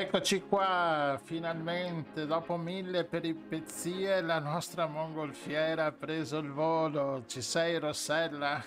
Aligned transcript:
Eccoci 0.00 0.42
qua, 0.42 1.20
finalmente, 1.24 2.24
dopo 2.24 2.56
mille 2.56 3.02
peripezie, 3.02 4.20
la 4.20 4.38
nostra 4.38 4.86
mongolfiera 4.86 5.86
ha 5.86 5.92
preso 5.92 6.38
il 6.38 6.52
volo. 6.52 7.24
Ci 7.26 7.42
sei, 7.42 7.80
Rossella? 7.80 8.62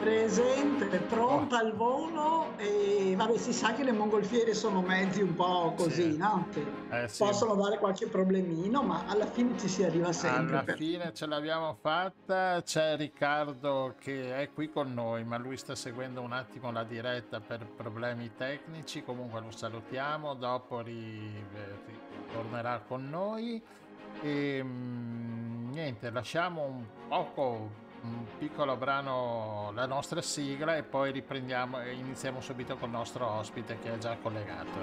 Presente, 0.00 0.96
pronta 1.00 1.58
al 1.58 1.74
volo 1.74 2.56
e 2.56 3.12
vabbè 3.14 3.36
si 3.36 3.52
sa 3.52 3.74
che 3.74 3.84
le 3.84 3.92
mongolfiere 3.92 4.54
sono 4.54 4.80
mezzi 4.80 5.20
un 5.20 5.34
po' 5.34 5.74
così, 5.76 6.12
Sì. 6.12 6.16
no? 6.16 6.46
Che 6.50 6.64
Eh 6.88 7.08
sì, 7.08 7.22
possono 7.22 7.54
dare 7.54 7.76
qualche 7.78 8.06
problemino, 8.06 8.82
ma 8.82 9.04
alla 9.06 9.26
fine 9.26 9.58
ci 9.58 9.68
si 9.68 9.84
arriva 9.84 10.10
sempre. 10.12 10.54
alla 10.56 10.62
per- 10.64 10.76
fine 10.76 11.12
ce 11.12 11.26
l'abbiamo 11.26 11.76
fatta. 11.82 12.62
C'è 12.62 12.96
Riccardo 12.96 13.94
che 13.98 14.38
è 14.40 14.50
qui 14.54 14.70
con 14.70 14.94
noi, 14.94 15.22
ma 15.24 15.36
lui 15.36 15.58
sta 15.58 15.74
seguendo 15.74 16.22
un 16.22 16.32
attimo 16.32 16.72
la 16.72 16.84
diretta 16.84 17.40
per 17.40 17.66
problemi 17.66 18.30
tecnici. 18.34 19.04
Comunque 19.04 19.40
lo 19.40 19.50
salutiamo, 19.50 20.32
dopo 20.34 20.80
ri- 20.80 21.44
eh, 21.54 21.92
ritornerà 22.26 22.80
con 22.88 23.06
noi. 23.10 23.62
E 24.22 24.60
mm, 24.62 25.70
niente, 25.72 26.10
lasciamo 26.10 26.62
un 26.64 26.84
poco, 27.06 27.88
un 28.02 28.24
piccolo 28.38 28.76
brano, 28.76 29.72
la 29.74 29.86
nostra 29.86 30.22
sigla 30.22 30.76
e 30.76 30.82
poi 30.82 31.12
riprendiamo 31.12 31.80
e 31.80 31.92
iniziamo 31.92 32.40
subito 32.40 32.76
col 32.76 32.90
nostro 32.90 33.28
ospite 33.28 33.78
che 33.78 33.94
è 33.94 33.98
già 33.98 34.16
collegato. 34.20 34.78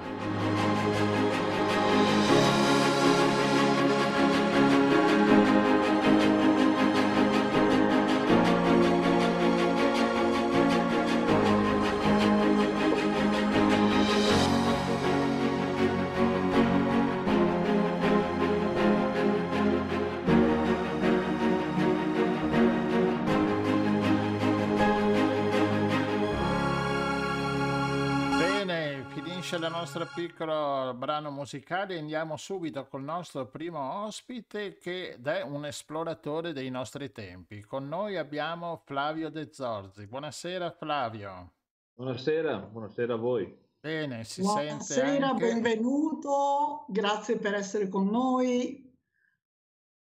Finisce 29.57 29.65
il 29.65 29.71
nostro 29.71 30.07
piccolo 30.13 30.93
brano 30.93 31.31
musicale 31.31 31.95
e 31.95 31.99
andiamo 31.99 32.37
subito 32.37 32.85
col 32.87 33.03
nostro 33.03 33.47
primo 33.47 34.03
ospite 34.03 34.77
che 34.77 35.19
è 35.21 35.41
un 35.41 35.65
esploratore 35.65 36.53
dei 36.53 36.69
nostri 36.69 37.11
tempi. 37.11 37.61
Con 37.61 37.87
noi 37.87 38.17
abbiamo 38.17 38.81
Flavio 38.85 39.29
De 39.29 39.49
Zorzi. 39.51 40.05
Buonasera 40.05 40.71
Flavio. 40.71 41.53
Buonasera, 41.95 42.57
buonasera 42.57 43.13
a 43.13 43.17
voi. 43.17 43.65
Bene, 43.79 44.23
si 44.23 44.41
Buonasera, 44.41 44.79
sente 44.79 45.23
anche... 45.23 45.45
benvenuto, 45.45 46.85
grazie 46.87 47.37
per 47.37 47.55
essere 47.55 47.87
con 47.87 48.07
noi. 48.07 48.95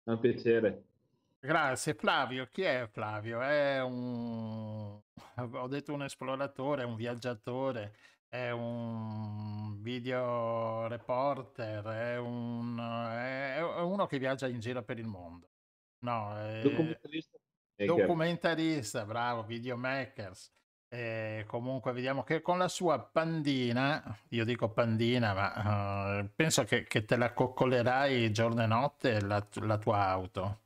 È 0.03 0.09
un 0.09 0.19
piacere. 0.19 0.83
Grazie 1.39 1.93
Flavio. 1.93 2.47
Chi 2.51 2.63
è 2.63 2.87
Flavio? 2.91 3.41
È 3.41 3.81
un... 3.83 4.99
Ho 5.35 5.67
detto 5.67 5.93
un 5.93 6.03
esploratore, 6.03 6.83
un 6.83 6.95
viaggiatore, 6.95 7.95
è 8.29 8.51
un 8.51 9.81
video 9.81 10.87
reporter, 10.87 11.85
è, 11.85 12.17
un... 12.17 12.77
è 12.77 13.59
uno 13.81 14.05
che 14.05 14.19
viaggia 14.19 14.47
in 14.47 14.59
giro 14.59 14.83
per 14.83 14.99
il 14.99 15.07
mondo. 15.07 15.49
No, 15.99 16.37
è... 16.37 16.61
Documentarista. 16.61 17.37
Documentarista, 17.75 19.05
bravo, 19.05 19.43
videomakers. 19.43 20.51
E 20.89 21.43
comunque 21.47 21.91
vediamo 21.91 22.23
che 22.23 22.41
con 22.41 22.57
la 22.57 22.69
sua 22.69 22.97
pandina, 22.99 24.01
io 24.29 24.45
dico 24.45 24.69
pandina, 24.69 25.33
ma 25.33 26.19
eh, 26.19 26.29
penso 26.33 26.63
che, 26.63 26.83
che 26.83 27.03
te 27.03 27.17
la 27.17 27.33
coccolerai 27.33 28.31
giorno 28.31 28.63
e 28.63 28.67
notte 28.67 29.19
la, 29.21 29.45
la 29.55 29.77
tua 29.77 30.07
auto. 30.07 30.59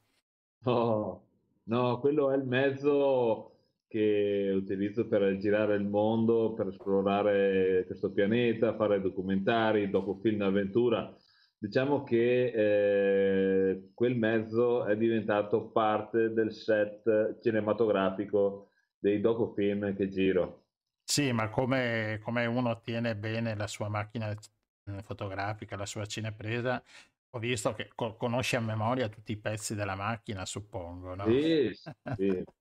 Oh, 0.63 1.25
no, 1.63 1.99
quello 1.99 2.31
è 2.31 2.35
il 2.35 2.43
mezzo 2.45 3.50
che 3.91 4.49
utilizzo 4.55 5.05
per 5.09 5.35
girare 5.37 5.75
il 5.75 5.83
mondo, 5.83 6.53
per 6.53 6.67
esplorare 6.67 7.83
questo 7.85 8.13
pianeta, 8.13 8.75
fare 8.77 9.01
documentari, 9.01 9.89
docufilm 9.89 10.37
d'avventura. 10.37 11.13
Diciamo 11.57 12.03
che 12.03 12.53
eh, 13.71 13.91
quel 13.93 14.15
mezzo 14.17 14.85
è 14.85 14.95
diventato 14.95 15.71
parte 15.71 16.31
del 16.31 16.53
set 16.53 17.39
cinematografico 17.41 18.71
dei 18.97 19.19
docufilm 19.19 19.93
che 19.93 20.07
giro. 20.07 20.67
Sì, 21.03 21.33
ma 21.33 21.49
come, 21.49 22.19
come 22.23 22.45
uno 22.45 22.79
tiene 22.79 23.17
bene 23.17 23.55
la 23.55 23.67
sua 23.67 23.89
macchina 23.89 24.31
eh, 24.31 25.01
fotografica, 25.03 25.75
la 25.75 25.85
sua 25.85 26.05
cinepresa, 26.05 26.81
ho 27.31 27.39
visto 27.39 27.73
che 27.73 27.89
co- 27.93 28.15
conosci 28.15 28.55
a 28.55 28.61
memoria 28.61 29.09
tutti 29.09 29.33
i 29.33 29.37
pezzi 29.37 29.75
della 29.75 29.95
macchina, 29.95 30.45
suppongo, 30.45 31.13
no? 31.15 31.27
Sì, 31.27 31.71
sì. 32.15 32.43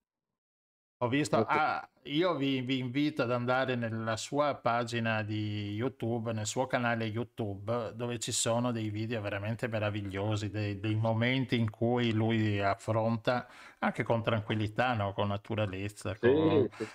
Ho 1.02 1.08
visto, 1.08 1.36
Molto- 1.36 1.52
ah, 1.52 1.88
io 2.04 2.34
vi, 2.34 2.60
vi 2.60 2.76
invito 2.78 3.22
ad 3.22 3.30
andare 3.30 3.74
nella 3.74 4.18
sua 4.18 4.54
pagina 4.54 5.22
di 5.22 5.72
YouTube, 5.72 6.32
nel 6.34 6.44
suo 6.44 6.66
canale 6.66 7.06
YouTube, 7.06 7.92
dove 7.94 8.18
ci 8.18 8.32
sono 8.32 8.70
dei 8.70 8.90
video 8.90 9.22
veramente 9.22 9.66
meravigliosi, 9.66 10.50
dei, 10.50 10.78
dei 10.78 10.94
momenti 10.96 11.58
in 11.58 11.70
cui 11.70 12.12
lui 12.12 12.60
affronta 12.60 13.46
anche 13.78 14.02
con 14.02 14.22
tranquillità, 14.22 14.92
no? 14.92 15.14
Con 15.14 15.28
naturalezza. 15.28 16.18
con- 16.18 16.68
Sì. 16.76 16.90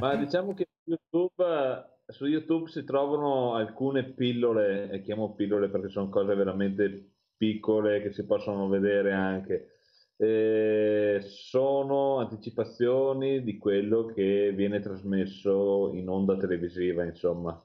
Ma 0.00 0.14
diciamo 0.16 0.54
che 0.54 0.66
su 0.82 0.92
YouTube, 0.92 1.84
su 2.06 2.24
YouTube 2.24 2.70
si 2.70 2.82
trovano 2.84 3.56
alcune 3.56 4.04
pillole, 4.04 4.90
e 4.90 5.02
chiamo 5.02 5.34
pillole 5.34 5.68
perché 5.68 5.90
sono 5.90 6.08
cose 6.08 6.34
veramente 6.34 7.10
piccole 7.36 8.00
che 8.00 8.10
si 8.10 8.24
possono 8.24 8.68
vedere 8.68 9.12
anche. 9.12 9.79
Eh, 10.22 11.18
sono 11.22 12.18
anticipazioni 12.18 13.42
di 13.42 13.56
quello 13.56 14.04
che 14.04 14.52
viene 14.52 14.78
trasmesso 14.80 15.92
in 15.94 16.10
onda 16.10 16.36
televisiva, 16.36 17.04
insomma. 17.04 17.58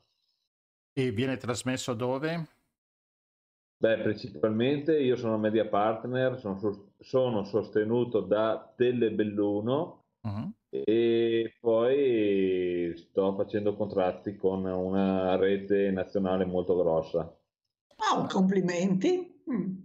E 0.93 1.11
viene 1.11 1.35
trasmesso 1.35 1.93
dove? 1.93 2.47
Beh, 3.77 3.97
principalmente 4.03 4.97
io 4.97 5.17
sono 5.17 5.37
media 5.37 5.67
partner, 5.67 6.39
sono, 6.39 6.93
sono 6.97 7.43
sostenuto 7.43 8.21
da 8.21 8.73
Telebelluno 8.73 10.05
Mhm. 10.21 10.53
e 10.69 11.57
poi 11.59 12.93
sto 12.95 13.35
facendo 13.35 13.75
contratti 13.75 14.37
con 14.37 14.63
una 14.63 15.35
rete 15.35 15.91
nazionale 15.91 16.45
molto 16.45 16.77
grossa. 16.77 17.37
Ah, 17.97 18.25
complimenti. 18.31 19.43
Mm. 19.51 19.77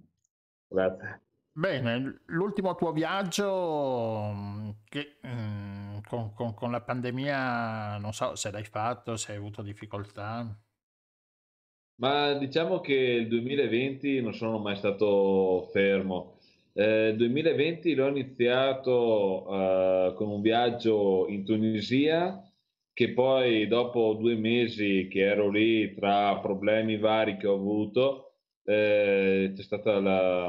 Grazie. 0.69 1.21
Bene, 1.61 2.23
l'ultimo 2.29 2.75
tuo 2.75 2.91
viaggio 2.91 4.33
mm, 4.33 4.71
che, 4.89 5.19
mm, 5.27 5.99
con, 6.09 6.33
con- 6.33 6.55
con 6.55 6.71
la 6.71 6.81
pandemia, 6.81 7.99
non 7.99 8.15
so 8.15 8.35
se 8.35 8.51
l'hai 8.51 8.65
fatto, 8.65 9.17
se 9.17 9.33
hai 9.33 9.37
avuto 9.37 9.61
difficoltà. 9.61 10.59
Ma 11.97 12.33
diciamo 12.33 12.81
che 12.81 12.95
il 12.95 13.29
2020 13.29 14.23
non 14.23 14.33
sono 14.33 14.59
mai 14.59 14.75
stato 14.77 15.69
fermo. 15.71 16.39
Eh, 16.73 17.09
il 17.09 17.17
2020 17.17 17.95
l'ho 17.95 18.09
iniziato 18.09 19.47
eh, 19.47 20.15
con 20.15 20.31
un 20.31 20.41
viaggio 20.41 21.27
in 21.29 21.45
Tunisia, 21.45 22.43
che 22.95 23.13
poi 23.13 23.67
dopo 23.67 24.15
due 24.15 24.35
mesi 24.35 25.09
che 25.11 25.21
ero 25.21 25.51
lì 25.51 25.93
tra 25.95 26.39
problemi 26.39 26.97
vari 26.97 27.37
che 27.37 27.47
ho 27.47 27.55
avuto, 27.55 28.33
eh, 28.65 29.53
c'è 29.55 29.63
stata 29.63 30.01
la, 30.01 30.49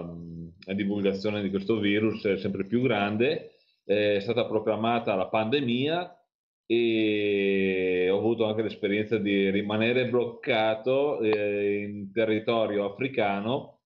la 0.65 0.73
divulgazione 0.73 1.41
di 1.41 1.49
questo 1.49 1.79
virus 1.79 2.25
eh, 2.25 2.37
sempre 2.37 2.65
più 2.65 2.81
grande, 2.81 3.55
è 3.83 4.19
stata 4.19 4.45
proclamata 4.45 5.15
la 5.15 5.27
pandemia 5.27 6.15
e 6.65 8.07
ho 8.09 8.17
avuto 8.17 8.45
anche 8.45 8.61
l'esperienza 8.61 9.17
di 9.17 9.49
rimanere 9.49 10.07
bloccato 10.07 11.19
eh, 11.19 11.81
in 11.81 12.11
territorio 12.13 12.85
africano 12.85 13.79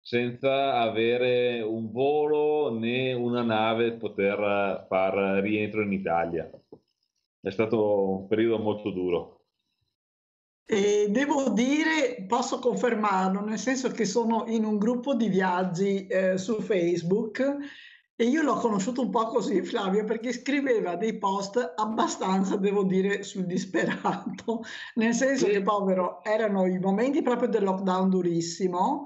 senza 0.00 0.74
avere 0.74 1.62
un 1.62 1.90
volo 1.90 2.76
né 2.78 3.12
una 3.12 3.42
nave 3.42 3.92
poter 3.94 4.84
far 4.88 5.42
rientro 5.42 5.82
in 5.82 5.92
Italia. 5.92 6.48
È 7.40 7.50
stato 7.50 8.10
un 8.10 8.26
periodo 8.28 8.58
molto 8.58 8.90
duro. 8.90 9.35
E 10.68 11.06
devo 11.10 11.50
dire, 11.50 12.24
posso 12.26 12.58
confermarlo, 12.58 13.40
nel 13.40 13.58
senso 13.58 13.88
che 13.90 14.04
sono 14.04 14.46
in 14.48 14.64
un 14.64 14.78
gruppo 14.78 15.14
di 15.14 15.28
viaggi 15.28 16.08
eh, 16.08 16.36
su 16.38 16.60
Facebook 16.60 17.56
e 18.18 18.24
io 18.24 18.42
l'ho 18.42 18.54
conosciuto 18.54 19.02
un 19.02 19.10
po' 19.10 19.26
così, 19.26 19.62
Flavio, 19.62 20.02
perché 20.04 20.32
scriveva 20.32 20.96
dei 20.96 21.18
post 21.18 21.74
abbastanza, 21.76 22.56
devo 22.56 22.82
dire, 22.82 23.22
sul 23.22 23.44
disperato, 23.44 24.64
nel 24.96 25.14
senso 25.14 25.46
che, 25.46 25.62
povero, 25.62 26.24
erano 26.24 26.66
i 26.66 26.78
momenti 26.78 27.22
proprio 27.22 27.48
del 27.48 27.62
lockdown 27.62 28.08
durissimo 28.08 29.04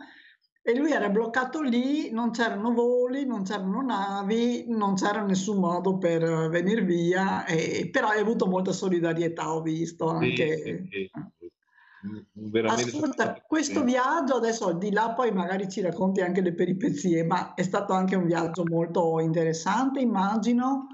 e 0.63 0.77
lui 0.77 0.93
era 0.93 1.11
bloccato 1.11 1.61
lì, 1.61 2.11
non 2.11 2.31
c'erano 2.31 2.73
voli, 2.73 3.27
non 3.27 3.43
c'erano 3.43 3.83
navi, 3.83 4.67
non 4.69 4.95
c'era 4.95 5.23
nessun 5.25 5.59
modo 5.59 5.99
per 5.99 6.49
venire 6.49 6.83
via, 6.83 7.45
e, 7.45 7.89
però 7.91 8.09
hai 8.09 8.21
avuto 8.21 8.47
molta 8.47 8.73
solidarietà, 8.73 9.53
ho 9.53 9.61
visto 9.61 10.07
anche. 10.07 10.57
Sì, 10.57 10.89
sì, 10.89 11.11
sì. 11.13 11.40
Veramente 12.33 12.97
Ascolta, 12.97 13.43
questo 13.47 13.85
viaggio 13.85 14.37
adesso 14.37 14.73
di 14.73 14.91
là 14.91 15.13
poi 15.13 15.33
magari 15.33 15.69
ci 15.69 15.81
racconti 15.81 16.21
anche 16.21 16.41
le 16.41 16.55
peripezie, 16.55 17.25
ma 17.25 17.55
è 17.55 17.63
stato 17.63 17.93
anche 17.93 18.17
un 18.17 18.25
viaggio 18.25 18.65
molto 18.65 19.21
interessante, 19.21 20.01
immagino. 20.01 20.87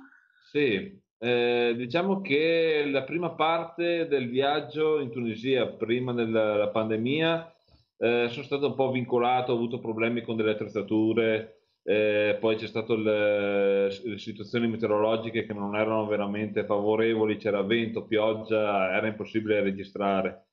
Sì, 0.51 1.01
eh, 1.19 1.75
diciamo 1.77 2.21
che 2.21 2.89
la 2.91 3.05
prima 3.05 3.31
parte 3.31 4.07
del 4.09 4.29
viaggio 4.29 4.99
in 5.01 5.11
Tunisia, 5.11 5.67
prima 5.67 6.13
della 6.13 6.69
pandemia, 6.69 7.55
eh, 7.99 8.29
sono 8.31 8.45
stato 8.45 8.67
un 8.67 8.75
po' 8.75 8.91
vincolato, 8.91 9.53
ho 9.53 9.57
avuto 9.57 9.79
problemi 9.79 10.23
con 10.23 10.37
delle 10.37 10.53
attrezzature, 10.53 11.57
eh, 11.83 12.37
poi 12.41 12.57
c'è 12.57 12.67
stato 12.67 12.97
le, 12.97 13.87
le, 13.87 14.19
situazioni 14.19 14.67
meteorologiche 14.67 15.47
che 15.47 15.53
non 15.53 15.77
erano 15.77 16.07
veramente 16.07 16.65
favorevoli, 16.65 17.37
c'era 17.37 17.63
vento, 17.63 18.05
pioggia, 18.05 18.93
era 18.93 19.07
impossibile 19.07 19.63
registrare. 19.63 20.46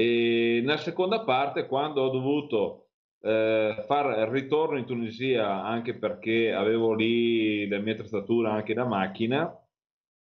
E 0.00 0.62
nella 0.62 0.78
seconda 0.78 1.24
parte, 1.24 1.66
quando 1.66 2.00
ho 2.00 2.08
dovuto 2.08 2.86
eh, 3.20 3.84
fare 3.86 4.22
il 4.22 4.28
ritorno 4.28 4.78
in 4.78 4.86
Tunisia, 4.86 5.62
anche 5.62 5.92
perché 5.94 6.54
avevo 6.54 6.94
lì 6.94 7.68
la 7.68 7.80
mia 7.80 7.92
attrezzatura 7.92 8.50
anche 8.50 8.72
da 8.72 8.86
macchina, 8.86 9.54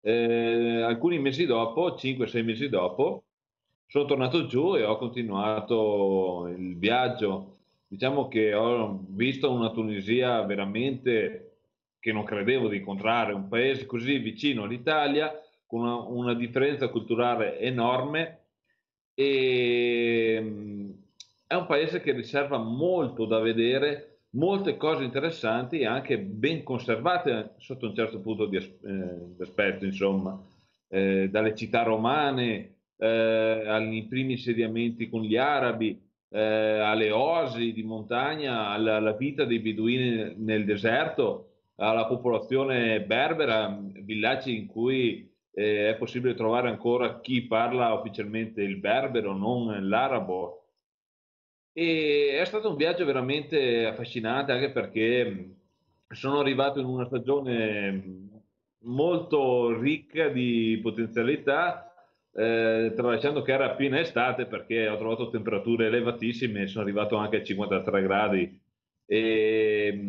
eh, 0.02 0.82
alcuni 0.82 1.18
mesi 1.18 1.46
dopo, 1.46 1.96
5-6 1.96 2.44
mesi 2.44 2.68
dopo, 2.68 3.24
sono 3.88 4.04
tornato 4.04 4.46
giù 4.46 4.76
e 4.76 4.84
ho 4.84 4.96
continuato 4.98 6.46
il 6.56 6.78
viaggio. 6.78 7.56
Diciamo 7.88 8.28
che 8.28 8.54
ho 8.54 9.04
visto 9.08 9.50
una 9.50 9.72
Tunisia 9.72 10.42
veramente 10.42 11.56
che 11.98 12.12
non 12.12 12.22
credevo 12.22 12.68
di 12.68 12.76
incontrare, 12.76 13.32
un 13.32 13.48
paese 13.48 13.84
così 13.84 14.18
vicino 14.18 14.62
all'Italia, 14.62 15.32
con 15.66 15.80
una, 15.80 15.96
una 15.96 16.34
differenza 16.34 16.86
culturale 16.88 17.58
enorme 17.58 18.42
e 19.18 20.38
mm, 20.40 20.90
è 21.46 21.54
un 21.54 21.66
paese 21.66 22.00
che 22.00 22.12
riserva 22.12 22.58
molto 22.58 23.24
da 23.24 23.38
vedere, 23.38 24.18
molte 24.30 24.76
cose 24.76 25.04
interessanti 25.04 25.78
e 25.80 25.86
anche 25.86 26.18
ben 26.18 26.62
conservate 26.62 27.54
sotto 27.56 27.86
un 27.86 27.94
certo 27.94 28.20
punto 28.20 28.44
di 28.44 28.56
eh, 28.56 28.62
aspetto, 29.40 29.86
insomma, 29.86 30.38
eh, 30.88 31.28
dalle 31.30 31.54
città 31.54 31.82
romane 31.82 32.74
eh, 32.98 33.62
ai 33.66 34.06
primi 34.06 34.32
insediamenti 34.32 35.08
con 35.08 35.22
gli 35.22 35.36
arabi, 35.36 35.98
eh, 36.28 36.40
alle 36.40 37.10
oasi 37.10 37.72
di 37.72 37.82
montagna, 37.84 38.68
alla, 38.68 38.96
alla, 38.96 39.12
vita 39.12 39.46
dei 39.46 39.60
beduini 39.60 40.34
nel 40.36 40.66
deserto, 40.66 41.52
alla 41.76 42.06
popolazione 42.06 43.00
berbera, 43.02 43.78
villaggi 44.02 44.56
in 44.56 44.66
cui 44.66 45.32
eh, 45.58 45.88
è 45.90 45.96
possibile 45.96 46.34
trovare 46.34 46.68
ancora 46.68 47.20
chi 47.20 47.46
parla 47.46 47.94
ufficialmente 47.94 48.60
il 48.60 48.76
berbero, 48.76 49.34
non 49.34 49.88
l'arabo. 49.88 50.64
E 51.72 52.38
è 52.38 52.44
stato 52.44 52.68
un 52.70 52.76
viaggio 52.76 53.06
veramente 53.06 53.86
affascinante 53.86 54.52
anche 54.52 54.70
perché 54.70 55.56
sono 56.10 56.40
arrivato 56.40 56.78
in 56.80 56.86
una 56.86 57.06
stagione 57.06 58.28
molto 58.80 59.78
ricca 59.78 60.28
di 60.28 60.78
potenzialità 60.82 61.90
eh, 62.32 62.92
tralasciando 62.94 63.40
che 63.40 63.52
era 63.52 63.74
piena 63.74 63.98
estate 63.98 64.44
perché 64.46 64.88
ho 64.88 64.98
trovato 64.98 65.30
temperature 65.30 65.86
elevatissime, 65.86 66.66
sono 66.66 66.84
arrivato 66.84 67.16
anche 67.16 67.38
a 67.38 67.42
53 67.42 68.02
gradi. 68.02 68.60
E, 69.06 70.00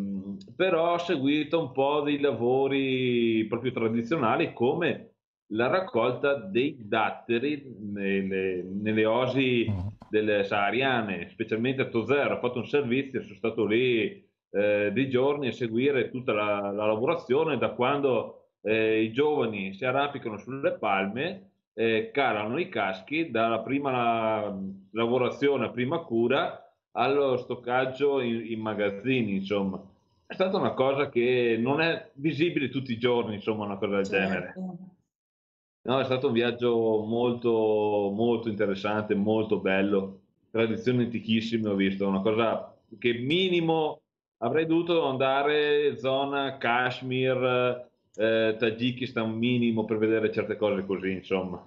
però 0.56 0.94
ho 0.94 0.98
seguito 0.98 1.60
un 1.60 1.72
po' 1.72 2.02
dei 2.02 2.20
lavori 2.20 3.46
proprio 3.48 3.72
tradizionali 3.72 4.52
come 4.54 5.12
la 5.52 5.68
raccolta 5.68 6.36
dei 6.36 6.76
datteri 6.80 7.76
nelle, 7.80 8.64
nelle 8.64 9.06
osi 9.06 9.72
delle 10.10 10.44
sahariane, 10.44 11.30
specialmente 11.30 11.84
a 11.84 11.86
Tozer. 11.86 12.32
Ho 12.32 12.40
fatto 12.40 12.60
un 12.60 12.68
servizio, 12.68 13.22
sono 13.22 13.36
stato 13.36 13.66
lì 13.66 14.26
eh, 14.52 14.92
dei 14.92 15.10
giorni 15.10 15.48
a 15.48 15.54
seguire 15.54 16.10
tutta 16.10 16.34
la, 16.34 16.72
la 16.72 16.86
lavorazione 16.86 17.58
da 17.58 17.70
quando 17.70 18.50
eh, 18.62 19.02
i 19.02 19.12
giovani 19.12 19.74
si 19.74 19.86
arrampicano 19.86 20.38
sulle 20.38 20.74
palme 20.74 21.50
eh, 21.74 22.10
calano 22.12 22.58
i 22.58 22.70
caschi 22.70 23.30
dalla 23.30 23.60
prima 23.60 24.52
lavorazione, 24.92 25.70
prima 25.70 26.00
cura 26.00 26.68
allo 26.94 27.38
stoccaggio 27.38 28.20
in, 28.20 28.46
in, 28.48 28.60
magazzini, 28.60 29.36
insomma. 29.36 29.80
È 30.26 30.34
stata 30.34 30.58
una 30.58 30.72
cosa 30.72 31.10
che 31.10 31.56
non 31.60 31.80
è 31.80 32.10
visibile 32.16 32.70
tutti 32.70 32.92
i 32.92 32.98
giorni, 32.98 33.36
insomma, 33.36 33.66
una 33.66 33.78
cosa 33.78 33.98
del 33.98 34.06
certo. 34.06 34.28
genere. 34.28 34.54
No, 35.88 36.02
è 36.02 36.04
stato 36.04 36.28
un 36.28 36.34
viaggio 36.34 37.06
molto, 37.08 38.12
molto 38.14 38.50
interessante, 38.50 39.16
molto 39.16 39.60
bello. 39.60 40.20
Tradizioni 40.52 41.04
antichissime 41.06 41.70
ho 41.70 41.76
visto, 41.76 42.06
una 42.06 42.20
cosa 42.20 42.76
che 43.00 43.14
minimo 43.14 44.02
avrei 44.40 44.66
dovuto 44.66 45.06
andare 45.06 45.98
zona 45.98 46.58
Kashmir, 46.58 47.90
eh, 48.16 48.56
Tagikistan 48.60 49.32
minimo 49.32 49.86
per 49.86 49.98
vedere 49.98 50.30
certe 50.30 50.58
cose 50.58 50.86
così, 50.86 51.12
insomma. 51.12 51.66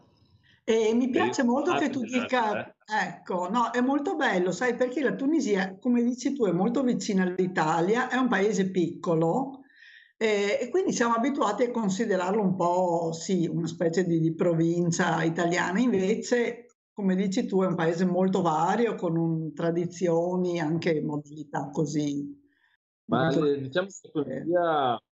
E 0.64 0.92
mi 0.92 1.08
piace 1.08 1.42
molto 1.42 1.72
che 1.76 1.88
tu 1.88 2.02
dica, 2.02 2.66
eh. 2.66 2.74
ecco, 3.06 3.48
no, 3.48 3.70
è 3.70 3.80
molto 3.80 4.16
bello, 4.16 4.52
sai, 4.52 4.74
perché 4.74 5.02
la 5.02 5.14
Tunisia, 5.14 5.78
come 5.80 6.02
dici 6.02 6.34
tu, 6.34 6.44
è 6.44 6.52
molto 6.52 6.82
vicina 6.82 7.22
all'Italia, 7.22 8.10
è 8.10 8.16
un 8.16 8.28
paese 8.28 8.70
piccolo 8.70 9.59
eh, 10.22 10.58
e 10.60 10.68
quindi 10.68 10.92
siamo 10.92 11.14
abituati 11.14 11.62
a 11.62 11.70
considerarlo 11.70 12.42
un 12.42 12.54
po', 12.54 13.10
sì, 13.10 13.46
una 13.46 13.66
specie 13.66 14.04
di, 14.04 14.20
di 14.20 14.34
provincia 14.34 15.22
italiana, 15.22 15.80
invece, 15.80 16.66
come 16.92 17.16
dici 17.16 17.46
tu, 17.46 17.62
è 17.62 17.66
un 17.66 17.74
paese 17.74 18.04
molto 18.04 18.42
vario, 18.42 18.96
con 18.96 19.16
un, 19.16 19.54
tradizioni, 19.54 20.60
anche 20.60 21.00
modalità 21.00 21.70
così. 21.72 22.38
Ma 23.06 23.28
diciamo 23.30 23.86
che 23.86 24.08
la 24.12 24.22
Tunisia 24.22 25.02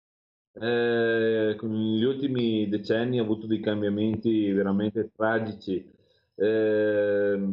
eh, 0.61 1.57
con 1.57 1.71
gli 1.71 2.05
ultimi 2.05 2.69
decenni 2.69 3.19
ha 3.19 3.23
avuto 3.23 3.47
dei 3.47 3.61
cambiamenti 3.61 4.53
veramente 4.53 5.11
tragici. 5.17 5.91
Eh, 6.35 7.49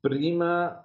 prima 0.00 0.83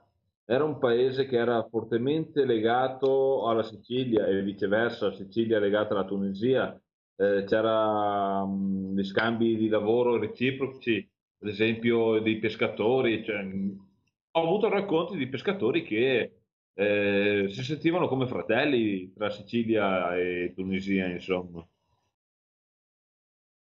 era 0.52 0.64
un 0.64 0.80
paese 0.80 1.28
che 1.28 1.38
era 1.38 1.64
fortemente 1.70 2.44
legato 2.44 3.48
alla 3.48 3.62
Sicilia 3.62 4.26
e 4.26 4.42
viceversa, 4.42 5.14
Sicilia 5.14 5.60
legata 5.60 5.94
alla 5.94 6.06
Tunisia, 6.06 6.74
eh, 7.18 7.44
c'erano 7.46 8.92
gli 8.96 9.04
scambi 9.04 9.56
di 9.58 9.68
lavoro 9.68 10.18
reciproci, 10.18 11.08
ad 11.42 11.50
esempio 11.50 12.20
dei 12.20 12.40
pescatori, 12.40 13.24
cioè, 13.24 13.46
ho 14.32 14.42
avuto 14.42 14.70
racconti 14.70 15.18
di 15.18 15.28
pescatori 15.28 15.84
che 15.84 16.40
eh, 16.74 17.46
si 17.50 17.64
sentivano 17.64 18.08
come 18.08 18.26
fratelli 18.26 19.14
tra 19.14 19.30
Sicilia 19.30 20.18
e 20.18 20.54
Tunisia, 20.56 21.06
insomma. 21.10 21.64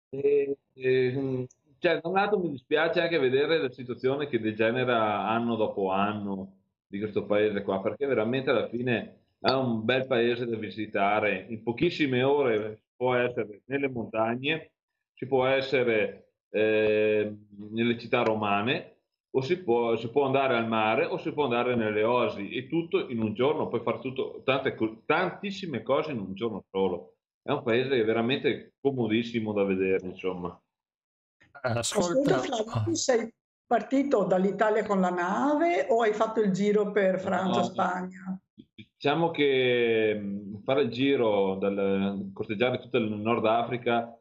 E, 0.09 0.57
e, 0.73 1.47
cioè, 1.79 2.01
da 2.01 2.09
un 2.09 2.15
lato 2.15 2.37
mi 2.37 2.49
dispiace 2.49 2.99
anche 2.99 3.17
vedere 3.17 3.59
la 3.59 3.71
situazione 3.71 4.27
che 4.27 4.41
degenera 4.41 5.25
anno 5.29 5.55
dopo 5.55 5.89
anno 5.91 6.63
di 6.87 6.99
questo 6.99 7.25
paese 7.25 7.61
qua, 7.61 7.81
perché 7.81 8.05
veramente 8.05 8.49
alla 8.49 8.67
fine 8.67 9.25
è 9.39 9.51
un 9.51 9.83
bel 9.83 10.07
paese 10.07 10.45
da 10.45 10.57
visitare. 10.57 11.45
In 11.49 11.63
pochissime 11.63 12.23
ore 12.23 12.75
si 12.75 12.93
può 12.95 13.15
essere 13.15 13.61
nelle 13.65 13.89
montagne, 13.89 14.71
si 15.13 15.27
può 15.27 15.45
essere 15.45 16.31
eh, 16.49 17.35
nelle 17.71 17.97
città 17.97 18.23
romane, 18.23 18.95
o 19.35 19.41
si 19.41 19.61
può, 19.61 19.97
si 19.97 20.09
può, 20.09 20.25
andare 20.25 20.55
al 20.55 20.67
mare 20.67 21.05
o 21.05 21.17
si 21.17 21.31
può 21.33 21.43
andare 21.43 21.75
nelle 21.75 22.03
oasi 22.03 22.51
e 22.51 22.67
tutto 22.67 23.09
in 23.09 23.21
un 23.21 23.33
giorno, 23.33 23.67
puoi 23.67 23.81
fare 23.81 23.99
tutto, 23.99 24.41
tante, 24.45 24.77
tantissime 25.05 25.83
cose 25.83 26.11
in 26.11 26.19
un 26.19 26.33
giorno 26.33 26.63
solo. 26.71 27.15
È 27.41 27.51
un 27.51 27.61
paese 27.61 28.01
veramente 28.03 28.75
comodissimo 28.79 29.51
da 29.51 29.63
vedere, 29.63 30.07
insomma. 30.07 30.57
Ascolta, 31.61 32.39
Flavio, 32.39 32.83
tu 32.85 32.93
sei 32.93 33.29
partito 33.67 34.23
dall'Italia 34.23 34.85
con 34.85 34.99
la 34.99 35.09
nave 35.09 35.87
o 35.89 36.01
hai 36.01 36.13
fatto 36.13 36.41
il 36.41 36.51
giro 36.51 36.91
per 36.91 37.19
Francia, 37.19 37.59
no, 37.59 37.63
Spagna? 37.63 38.39
Diciamo 38.75 39.31
che 39.31 40.39
fare 40.63 40.83
il 40.83 40.89
giro, 40.89 41.55
dal, 41.55 42.31
costeggiare 42.33 42.79
tutto 42.79 42.97
il 42.97 43.11
Nord 43.11 43.45
Africa 43.45 44.17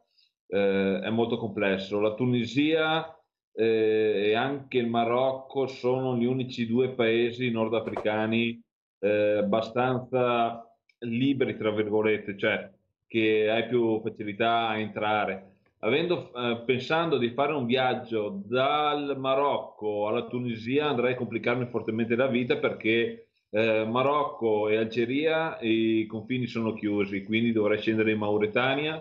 eh, 0.47 0.99
è 1.01 1.09
molto 1.09 1.37
complesso. 1.37 1.99
La 1.99 2.13
Tunisia 2.13 3.15
eh, 3.53 4.29
e 4.29 4.35
anche 4.35 4.77
il 4.77 4.87
Marocco 4.87 5.67
sono 5.67 6.15
gli 6.17 6.25
unici 6.25 6.67
due 6.67 6.89
paesi 6.89 7.49
nordafricani 7.49 8.61
eh, 8.99 9.37
abbastanza 9.37 10.61
liberi, 10.99 11.57
tra 11.57 11.71
virgolette, 11.71 12.37
cioè 12.37 12.71
che 13.07 13.49
hai 13.49 13.67
più 13.67 14.01
facilità 14.01 14.67
a 14.67 14.77
entrare. 14.77 15.54
Avendo, 15.85 16.31
eh, 16.33 16.63
pensando 16.65 17.19
di 17.19 17.29
fare 17.29 17.53
un 17.53 17.67
viaggio 17.67 18.41
dal 18.43 19.15
Marocco 19.19 20.07
alla 20.07 20.25
Tunisia 20.25 20.87
andrei 20.87 21.13
a 21.13 21.15
complicarmi 21.15 21.67
fortemente 21.67 22.15
la 22.15 22.25
vita 22.25 22.57
perché 22.57 23.27
eh, 23.51 23.85
Marocco 23.85 24.67
e 24.67 24.77
Algeria 24.77 25.59
i 25.61 26.07
confini 26.07 26.47
sono 26.47 26.73
chiusi, 26.73 27.23
quindi 27.23 27.51
dovrei 27.51 27.77
scendere 27.77 28.11
in 28.11 28.17
Mauritania 28.17 28.99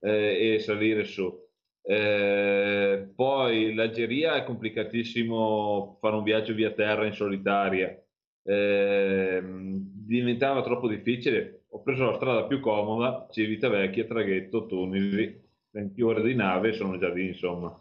eh, 0.00 0.54
e 0.54 0.58
salire 0.60 1.04
su. 1.04 1.38
Eh, 1.82 3.12
poi 3.14 3.74
l'Algeria 3.74 4.34
è 4.34 4.44
complicatissimo 4.44 5.98
fare 6.00 6.16
un 6.16 6.22
viaggio 6.22 6.54
via 6.54 6.70
terra 6.70 7.04
in 7.04 7.12
solitaria. 7.12 7.94
Eh, 8.42 9.42
diventava 9.44 10.62
troppo 10.62 10.88
difficile. 10.88 11.64
Ho 11.72 11.82
preso 11.82 12.06
la 12.06 12.14
strada 12.14 12.44
più 12.44 12.58
comoda, 12.58 13.28
Civitavecchia, 13.30 14.04
traghetto, 14.06 14.64
Tunisi, 14.64 15.41
20 15.72 16.02
ore 16.02 16.22
di 16.22 16.34
nave 16.34 16.72
sono 16.72 16.98
già 16.98 17.08
lì, 17.08 17.28
insomma. 17.28 17.74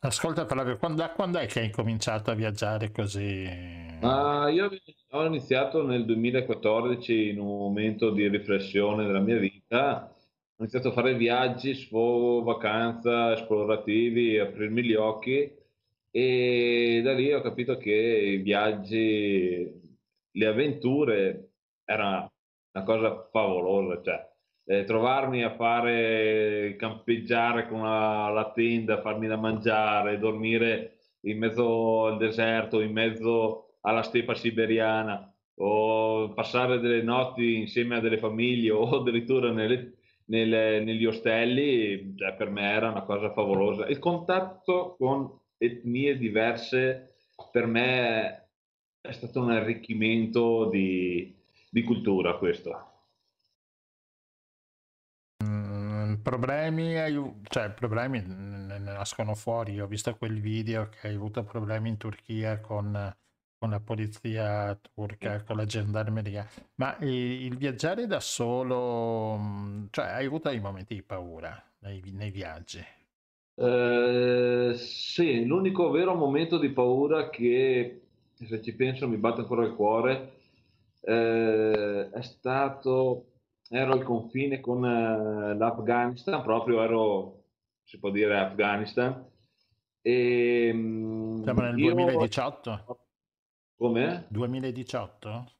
Ascolta 0.00 0.46
Flavio, 0.46 0.76
quando, 0.76 1.08
quando, 1.14 1.38
è 1.38 1.46
che 1.46 1.60
hai 1.60 1.70
cominciato 1.70 2.30
a 2.30 2.34
viaggiare 2.34 2.92
così? 2.92 3.44
Uh, 4.00 4.48
io 4.48 4.70
ho 5.10 5.24
iniziato 5.24 5.84
nel 5.84 6.04
2014 6.04 7.30
in 7.30 7.40
un 7.40 7.58
momento 7.58 8.10
di 8.10 8.28
riflessione 8.28 9.06
della 9.06 9.20
mia 9.20 9.38
vita 9.38 10.14
ho 10.56 10.62
iniziato 10.62 10.88
a 10.88 10.92
fare 10.92 11.16
viaggi, 11.16 11.74
sfogo, 11.74 12.44
vacanza, 12.44 13.32
esplorativi, 13.32 14.38
aprirmi 14.38 14.84
gli 14.84 14.94
occhi 14.94 15.52
e 16.12 17.00
da 17.02 17.12
lì 17.12 17.32
ho 17.32 17.40
capito 17.40 17.76
che 17.76 17.90
i 17.90 18.36
viaggi, 18.36 19.98
le 20.30 20.46
avventure 20.46 21.50
era 21.84 22.30
una 22.72 22.84
cosa 22.84 23.28
favolosa, 23.32 24.00
cioè 24.00 24.33
eh, 24.66 24.84
trovarmi 24.84 25.42
a 25.42 25.54
fare 25.54 26.74
campeggiare 26.78 27.68
con 27.68 27.82
la, 27.82 28.30
la, 28.30 28.52
tenda, 28.52 29.00
farmi 29.00 29.26
da 29.26 29.36
mangiare, 29.36 30.18
dormire 30.18 30.96
in 31.22 31.38
mezzo 31.38 32.06
al 32.06 32.18
deserto, 32.18 32.80
in 32.80 32.92
mezzo 32.92 33.76
alla 33.82 34.02
stepa 34.02 34.34
siberiana 34.34 35.28
o 35.56 36.32
passare 36.32 36.80
delle 36.80 37.02
notti 37.02 37.56
insieme 37.56 37.96
a 37.96 38.00
delle 38.00 38.18
famiglie 38.18 38.70
o 38.70 39.00
addirittura 39.00 39.52
nelle, 39.52 39.92
nelle, 40.26 40.80
negli 40.80 41.04
ostelli, 41.04 42.14
cioè, 42.16 42.34
per 42.34 42.50
me 42.50 42.70
era 42.70 42.90
una 42.90 43.02
cosa 43.02 43.32
favolosa. 43.32 43.86
Il 43.86 43.98
contatto 43.98 44.96
con 44.98 45.30
etnie 45.58 46.16
diverse 46.16 47.16
per 47.50 47.66
me 47.66 48.48
è 49.00 49.12
stato 49.12 49.40
un 49.40 49.50
arricchimento 49.50 50.68
di, 50.70 51.34
di 51.70 51.82
cultura 51.82 52.36
questo. 52.36 52.93
Problemi, 56.24 56.94
cioè 57.44 57.70
problemi 57.70 58.20
ne 58.26 58.78
nascono 58.80 59.36
fuori. 59.36 59.80
Ho 59.80 59.86
visto 59.86 60.16
quel 60.16 60.40
video 60.40 60.88
che 60.88 61.06
hai 61.06 61.14
avuto 61.14 61.44
problemi 61.44 61.90
in 61.90 61.96
Turchia 61.98 62.60
con 62.60 63.14
con 63.64 63.72
la 63.72 63.80
polizia 63.80 64.78
turca, 64.92 65.42
con 65.42 65.56
la 65.56 65.64
gendarmeria, 65.64 66.46
ma 66.74 66.98
il 67.00 67.56
viaggiare 67.56 68.06
da 68.06 68.20
solo, 68.20 69.38
mm, 69.38 69.86
cioè 69.88 70.04
hai 70.04 70.26
avuto 70.26 70.50
dei 70.50 70.60
momenti 70.60 70.94
di 70.94 71.02
paura 71.02 71.64
nei, 71.78 72.02
nei 72.12 72.30
viaggi? 72.30 72.84
Eh, 73.54 74.74
sì, 74.76 75.46
l'unico 75.46 75.88
vero 75.88 76.14
momento 76.14 76.58
di 76.58 76.68
paura 76.70 77.30
che, 77.30 78.02
se 78.34 78.60
ci 78.60 78.74
penso, 78.74 79.08
mi 79.08 79.16
batte 79.16 79.40
ancora 79.40 79.64
il 79.64 79.74
cuore, 79.74 80.32
eh, 81.00 82.10
è 82.10 82.22
stato, 82.22 83.24
ero 83.68 83.92
al 83.92 84.02
confine 84.02 84.60
con 84.60 84.84
eh, 84.84 85.56
l'Afghanistan, 85.56 86.42
proprio 86.42 86.82
ero, 86.82 87.44
si 87.82 87.98
può 87.98 88.10
dire, 88.10 88.38
Afghanistan. 88.38 89.24
E, 90.00 90.70
Siamo 90.70 91.60
nel 91.60 91.78
io, 91.78 91.94
2018? 91.94 92.98
Come? 93.76 94.26
2018? 94.28 95.52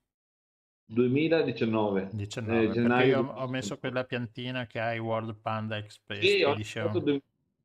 2019. 0.86 2.10
19, 2.12 3.02
eh, 3.02 3.06
io 3.06 3.26
ho 3.26 3.48
messo 3.48 3.78
quella 3.78 4.04
piantina 4.04 4.66
che 4.66 4.80
hai 4.80 4.98
World 4.98 5.36
Panda 5.40 5.78
Expedition. 5.78 6.62
Sì, 6.62 6.78
ho 6.78 6.90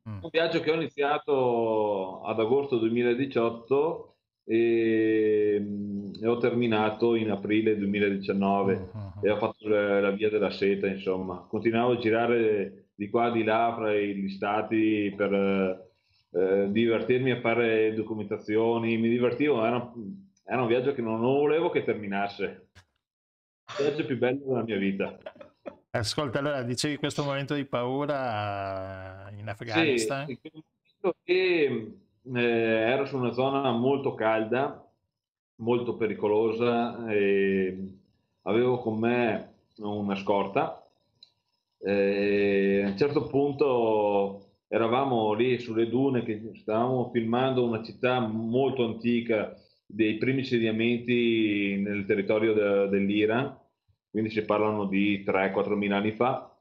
mm. 0.10 0.24
un 0.24 0.30
viaggio 0.32 0.62
che 0.62 0.72
ho 0.72 0.76
iniziato 0.76 2.22
ad 2.24 2.40
agosto 2.40 2.78
2018 2.78 4.16
e, 4.50 5.64
e 6.20 6.28
ho 6.28 6.38
terminato 6.38 7.14
in 7.14 7.30
aprile 7.30 7.78
2019 7.78 8.74
uh-huh. 8.74 9.26
e 9.26 9.30
ho 9.30 9.38
fatto 9.38 9.68
la, 9.68 10.02
la, 10.02 10.12
via 10.12 10.30
della 10.30 10.50
seta, 10.50 10.88
insomma. 10.88 11.46
Continuavo 11.48 11.94
a 11.94 11.98
girare 11.98 12.88
di 12.96 13.10
qua 13.10 13.30
di 13.30 13.44
là 13.44 13.74
fra 13.76 13.96
gli 13.96 14.30
stati 14.30 15.14
per 15.16 15.88
eh, 16.32 16.68
divertirmi 16.72 17.32
a 17.32 17.40
fare 17.40 17.94
documentazioni, 17.94 18.98
mi 18.98 19.10
divertivo, 19.10 19.64
era 19.64 19.94
era 20.52 20.64
un 20.64 20.68
viaggio 20.68 20.94
che 20.94 21.02
non 21.04 21.22
volevo 21.22 21.70
che 21.70 21.84
terminasse. 21.84 22.70
Il 23.78 23.86
viaggio 23.86 24.06
più 24.06 24.18
bello 24.18 24.44
della 24.48 24.64
mia 24.64 24.78
vita. 24.78 25.16
Ascolta, 25.92 26.40
allora 26.40 26.64
dicevi 26.64 26.98
questo 26.98 27.24
momento 27.24 27.54
di 27.54 27.66
paura 27.66 29.32
in 29.38 29.48
Afghanistan? 29.48 30.26
Sì, 30.26 30.40
che 31.24 31.94
eh, 32.36 32.42
ero 32.42 33.06
su 33.06 33.18
una 33.18 33.32
zona 33.32 33.72
molto 33.72 34.14
calda, 34.16 34.86
molto 35.56 35.96
pericolosa 35.96 37.06
avevo 38.44 38.80
con 38.80 39.00
me 39.00 39.54
una 39.78 40.16
scorta. 40.16 40.84
E 41.82 42.84
a 42.84 42.90
un 42.90 42.98
certo 42.98 43.28
punto 43.28 44.50
eravamo 44.68 45.34
lì 45.34 45.58
sulle 45.60 45.88
dune 45.88 46.24
che 46.24 46.52
stavamo 46.56 47.10
filmando 47.12 47.66
una 47.66 47.82
città 47.84 48.20
molto 48.20 48.86
antica 48.86 49.56
dei 49.86 50.18
primi 50.18 50.40
insediamenti 50.40 51.82
nel 51.84 52.06
territorio 52.06 52.54
de, 52.54 52.90
dell'Iran, 52.90 53.58
quindi 54.12 54.30
si 54.30 54.44
parlano 54.44 54.86
di 54.86 55.24
3-4 55.26 55.74
mila 55.74 55.98
anni 55.98 56.12
fa, 56.12 56.56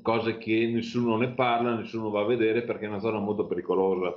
cose 0.00 0.38
che 0.38 0.66
nessuno 0.66 1.16
ne 1.16 1.28
parla, 1.28 1.76
nessuno 1.76 2.10
va 2.10 2.22
a 2.22 2.26
vedere 2.26 2.62
perché 2.62 2.86
è 2.86 2.88
una 2.88 2.98
zona 2.98 3.18
molto 3.18 3.46
pericolosa. 3.46 4.12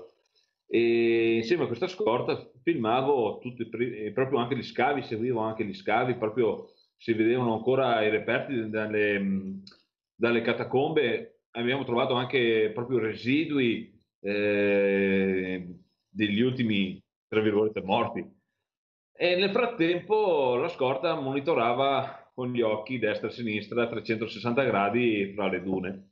E 0.68 1.36
insieme 1.38 1.64
a 1.64 1.68
questa 1.68 1.88
scorta 1.88 2.52
filmavo 2.64 3.40
tutti, 3.40 3.70
proprio 4.14 4.40
anche 4.40 4.58
gli 4.58 4.64
scavi, 4.64 5.04
seguivo 5.04 5.40
anche 5.40 5.64
gli 5.64 5.74
scavi, 5.74 6.16
proprio 6.16 6.70
si 6.98 7.14
vedevano 7.14 7.54
ancora 7.54 8.04
i 8.04 8.10
reperti 8.10 8.70
dalle, 8.70 9.62
dalle 10.16 10.42
catacombe, 10.42 11.42
abbiamo 11.52 11.84
trovato 11.84 12.14
anche 12.16 12.72
proprio 12.74 13.00
residui 13.00 13.94
eh, 14.22 15.68
degli 16.10 16.42
ultimi 16.42 17.00
tra 17.28 17.42
virgolette, 17.42 17.82
morti. 17.82 18.34
E 19.18 19.36
nel 19.36 19.52
frattempo 19.52 20.56
la 20.56 20.70
scorta 20.70 21.20
monitorava 21.20 22.32
con 22.34 22.52
gli 22.52 22.62
occhi 22.62 23.00
destra 23.00 23.28
e 23.28 23.32
sinistra 23.32 23.84
a 23.84 23.88
360 23.88 24.64
gradi 24.64 25.34
fra 25.34 25.48
le 25.48 25.62
dune. 25.62 26.10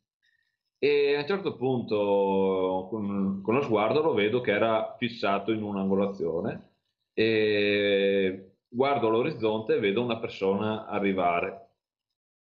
E 0.83 1.15
a 1.15 1.21
un 1.21 1.27
certo 1.27 1.55
punto, 1.55 2.87
con, 2.89 3.41
con 3.41 3.55
lo 3.55 3.61
sguardo, 3.61 4.01
lo 4.01 4.13
vedo 4.13 4.41
che 4.41 4.51
era 4.51 4.95
fissato 4.97 5.53
in 5.53 5.63
un'angolazione 5.63 6.71
e 7.13 8.55
guardo 8.67 9.07
l'orizzonte 9.07 9.75
e 9.75 9.79
vedo 9.79 10.03
una 10.03 10.19
persona 10.19 10.85
arrivare. 10.85 11.69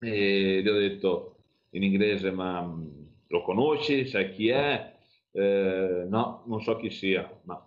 E 0.00 0.62
gli 0.62 0.68
ho 0.68 0.74
detto 0.74 1.36
in 1.70 1.84
inglese, 1.84 2.32
ma 2.32 2.60
mm, 2.60 2.86
lo 3.28 3.42
conosci? 3.42 4.04
Sai 4.06 4.32
chi 4.32 4.48
è? 4.48 4.96
Eh, 5.30 6.04
no, 6.08 6.42
non 6.46 6.60
so 6.60 6.76
chi 6.76 6.90
sia, 6.90 7.40
ma 7.44 7.64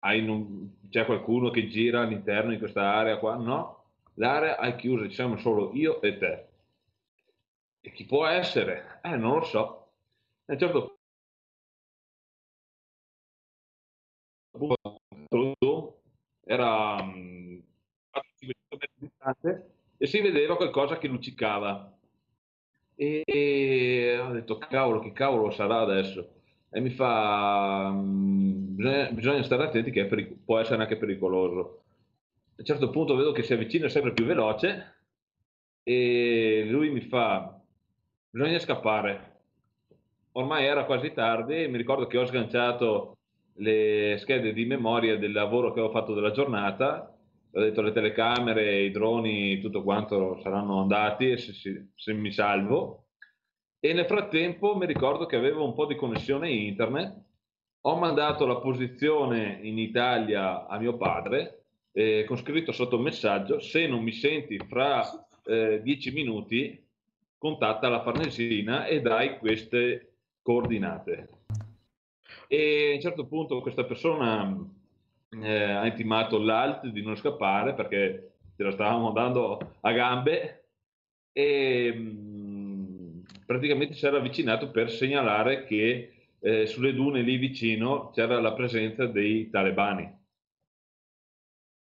un, 0.00 0.70
c'è 0.88 1.04
qualcuno 1.04 1.50
che 1.50 1.68
gira 1.68 2.00
all'interno 2.00 2.50
di 2.50 2.58
questa 2.58 2.94
area 2.94 3.18
qua? 3.18 3.36
No, 3.36 3.84
l'area 4.14 4.58
è 4.58 4.74
chiusa, 4.74 5.06
ci 5.08 5.14
siamo 5.14 5.36
solo 5.36 5.70
io 5.72 6.00
e 6.02 6.18
te. 6.18 6.45
E 7.86 7.92
chi 7.92 8.04
può 8.04 8.26
essere? 8.26 8.98
Eh, 9.02 9.16
non 9.16 9.38
lo 9.38 9.44
so. 9.44 9.92
A 10.46 10.52
un 10.52 10.58
certo 10.58 10.98
punto 14.50 16.00
era 16.44 16.96
um, 17.00 17.62
e 19.98 20.06
si 20.06 20.20
vedeva 20.20 20.56
qualcosa 20.56 20.98
che 20.98 21.08
luccicava. 21.08 21.92
E, 22.94 23.22
e 23.26 24.18
ho 24.18 24.32
detto, 24.32 24.56
cavolo, 24.58 25.00
che 25.00 25.12
cavolo 25.12 25.50
sarà 25.50 25.80
adesso? 25.80 26.34
E 26.70 26.80
mi 26.80 26.90
fa, 26.90 27.92
bisogna, 27.94 29.10
bisogna 29.10 29.42
stare 29.42 29.64
attenti 29.64 29.90
che 29.90 30.06
peric- 30.06 30.44
può 30.44 30.58
essere 30.58 30.80
anche 30.82 30.96
pericoloso. 30.96 31.82
A 32.50 32.54
un 32.58 32.64
certo 32.64 32.90
punto 32.90 33.14
vedo 33.16 33.32
che 33.32 33.42
si 33.42 33.52
avvicina 33.52 33.88
sempre 33.88 34.12
più 34.12 34.24
veloce 34.24 34.94
e 35.82 36.66
lui 36.68 36.90
mi 36.90 37.00
fa, 37.02 37.55
bisogna 38.36 38.58
scappare. 38.58 39.32
ormai 40.32 40.66
era 40.66 40.84
quasi 40.84 41.14
tardi 41.14 41.62
e 41.62 41.68
mi 41.68 41.78
ricordo 41.78 42.06
che 42.06 42.18
ho 42.18 42.26
sganciato 42.26 43.16
le 43.54 44.18
schede 44.18 44.52
di 44.52 44.66
memoria 44.66 45.16
del 45.16 45.32
lavoro 45.32 45.72
che 45.72 45.80
ho 45.80 45.88
fatto 45.88 46.12
della 46.12 46.32
giornata, 46.32 47.16
ho 47.50 47.60
detto 47.60 47.80
le 47.80 47.92
telecamere, 47.92 48.82
i 48.82 48.90
droni, 48.90 49.58
tutto 49.62 49.82
quanto 49.82 50.38
saranno 50.42 50.82
andati 50.82 51.38
se, 51.38 51.54
se, 51.54 51.86
se 51.94 52.12
mi 52.12 52.30
salvo. 52.30 53.06
E 53.80 53.94
nel 53.94 54.04
frattempo 54.04 54.76
mi 54.76 54.84
ricordo 54.84 55.24
che 55.24 55.36
avevo 55.36 55.64
un 55.64 55.72
po' 55.72 55.86
di 55.86 55.96
connessione 55.96 56.50
internet, 56.50 57.18
ho 57.80 57.96
mandato 57.96 58.44
la 58.44 58.56
posizione 58.56 59.60
in 59.62 59.78
Italia 59.78 60.66
a 60.66 60.78
mio 60.78 60.98
padre 60.98 61.62
eh, 61.92 62.24
con 62.26 62.36
scritto 62.36 62.72
sotto 62.72 62.98
messaggio, 62.98 63.60
se 63.60 63.86
non 63.86 64.02
mi 64.02 64.12
senti 64.12 64.58
fra 64.58 65.26
eh, 65.46 65.80
dieci 65.82 66.10
minuti, 66.10 66.84
contatta 67.38 67.88
la 67.88 68.02
Farnesina 68.02 68.86
e 68.86 69.00
dai 69.00 69.38
queste 69.38 70.14
coordinate. 70.42 71.28
E 72.48 72.90
a 72.92 72.94
un 72.94 73.00
certo 73.00 73.26
punto 73.26 73.60
questa 73.60 73.84
persona 73.84 74.56
eh, 75.30 75.62
ha 75.62 75.86
intimato 75.86 76.38
l'alt 76.38 76.86
di 76.86 77.02
non 77.02 77.16
scappare 77.16 77.74
perché 77.74 78.34
ce 78.56 78.62
la 78.62 78.70
stavamo 78.70 79.10
dando 79.12 79.76
a 79.80 79.92
gambe 79.92 80.68
e 81.32 81.92
mh, 81.92 83.22
praticamente 83.44 83.94
si 83.94 84.06
era 84.06 84.18
avvicinato 84.18 84.70
per 84.70 84.90
segnalare 84.90 85.64
che 85.64 86.12
eh, 86.38 86.66
sulle 86.66 86.94
dune 86.94 87.22
lì 87.22 87.36
vicino 87.36 88.10
c'era 88.10 88.40
la 88.40 88.52
presenza 88.52 89.06
dei 89.06 89.50
talebani. 89.50 90.14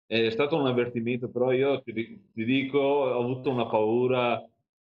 È 0.06 0.30
stato 0.30 0.58
un 0.58 0.68
avvertimento, 0.68 1.30
però 1.30 1.52
io 1.52 1.82
ti, 1.82 1.94
ti 2.34 2.46
dico, 2.46 2.78
ho 2.78 3.20
avuto 3.20 3.50
una 3.50 3.66
paura 3.66 4.40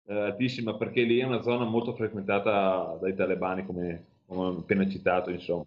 eh, 0.09 0.19
altissima 0.19 0.75
perché 0.75 1.03
lì 1.03 1.19
è 1.19 1.25
una 1.25 1.43
zona 1.43 1.65
molto 1.65 1.95
frequentata 1.95 2.97
dai 2.99 3.15
talebani, 3.15 3.67
come, 3.67 4.05
come 4.27 4.59
appena 4.59 4.89
citato, 4.89 5.31
insomma. 5.31 5.65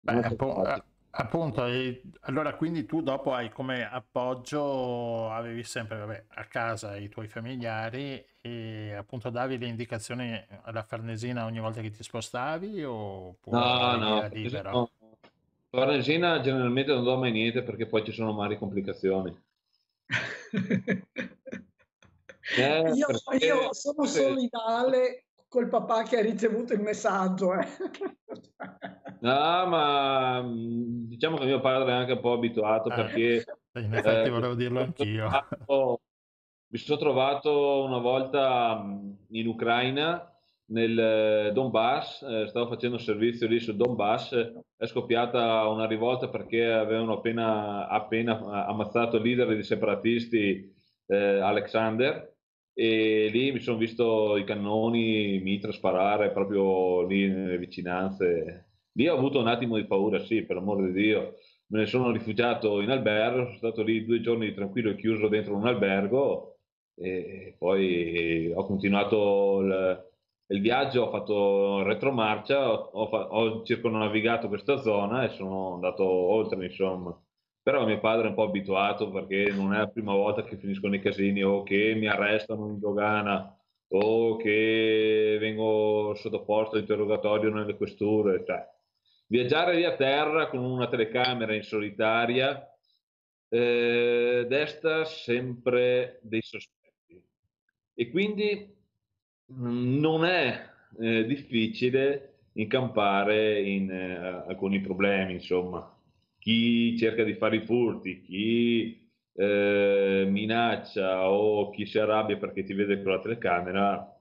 Beh, 0.00 0.12
appunto, 0.12 0.84
appunto, 1.10 1.64
allora 2.22 2.54
quindi 2.54 2.86
tu 2.86 3.00
dopo 3.00 3.32
hai 3.32 3.48
come 3.50 3.88
appoggio, 3.88 5.30
avevi 5.30 5.62
sempre 5.62 5.98
vabbè, 5.98 6.24
a 6.28 6.44
casa 6.46 6.96
i 6.96 7.08
tuoi 7.08 7.28
familiari 7.28 8.24
e 8.40 8.94
appunto 8.94 9.30
davi 9.30 9.56
le 9.56 9.66
indicazioni 9.66 10.42
alla 10.62 10.82
Farnesina 10.82 11.44
ogni 11.44 11.60
volta 11.60 11.80
che 11.80 11.90
ti 11.90 12.02
spostavi 12.02 12.82
oppure 12.82 13.56
no, 13.58 13.96
no, 13.96 14.28
libero? 14.32 14.70
no. 14.70 14.90
Farnesina 15.68 16.40
generalmente 16.40 16.92
non 16.92 17.04
do 17.04 17.16
mai 17.16 17.30
niente 17.30 17.62
perché 17.62 17.86
poi 17.86 18.04
ci 18.04 18.10
sono 18.10 18.32
mari 18.32 18.58
complicazioni. 18.58 19.32
Eh, 22.56 22.92
io, 22.94 23.06
perché... 23.06 23.46
io, 23.46 23.72
sono 23.72 24.04
solidale 24.06 25.26
col 25.48 25.68
papà 25.68 26.02
che 26.04 26.18
ha 26.18 26.22
ricevuto 26.22 26.72
il 26.72 26.80
messaggio. 26.80 27.54
Eh. 27.54 27.66
no, 29.20 29.66
ma 29.66 30.42
mm, 30.42 31.06
diciamo 31.08 31.36
che 31.36 31.44
mio 31.44 31.60
padre 31.60 31.90
è 31.90 31.94
anche 31.94 32.12
un 32.12 32.20
po' 32.20 32.32
abituato 32.32 32.90
eh, 32.90 32.94
perché... 32.94 33.44
In 33.74 33.94
effetti 33.94 34.28
eh, 34.28 34.30
volevo 34.30 34.54
dirlo 34.54 34.80
anch'io. 34.80 35.28
mi 36.68 36.78
sono 36.78 36.98
trovato 36.98 37.84
una 37.84 37.98
volta 37.98 38.80
mm, 38.82 39.12
in 39.30 39.46
Ucraina 39.46 40.24
nel 40.66 40.98
eh, 40.98 41.52
Donbass, 41.52 42.22
eh, 42.22 42.46
stavo 42.46 42.68
facendo 42.68 42.98
servizio 42.98 43.48
lì 43.48 43.58
sul 43.58 43.76
Donbass, 43.76 44.52
è 44.76 44.86
scoppiata 44.86 45.66
una 45.66 45.86
rivolta 45.86 46.28
perché 46.28 46.64
avevano 46.64 47.14
appena, 47.14 47.88
appena 47.88 48.66
ammazzato 48.66 49.16
il 49.16 49.22
leader 49.22 49.48
dei 49.48 49.62
separatisti 49.62 50.72
eh, 51.06 51.40
Alexander 51.40 52.29
e 52.80 53.28
lì 53.30 53.52
mi 53.52 53.60
sono 53.60 53.76
visto 53.76 54.38
i 54.38 54.44
cannoni 54.44 55.38
mitra 55.40 55.70
sparare 55.70 56.30
proprio 56.30 57.02
lì 57.06 57.28
nelle 57.28 57.58
vicinanze. 57.58 58.68
Lì 58.92 59.06
ho 59.06 59.14
avuto 59.16 59.38
un 59.38 59.48
attimo 59.48 59.76
di 59.76 59.84
paura, 59.86 60.18
sì, 60.20 60.42
per 60.44 60.56
l'amore 60.56 60.86
di 60.86 60.92
Dio. 61.02 61.34
Me 61.66 61.80
ne 61.80 61.86
sono 61.86 62.10
rifugiato 62.10 62.80
in 62.80 62.88
albergo, 62.90 63.44
sono 63.44 63.56
stato 63.58 63.82
lì 63.82 64.04
due 64.06 64.20
giorni 64.22 64.54
tranquillo 64.54 64.90
e 64.90 64.96
chiuso 64.96 65.28
dentro 65.28 65.54
un 65.56 65.66
albergo 65.66 66.56
e 66.94 67.54
poi 67.58 68.50
ho 68.54 68.64
continuato 68.64 69.60
il, 69.60 70.08
il 70.48 70.60
viaggio, 70.62 71.02
ho 71.04 71.10
fatto 71.10 71.82
retromarcia, 71.82 72.72
ho, 72.72 72.88
ho, 72.92 73.04
ho 73.04 73.62
circonnavigato 73.62 74.48
questa 74.48 74.78
zona 74.78 75.24
e 75.24 75.28
sono 75.30 75.74
andato 75.74 76.04
oltre, 76.04 76.64
insomma. 76.64 77.14
Però 77.62 77.84
mio 77.84 78.00
padre 78.00 78.26
è 78.26 78.28
un 78.30 78.34
po' 78.34 78.44
abituato 78.44 79.10
perché 79.10 79.50
non 79.52 79.74
è 79.74 79.78
la 79.78 79.88
prima 79.88 80.14
volta 80.14 80.42
che 80.44 80.56
finiscono 80.56 80.94
i 80.94 81.00
casini 81.00 81.42
o 81.42 81.62
che 81.62 81.94
mi 81.94 82.06
arrestano 82.06 82.68
in 82.68 82.78
dogana 82.78 83.54
o 83.88 84.36
che 84.36 85.36
vengo 85.38 86.14
sottoposto 86.14 86.76
a 86.76 86.78
interrogatorio 86.78 87.50
nelle 87.50 87.76
questure. 87.76 88.44
Cioè, 88.46 88.66
viaggiare 89.26 89.76
via 89.76 89.94
terra 89.94 90.48
con 90.48 90.60
una 90.60 90.88
telecamera 90.88 91.54
in 91.54 91.62
solitaria 91.62 92.66
eh, 93.48 94.46
desta 94.48 95.04
sempre 95.04 96.18
dei 96.22 96.40
sospetti. 96.42 97.22
E 97.94 98.10
quindi 98.10 98.74
mh, 99.46 99.98
non 99.98 100.24
è 100.24 100.70
eh, 100.98 101.24
difficile 101.26 102.38
incampare 102.54 103.60
in 103.60 103.90
eh, 103.90 104.44
alcuni 104.48 104.80
problemi, 104.80 105.34
insomma 105.34 105.99
chi 106.50 106.98
cerca 106.98 107.22
di 107.22 107.34
fare 107.34 107.56
i 107.56 107.64
furti, 107.64 108.20
chi 108.22 109.08
eh, 109.34 110.26
minaccia 110.28 111.30
o 111.30 111.70
chi 111.70 111.86
si 111.86 111.96
arrabbia 111.96 112.38
perché 112.38 112.64
ti 112.64 112.72
vede 112.72 113.00
con 113.02 113.12
la 113.12 113.20
telecamera, 113.20 114.20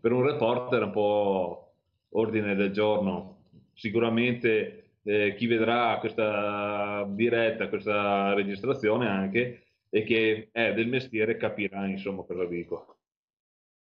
per 0.00 0.12
un 0.12 0.22
reporter 0.22 0.82
è 0.82 0.84
un 0.84 0.92
po' 0.92 1.72
ordine 2.10 2.54
del 2.54 2.70
giorno. 2.70 3.46
Sicuramente 3.74 4.92
eh, 5.02 5.34
chi 5.34 5.46
vedrà 5.46 5.98
questa 5.98 7.04
diretta, 7.08 7.68
questa 7.68 8.34
registrazione 8.34 9.08
anche, 9.08 9.64
e 9.90 10.04
che 10.04 10.50
è 10.52 10.72
del 10.74 10.86
mestiere 10.86 11.36
capirà 11.36 11.86
insomma 11.86 12.22
cosa 12.22 12.44
dico. 12.44 12.98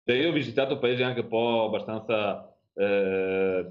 Cioè, 0.03 0.17
io 0.17 0.29
ho 0.29 0.33
visitato 0.33 0.77
paesi 0.77 1.03
anche 1.03 1.21
un 1.21 1.27
po' 1.29 1.65
abbastanza 1.67 2.53
eh, 2.73 3.65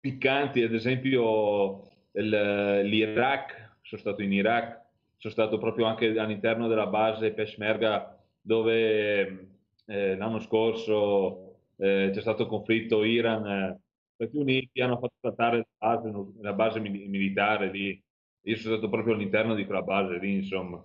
piccanti, 0.00 0.62
ad 0.62 0.72
esempio 0.72 1.87
l'Iraq, 2.22 3.76
sono 3.82 4.00
stato 4.00 4.22
in 4.22 4.32
Iraq, 4.32 4.80
sono 5.16 5.32
stato 5.32 5.58
proprio 5.58 5.86
anche 5.86 6.18
all'interno 6.18 6.68
della 6.68 6.86
base 6.86 7.32
Peshmerga 7.32 8.16
dove 8.40 9.48
eh, 9.86 10.16
l'anno 10.16 10.38
scorso 10.40 11.56
eh, 11.76 12.10
c'è 12.12 12.20
stato 12.20 12.42
il 12.42 12.48
conflitto 12.48 13.04
Iran, 13.04 13.46
eh, 13.46 13.80
Stati 14.18 14.36
Uniti 14.36 14.80
hanno 14.80 14.98
fatto 14.98 15.14
trattare 15.20 15.58
la 15.58 15.64
base, 15.78 16.12
la 16.40 16.52
base 16.52 16.80
militare 16.80 17.70
lì, 17.70 18.02
io 18.42 18.56
sono 18.56 18.74
stato 18.74 18.90
proprio 18.90 19.14
all'interno 19.14 19.54
di 19.54 19.64
quella 19.64 19.82
base 19.82 20.18
lì, 20.18 20.34
insomma. 20.34 20.84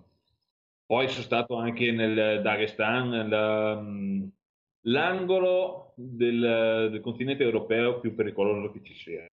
Poi 0.86 1.08
sono 1.08 1.24
stato 1.24 1.56
anche 1.56 1.90
nel 1.90 2.42
Dagestan, 2.42 3.82
mm, 3.82 4.24
l'angolo 4.82 5.94
del, 5.96 6.90
del 6.92 7.00
continente 7.00 7.42
europeo 7.42 7.98
più 7.98 8.14
pericoloso 8.14 8.70
che 8.70 8.82
ci 8.84 8.94
sia 8.94 9.28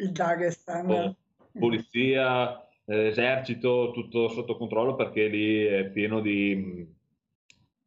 il 0.00 0.12
Dagestan. 0.12 1.14
Polizia, 1.52 2.66
eh, 2.84 3.08
esercito, 3.08 3.90
tutto 3.92 4.28
sotto 4.28 4.56
controllo 4.56 4.94
perché 4.94 5.26
lì 5.26 5.64
è 5.64 5.86
pieno 5.86 6.20
di, 6.20 6.86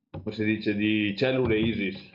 come 0.10 0.36
si 0.36 0.44
dice, 0.44 0.76
di 0.76 1.16
cellule 1.16 1.60
ISIS. 1.60 2.14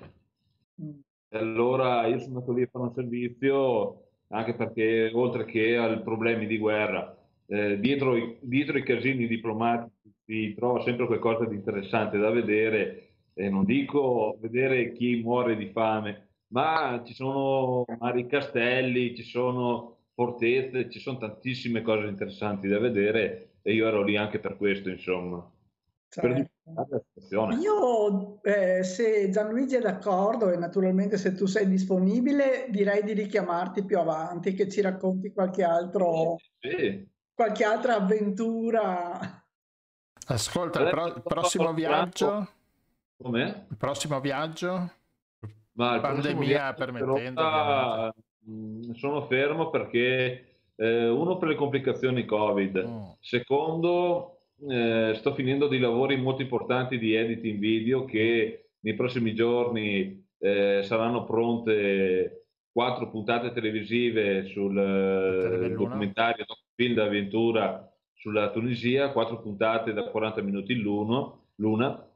Mm. 0.83 0.91
Allora 1.31 2.07
io 2.07 2.19
sono 2.19 2.39
andato 2.39 2.53
lì 2.53 2.63
a 2.63 2.69
fare 2.71 2.85
un 2.85 2.95
servizio 2.95 4.03
anche 4.29 4.55
perché 4.55 5.11
oltre 5.13 5.45
che 5.45 5.77
ai 5.77 6.03
problemi 6.03 6.47
di 6.47 6.59
guerra, 6.59 7.17
eh, 7.47 7.79
dietro, 7.81 8.17
i, 8.17 8.39
dietro, 8.41 8.77
i, 8.79 8.83
casini 8.83 9.27
diplomatici 9.27 10.13
si 10.25 10.55
trova 10.55 10.83
sempre 10.83 11.07
qualcosa 11.07 11.47
di 11.47 11.55
interessante 11.55 12.19
da 12.19 12.31
vedere. 12.31 13.05
E 13.35 13.49
non 13.49 13.65
dico 13.65 14.37
vedere 14.41 14.93
chi 14.93 15.23
muore 15.23 15.57
di 15.57 15.71
fame, 15.71 16.28
ma 16.49 17.03
ci 17.05 17.15
sono 17.15 17.85
vari 17.99 18.27
castelli, 18.27 19.15
ci 19.15 19.23
sono 19.23 19.97
fortezze, 20.15 20.91
ci 20.91 20.99
sono 20.99 21.19
tantissime 21.19 21.83
cose 21.83 22.07
interessanti 22.07 22.69
da 22.69 22.79
vedere 22.79 23.51
e 23.63 23.73
io 23.73 23.87
ero 23.87 24.03
lì 24.03 24.17
anche 24.17 24.39
per 24.39 24.57
questo, 24.57 24.89
insomma. 24.89 25.49
Certo. 26.11 26.51
Io, 27.61 28.43
eh, 28.43 28.83
se 28.83 29.29
Gianluigi 29.31 29.77
è 29.77 29.81
d'accordo 29.81 30.51
e 30.51 30.57
naturalmente 30.57 31.19
se 31.19 31.35
tu 31.35 31.47
sei 31.47 31.69
disponibile, 31.69 32.67
direi 32.71 33.03
di 33.03 33.13
richiamarti 33.13 33.85
più 33.85 33.99
avanti, 33.99 34.55
che 34.55 34.69
ci 34.71 34.81
racconti 34.81 35.33
qualche 35.33 35.63
altro, 35.63 36.37
sì. 36.59 37.07
qualche 37.35 37.65
altra 37.65 37.97
avventura. 37.97 39.45
Ascolta, 40.27 40.81
il, 40.81 40.91
pro- 40.91 41.07
il 41.07 41.23
prossimo 41.23 41.73
viaggio? 41.75 42.49
Com'è? 43.17 43.67
Il 43.69 43.77
prossimo 43.77 44.21
viaggio? 44.21 44.93
Ma 45.79 46.01
pandemia 46.01 46.75
permettendo. 46.75 47.43
Rotta, 47.43 48.15
sono 48.95 49.27
fermo 49.27 49.71
perché 49.71 50.57
eh, 50.75 51.09
uno 51.09 51.39
per 51.39 51.49
le 51.49 51.55
complicazioni 51.55 52.25
Covid, 52.25 52.85
mm. 52.85 53.03
secondo 53.21 54.41
eh, 54.69 55.13
sto 55.15 55.35
finendo 55.35 55.69
dei 55.69 55.79
lavori 55.79 56.17
molto 56.17 56.43
importanti 56.43 56.99
di 56.99 57.15
editing 57.15 57.59
video 57.59 58.05
che 58.05 58.71
nei 58.81 58.95
prossimi 58.95 59.35
giorni 59.35 60.27
eh, 60.39 60.81
saranno 60.83 61.25
pronte 61.25 62.47
quattro 62.73 63.09
puntate 63.09 63.53
televisive 63.53 64.47
sul 64.47 64.77
eh, 64.77 65.75
documentario 65.77 66.45
film 66.75 66.95
d'avventura 66.95 67.89
sulla 68.15 68.51
Tunisia, 68.51 69.11
quattro 69.11 69.41
puntate 69.41 69.93
da 69.93 70.03
40 70.09 70.43
minuti 70.43 70.75
l'una 70.75 72.09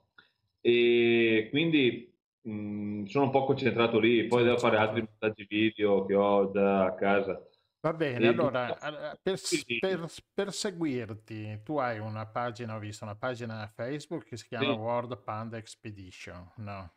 e 0.60 1.48
quindi 1.50 2.11
mh, 2.42 2.52
mm, 2.52 3.04
sono 3.04 3.24
un 3.26 3.30
po' 3.30 3.44
concentrato 3.44 3.98
lì, 3.98 4.26
poi 4.26 4.44
devo 4.44 4.58
fare 4.58 4.76
altri 4.76 5.00
montaggi 5.00 5.46
video 5.48 6.04
che 6.04 6.14
ho 6.14 6.46
da 6.46 6.84
a 6.86 6.94
casa. 6.94 7.46
Va 7.80 7.92
bene, 7.94 8.24
e 8.24 8.28
allora 8.28 8.76
per, 9.20 9.40
per, 9.80 10.08
per, 10.32 10.52
seguirti, 10.52 11.62
tu 11.64 11.78
hai 11.78 11.98
una 11.98 12.26
pagina, 12.26 12.76
ho 12.76 12.78
visto 12.78 13.02
una 13.02 13.16
pagina 13.16 13.66
Facebook 13.74 14.24
che 14.24 14.36
si 14.36 14.46
chiama 14.46 14.72
sì. 14.72 14.78
World 14.78 15.20
Panda 15.20 15.56
Expedition, 15.56 16.48
no? 16.58 16.92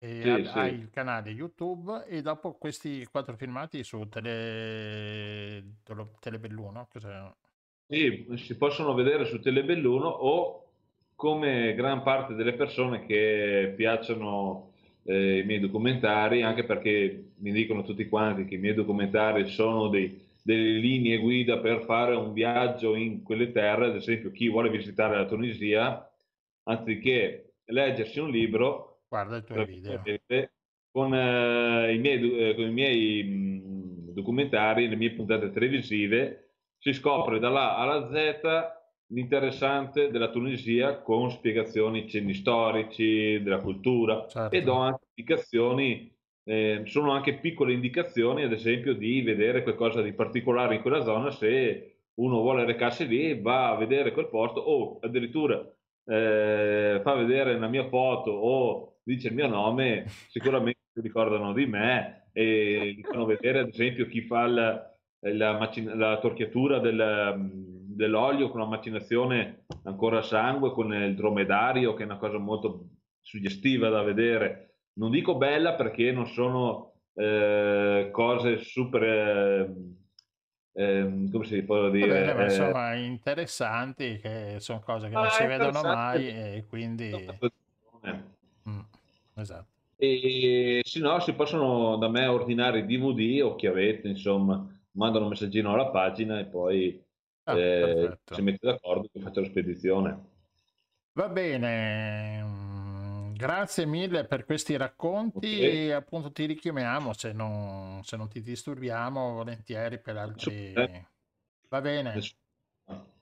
E 0.00 0.22
sì, 0.22 0.28
hai 0.28 0.70
sì. 0.70 0.74
il 0.80 0.90
canale 0.90 1.30
YouTube 1.30 2.04
e 2.06 2.20
dopo 2.20 2.54
questi 2.54 3.06
quattro 3.06 3.36
filmati 3.36 3.84
su 3.84 4.08
tele... 4.08 5.76
Telebelluno, 6.18 6.88
cos'è? 6.90 7.32
Sì, 7.86 8.26
si 8.36 8.56
possono 8.56 8.94
vedere 8.94 9.24
su 9.24 9.40
Telebelluno 9.40 10.08
o 10.08 10.64
come 11.14 11.74
gran 11.74 12.02
parte 12.02 12.34
delle 12.34 12.54
persone 12.54 13.06
che 13.06 13.72
piacciono 13.76 14.67
eh, 15.08 15.38
i 15.38 15.44
miei 15.44 15.58
documentari, 15.58 16.42
anche 16.42 16.64
perché 16.64 17.30
mi 17.38 17.50
dicono 17.50 17.82
tutti 17.82 18.06
quanti 18.08 18.44
che 18.44 18.56
i 18.56 18.58
miei 18.58 18.74
documentari 18.74 19.48
sono 19.48 19.88
dei, 19.88 20.20
delle 20.42 20.78
linee 20.78 21.16
guida 21.16 21.58
per 21.58 21.84
fare 21.84 22.14
un 22.14 22.34
viaggio 22.34 22.94
in 22.94 23.22
quelle 23.22 23.50
terre, 23.50 23.86
ad 23.86 23.94
esempio 23.94 24.30
chi 24.30 24.50
vuole 24.50 24.68
visitare 24.68 25.16
la 25.16 25.24
Tunisia, 25.24 26.10
anziché 26.64 27.54
leggersi 27.64 28.20
un 28.20 28.30
libro, 28.30 29.00
guarda 29.08 29.38
i 29.38 29.44
tuoi 29.44 29.64
video. 29.64 30.02
Con, 30.90 31.14
eh, 31.14 31.94
i 31.94 31.98
miei, 31.98 32.38
eh, 32.38 32.54
con 32.54 32.64
i 32.66 32.72
miei 32.72 33.22
mh, 33.22 34.12
documentari, 34.12 34.88
le 34.88 34.96
mie 34.96 35.12
puntate 35.12 35.50
televisive, 35.50 36.50
si 36.78 36.92
scopre 36.92 37.38
dalla 37.38 37.76
A 37.76 37.82
alla 37.82 38.08
Z 38.10 38.77
l'interessante 39.08 40.10
della 40.10 40.30
Tunisia 40.30 40.98
con 40.98 41.30
spiegazioni 41.30 42.08
cenni 42.08 42.34
storici, 42.34 43.40
della 43.42 43.60
cultura 43.60 44.26
certo. 44.28 44.54
e 44.54 44.62
do 44.62 44.74
anche 44.74 45.06
indicazioni, 45.14 46.14
eh, 46.44 46.82
sono 46.84 47.12
anche 47.12 47.38
piccole 47.38 47.72
indicazioni, 47.72 48.42
ad 48.42 48.52
esempio, 48.52 48.94
di 48.94 49.22
vedere 49.22 49.62
qualcosa 49.62 50.02
di 50.02 50.12
particolare 50.12 50.76
in 50.76 50.82
quella 50.82 51.02
zona 51.02 51.30
se 51.30 51.94
uno 52.14 52.40
vuole 52.40 52.64
recarsi 52.64 53.06
lì, 53.06 53.40
va 53.40 53.70
a 53.70 53.76
vedere 53.76 54.12
quel 54.12 54.28
posto 54.28 54.60
o 54.60 54.98
addirittura 55.00 55.64
eh, 56.04 57.00
fa 57.02 57.14
vedere 57.14 57.58
la 57.58 57.68
mia 57.68 57.86
foto 57.88 58.30
o 58.30 59.00
dice 59.02 59.28
il 59.28 59.34
mio 59.34 59.46
nome, 59.46 60.06
sicuramente 60.28 60.80
si 60.92 61.00
ricordano 61.00 61.52
di 61.52 61.66
me 61.66 62.28
e 62.32 62.94
mi 62.96 63.02
fanno 63.02 63.24
vedere 63.24 63.60
ad 63.60 63.68
esempio 63.68 64.06
chi 64.06 64.22
fa 64.22 64.46
la, 64.46 64.96
la, 65.20 65.58
macina, 65.58 65.94
la 65.94 66.18
torchiatura 66.18 66.78
del 66.78 67.77
dell'olio 67.98 68.48
con 68.48 68.60
una 68.60 68.70
macinazione 68.70 69.64
ancora 69.82 70.18
a 70.18 70.22
sangue, 70.22 70.70
con 70.70 70.94
il 70.94 71.16
dromedario, 71.16 71.94
che 71.94 72.04
è 72.04 72.06
una 72.06 72.16
cosa 72.16 72.38
molto 72.38 72.90
suggestiva 73.20 73.88
da 73.88 74.02
vedere. 74.02 74.76
Non 74.94 75.10
dico 75.10 75.34
bella 75.34 75.74
perché 75.74 76.12
non 76.12 76.26
sono 76.26 76.92
eh, 77.14 78.08
cose 78.12 78.58
super... 78.58 79.02
Eh, 79.02 79.74
eh, 80.74 81.28
come 81.32 81.44
si 81.44 81.60
può 81.62 81.90
dire? 81.90 82.06
Bene, 82.06 82.34
ma 82.34 82.44
insomma, 82.44 82.94
interessanti, 82.94 84.18
che 84.22 84.56
sono 84.58 84.80
cose 84.80 85.08
che 85.08 85.14
non 85.14 85.28
si 85.30 85.44
vedono 85.44 85.82
mai 85.82 86.28
e 86.28 86.66
quindi... 86.68 87.10
Mm, 88.68 88.80
esatto. 89.34 89.66
E 89.96 90.82
se 90.84 91.00
no 91.00 91.18
si 91.18 91.32
possono 91.32 91.96
da 91.96 92.08
me 92.08 92.26
ordinare 92.26 92.86
DVD 92.86 93.42
o 93.42 93.56
chiavette, 93.56 94.06
insomma, 94.06 94.64
mandano 94.92 95.24
un 95.24 95.30
messaggino 95.30 95.72
alla 95.72 95.88
pagina 95.88 96.38
e 96.38 96.44
poi 96.44 97.06
Ah, 97.48 97.58
eh, 97.58 98.18
si 98.30 98.42
mette 98.42 98.66
d'accordo 98.66 99.08
che 99.10 99.20
faccia 99.20 99.40
la 99.40 99.46
spedizione. 99.46 100.18
Va 101.12 101.28
bene, 101.30 102.44
grazie 103.32 103.86
mille 103.86 104.26
per 104.26 104.44
questi 104.44 104.76
racconti 104.76 105.46
okay. 105.46 105.86
e 105.86 105.92
appunto 105.92 106.30
ti 106.30 106.44
richiamiamo 106.44 107.14
se 107.14 107.32
non, 107.32 108.00
se 108.04 108.18
non 108.18 108.28
ti 108.28 108.42
disturbiamo 108.42 109.32
volentieri 109.32 109.98
per 109.98 110.18
altri... 110.18 110.74
Va 111.70 111.80
bene. 111.80 112.12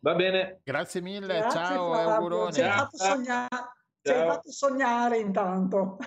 Va 0.00 0.14
bene. 0.14 0.60
Grazie 0.64 1.00
mille, 1.00 1.38
grazie, 1.38 1.60
ciao 1.60 1.92
auguroni. 1.92 2.52
Ci 2.52 2.62
hai 2.62 2.70
fatto, 2.70 2.96
sogna... 2.96 3.48
fatto 4.02 4.50
sognare 4.50 5.18
intanto. 5.18 5.98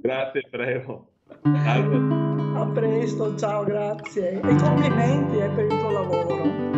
Grazie, 0.00 0.48
prego. 0.48 1.10
A 1.42 2.66
presto, 2.72 3.36
ciao, 3.36 3.64
grazie. 3.64 4.40
E 4.40 4.40
complimenti 4.40 5.36
eh, 5.36 5.48
per 5.50 5.64
il 5.64 5.78
tuo 5.78 5.90
lavoro. 5.90 6.76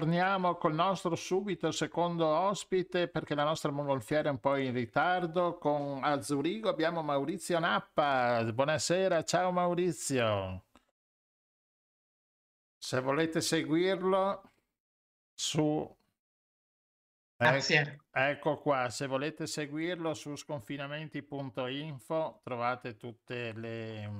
Torniamo 0.00 0.54
col 0.54 0.72
nostro 0.72 1.14
subito 1.14 1.70
secondo 1.70 2.26
ospite 2.26 3.08
perché 3.08 3.34
la 3.34 3.44
nostra 3.44 3.70
mongolfiera 3.70 4.30
è 4.30 4.32
un 4.32 4.40
po' 4.40 4.56
in 4.56 4.72
ritardo. 4.72 5.58
Con 5.58 6.02
a 6.02 6.22
Zurigo 6.22 6.70
abbiamo 6.70 7.02
Maurizio 7.02 7.58
Nappa. 7.58 8.42
Buonasera, 8.50 9.22
ciao 9.24 9.52
Maurizio. 9.52 10.64
Se 12.78 13.00
volete 13.00 13.42
seguirlo 13.42 14.50
su... 15.34 15.96
Grazie. 17.36 18.00
Ecco 18.10 18.56
qua, 18.56 18.88
se 18.88 19.06
volete 19.06 19.46
seguirlo 19.46 20.14
su 20.14 20.34
sconfinamenti.info 20.34 22.40
trovate 22.42 22.96
tutte 22.96 23.52
le 23.52 24.10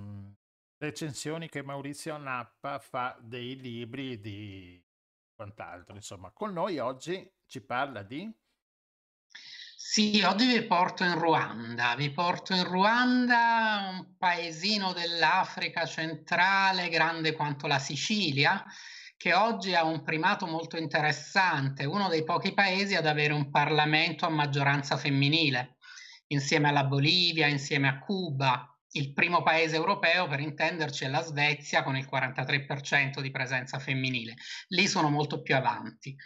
recensioni 0.77 1.49
che 1.49 1.63
Maurizio 1.63 2.19
Nappa 2.19 2.79
fa 2.79 3.17
dei 3.19 3.59
libri 3.59 4.21
di 4.21 4.89
quant'altro. 5.41 5.95
Insomma, 5.95 6.31
con 6.33 6.53
noi 6.53 6.79
oggi 6.79 7.27
ci 7.47 7.63
parla 7.63 8.03
di... 8.03 8.31
Sì, 9.75 10.23
oggi 10.23 10.47
vi 10.47 10.67
porto 10.67 11.03
in 11.03 11.19
Ruanda, 11.19 11.95
vi 11.97 12.11
porto 12.11 12.55
in 12.55 12.65
Ruanda, 12.65 13.89
un 13.91 14.17
paesino 14.19 14.93
dell'Africa 14.93 15.87
centrale, 15.87 16.91
grande 16.91 17.33
quanto 17.33 17.67
la 17.67 17.79
Sicilia, 17.79 18.63
che 19.17 19.33
oggi 19.33 19.75
ha 19.75 19.85
un 19.85 20.03
primato 20.03 20.47
molto 20.47 20.77
interessante, 20.77 21.87
uno 21.87 22.09
dei 22.09 22.23
pochi 22.23 22.53
paesi 22.53 22.95
ad 22.95 23.07
avere 23.07 23.33
un 23.33 23.51
Parlamento 23.51 24.27
a 24.27 24.31
maggioranza 24.31 24.99
femminile, 24.99 25.79
insieme 26.29 26.69
alla 26.69 26.85
Bolivia, 26.85 27.47
insieme 27.47 27.89
a 27.89 27.99
Cuba, 27.99 28.70
il 28.93 29.13
primo 29.13 29.43
paese 29.43 29.77
europeo, 29.77 30.27
per 30.27 30.41
intenderci, 30.41 31.05
è 31.05 31.09
la 31.09 31.23
Svezia 31.23 31.83
con 31.83 31.97
il 31.97 32.09
43% 32.11 33.21
di 33.21 33.31
presenza 33.31 33.79
femminile. 33.79 34.35
Lì 34.69 34.87
sono 34.89 35.11
molto 35.11 35.43
più 35.43 35.55
avanti. 35.55 36.17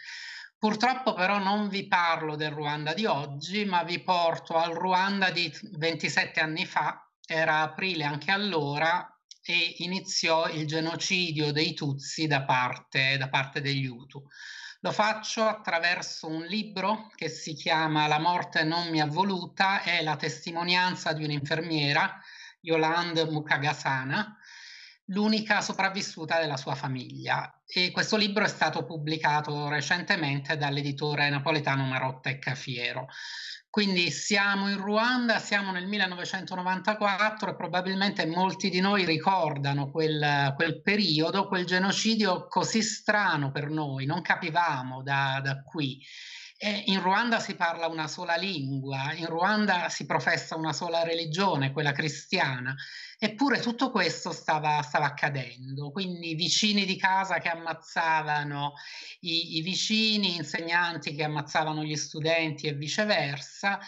Purtroppo 0.57 1.13
però 1.13 1.37
non 1.37 1.67
vi 1.67 1.87
parlo 1.87 2.35
del 2.35 2.49
Ruanda 2.49 2.93
di 2.93 3.05
oggi, 3.05 3.65
ma 3.65 3.83
vi 3.83 4.01
porto 4.01 4.55
al 4.55 4.73
Ruanda 4.73 5.29
di 5.29 5.53
27 5.73 6.39
anni 6.39 6.65
fa, 6.65 7.07
era 7.23 7.61
aprile 7.61 8.03
anche 8.03 8.31
allora, 8.31 9.07
e 9.43 9.75
iniziò 9.79 10.47
il 10.49 10.65
genocidio 10.65 11.51
dei 11.51 11.75
Tutsi 11.75 12.25
da 12.25 12.45
parte, 12.45 13.17
da 13.17 13.29
parte 13.29 13.61
degli 13.61 13.85
Hutu. 13.85 14.25
Lo 14.79 14.91
faccio 14.91 15.43
attraverso 15.43 16.27
un 16.27 16.43
libro 16.45 17.11
che 17.15 17.29
si 17.29 17.53
chiama 17.53 18.07
La 18.07 18.19
morte 18.19 18.63
non 18.63 18.89
mi 18.89 19.01
ha 19.01 19.05
voluta, 19.05 19.83
è 19.83 20.01
la 20.01 20.15
testimonianza 20.15 21.13
di 21.13 21.23
un'infermiera 21.23 22.19
Yolande 22.65 23.25
Mukagasana, 23.25 24.37
l'unica 25.09 25.61
sopravvissuta 25.61 26.39
della 26.39 26.57
sua 26.57 26.73
famiglia. 26.73 27.61
E 27.67 27.91
questo 27.91 28.17
libro 28.17 28.43
è 28.43 28.47
stato 28.47 28.83
pubblicato 28.85 29.69
recentemente 29.69 30.57
dall'editore 30.57 31.29
napoletano 31.29 31.85
Marotta 31.85 32.29
e 32.29 32.39
Cafiero. 32.39 33.07
Quindi 33.69 34.09
siamo 34.09 34.69
in 34.69 34.77
Ruanda, 34.77 35.37
siamo 35.37 35.71
nel 35.71 35.85
1994 35.85 37.51
e 37.51 37.55
probabilmente 37.55 38.25
molti 38.25 38.69
di 38.69 38.79
noi 38.79 39.03
ricordano 39.03 39.91
quel, 39.91 40.53
quel 40.55 40.81
periodo, 40.81 41.47
quel 41.47 41.65
genocidio 41.65 42.47
così 42.47 42.81
strano 42.81 43.51
per 43.51 43.69
noi, 43.69 44.05
non 44.05 44.21
capivamo 44.21 45.03
da, 45.03 45.41
da 45.43 45.61
qui. 45.61 46.01
In 46.67 46.99
Ruanda 46.99 47.39
si 47.39 47.53
parla 47.53 47.85
una 47.85 48.07
sola 48.07 48.35
lingua, 48.35 49.13
in 49.13 49.27
Ruanda 49.27 49.87
si 49.89 50.07
professa 50.07 50.55
una 50.55 50.73
sola 50.73 51.03
religione, 51.03 51.71
quella 51.71 51.91
cristiana, 51.91 52.75
eppure 53.19 53.59
tutto 53.59 53.91
questo 53.91 54.31
stava, 54.31 54.81
stava 54.81 55.05
accadendo. 55.05 55.91
Quindi 55.91 56.33
vicini 56.33 56.85
di 56.85 56.97
casa 56.97 57.37
che 57.37 57.49
ammazzavano 57.49 58.73
i, 59.19 59.57
i 59.57 59.61
vicini, 59.61 60.37
insegnanti 60.37 61.13
che 61.13 61.23
ammazzavano 61.23 61.83
gli 61.83 61.95
studenti 61.95 62.65
e 62.65 62.73
viceversa. 62.73 63.79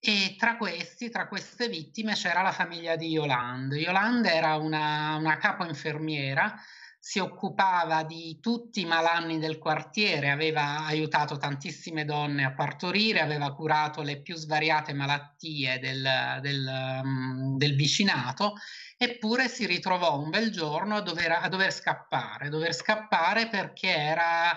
E 0.00 0.34
tra 0.36 0.56
questi, 0.56 1.10
tra 1.10 1.28
queste 1.28 1.68
vittime, 1.68 2.14
c'era 2.14 2.42
la 2.42 2.50
famiglia 2.50 2.96
di 2.96 3.06
Yolande. 3.06 3.78
Yolande 3.78 4.32
era 4.32 4.56
una, 4.56 5.14
una 5.14 5.36
capo 5.36 5.64
infermiera 5.64 6.60
si 7.02 7.18
occupava 7.18 8.04
di 8.04 8.38
tutti 8.40 8.82
i 8.82 8.84
malanni 8.84 9.38
del 9.38 9.56
quartiere, 9.56 10.30
aveva 10.30 10.84
aiutato 10.84 11.38
tantissime 11.38 12.04
donne 12.04 12.44
a 12.44 12.52
partorire, 12.52 13.20
aveva 13.20 13.54
curato 13.54 14.02
le 14.02 14.20
più 14.20 14.36
svariate 14.36 14.92
malattie 14.92 15.78
del, 15.78 16.38
del, 16.42 17.00
um, 17.02 17.56
del 17.56 17.74
vicinato, 17.74 18.54
eppure 18.98 19.48
si 19.48 19.64
ritrovò 19.64 20.20
un 20.20 20.28
bel 20.28 20.50
giorno 20.50 20.96
a 20.96 21.00
dover, 21.00 21.32
a 21.32 21.48
dover 21.48 21.72
scappare, 21.72 22.46
a 22.46 22.50
dover 22.50 22.74
scappare 22.74 23.48
perché 23.48 23.88
era... 23.88 24.54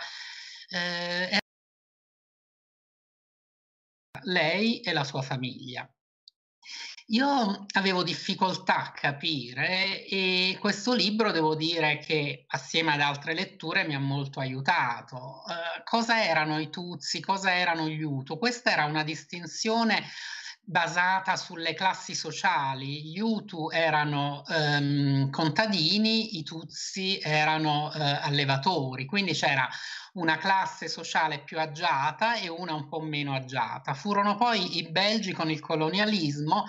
Eh, 0.70 1.38
lei 4.26 4.80
e 4.82 4.94
la 4.94 5.04
sua 5.04 5.22
famiglia. 5.22 5.90
Io 7.08 7.66
avevo 7.74 8.02
difficoltà 8.02 8.78
a 8.78 8.92
capire 8.92 10.06
e 10.06 10.58
questo 10.60 10.94
libro 10.94 11.32
devo 11.32 11.54
dire 11.54 11.98
che 11.98 12.46
assieme 12.48 12.94
ad 12.94 13.02
altre 13.02 13.34
letture 13.34 13.86
mi 13.86 13.94
ha 13.94 14.00
molto 14.00 14.40
aiutato. 14.40 15.44
Eh, 15.48 15.84
cosa 15.84 16.24
erano 16.24 16.60
i 16.60 16.70
Tutsi, 16.70 17.20
cosa 17.20 17.54
erano 17.54 17.90
gli 17.90 18.02
Utu? 18.02 18.38
Questa 18.38 18.72
era 18.72 18.86
una 18.86 19.04
distinzione 19.04 20.02
basata 20.66 21.36
sulle 21.36 21.74
classi 21.74 22.16
sociali. 22.16 23.04
Gli 23.04 23.20
Utu 23.20 23.70
erano 23.70 24.44
ehm, 24.48 25.30
contadini, 25.30 26.38
i 26.38 26.44
Tutsi 26.44 27.20
erano 27.22 27.92
eh, 27.94 28.00
allevatori, 28.00 29.06
quindi 29.06 29.34
c'era 29.34 29.68
una 30.14 30.38
classe 30.38 30.88
sociale 30.88 31.40
più 31.40 31.60
agiata 31.60 32.36
e 32.36 32.48
una 32.48 32.74
un 32.74 32.88
po' 32.88 33.00
meno 33.02 33.34
agiata. 33.34 33.94
Furono 33.94 34.36
poi 34.36 34.78
i 34.78 34.90
belgi 34.90 35.34
con 35.34 35.50
il 35.50 35.60
colonialismo 35.60 36.66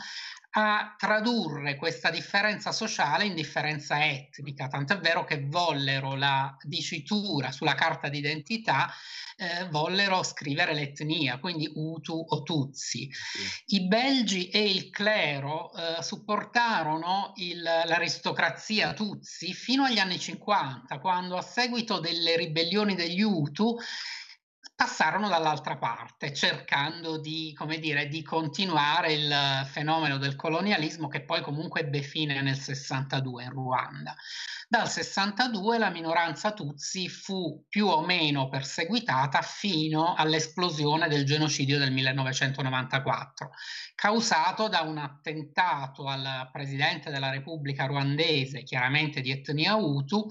a 0.56 0.94
tradurre 0.96 1.74
questa 1.74 2.10
differenza 2.10 2.70
sociale 2.70 3.24
in 3.24 3.34
differenza 3.34 4.04
etnica, 4.04 4.68
tant'è 4.68 4.98
vero 4.98 5.24
che 5.24 5.44
vollero 5.46 6.14
la 6.14 6.56
dicitura 6.62 7.50
sulla 7.50 7.74
carta 7.74 8.08
d'identità, 8.08 8.92
eh, 9.36 9.66
vollero 9.68 10.22
scrivere 10.22 10.72
l'etnia, 10.72 11.38
quindi 11.38 11.68
Hutu 11.74 12.24
o 12.28 12.42
Tutsi. 12.44 13.10
Sì. 13.12 13.76
I 13.76 13.86
belgi 13.88 14.48
e 14.50 14.70
il 14.70 14.90
clero 14.90 15.72
eh, 15.74 16.00
supportarono 16.02 17.32
il, 17.36 17.60
l'aristocrazia 17.60 18.92
Tutsi 18.92 19.52
fino 19.54 19.82
agli 19.82 19.98
anni 19.98 20.20
50, 20.20 21.00
quando 21.00 21.36
a 21.36 21.42
seguito 21.42 21.98
delle 21.98 22.36
ribellioni 22.36 22.94
degli 22.94 23.22
Hutu 23.22 23.76
passarono 24.74 25.28
dall'altra 25.28 25.76
parte, 25.76 26.32
cercando 26.32 27.18
di, 27.18 27.56
dire, 27.78 28.08
di 28.08 28.22
continuare 28.22 29.12
il 29.12 29.66
fenomeno 29.70 30.18
del 30.18 30.34
colonialismo 30.34 31.06
che 31.06 31.22
poi 31.22 31.42
comunque 31.42 31.82
ebbe 31.82 32.02
fine 32.02 32.40
nel 32.42 32.56
62 32.56 33.44
in 33.44 33.50
Ruanda. 33.50 34.16
Dal 34.68 34.90
62 34.90 35.78
la 35.78 35.90
minoranza 35.90 36.52
Tutsi 36.52 37.08
fu 37.08 37.64
più 37.68 37.86
o 37.86 38.04
meno 38.04 38.48
perseguitata 38.48 39.40
fino 39.42 40.14
all'esplosione 40.14 41.06
del 41.06 41.24
genocidio 41.24 41.78
del 41.78 41.92
1994, 41.92 43.50
causato 43.94 44.68
da 44.68 44.80
un 44.80 44.98
attentato 44.98 46.08
al 46.08 46.48
presidente 46.50 47.10
della 47.10 47.30
Repubblica 47.30 47.86
ruandese, 47.86 48.64
chiaramente 48.64 49.20
di 49.20 49.30
etnia 49.30 49.76
Hutu, 49.76 50.26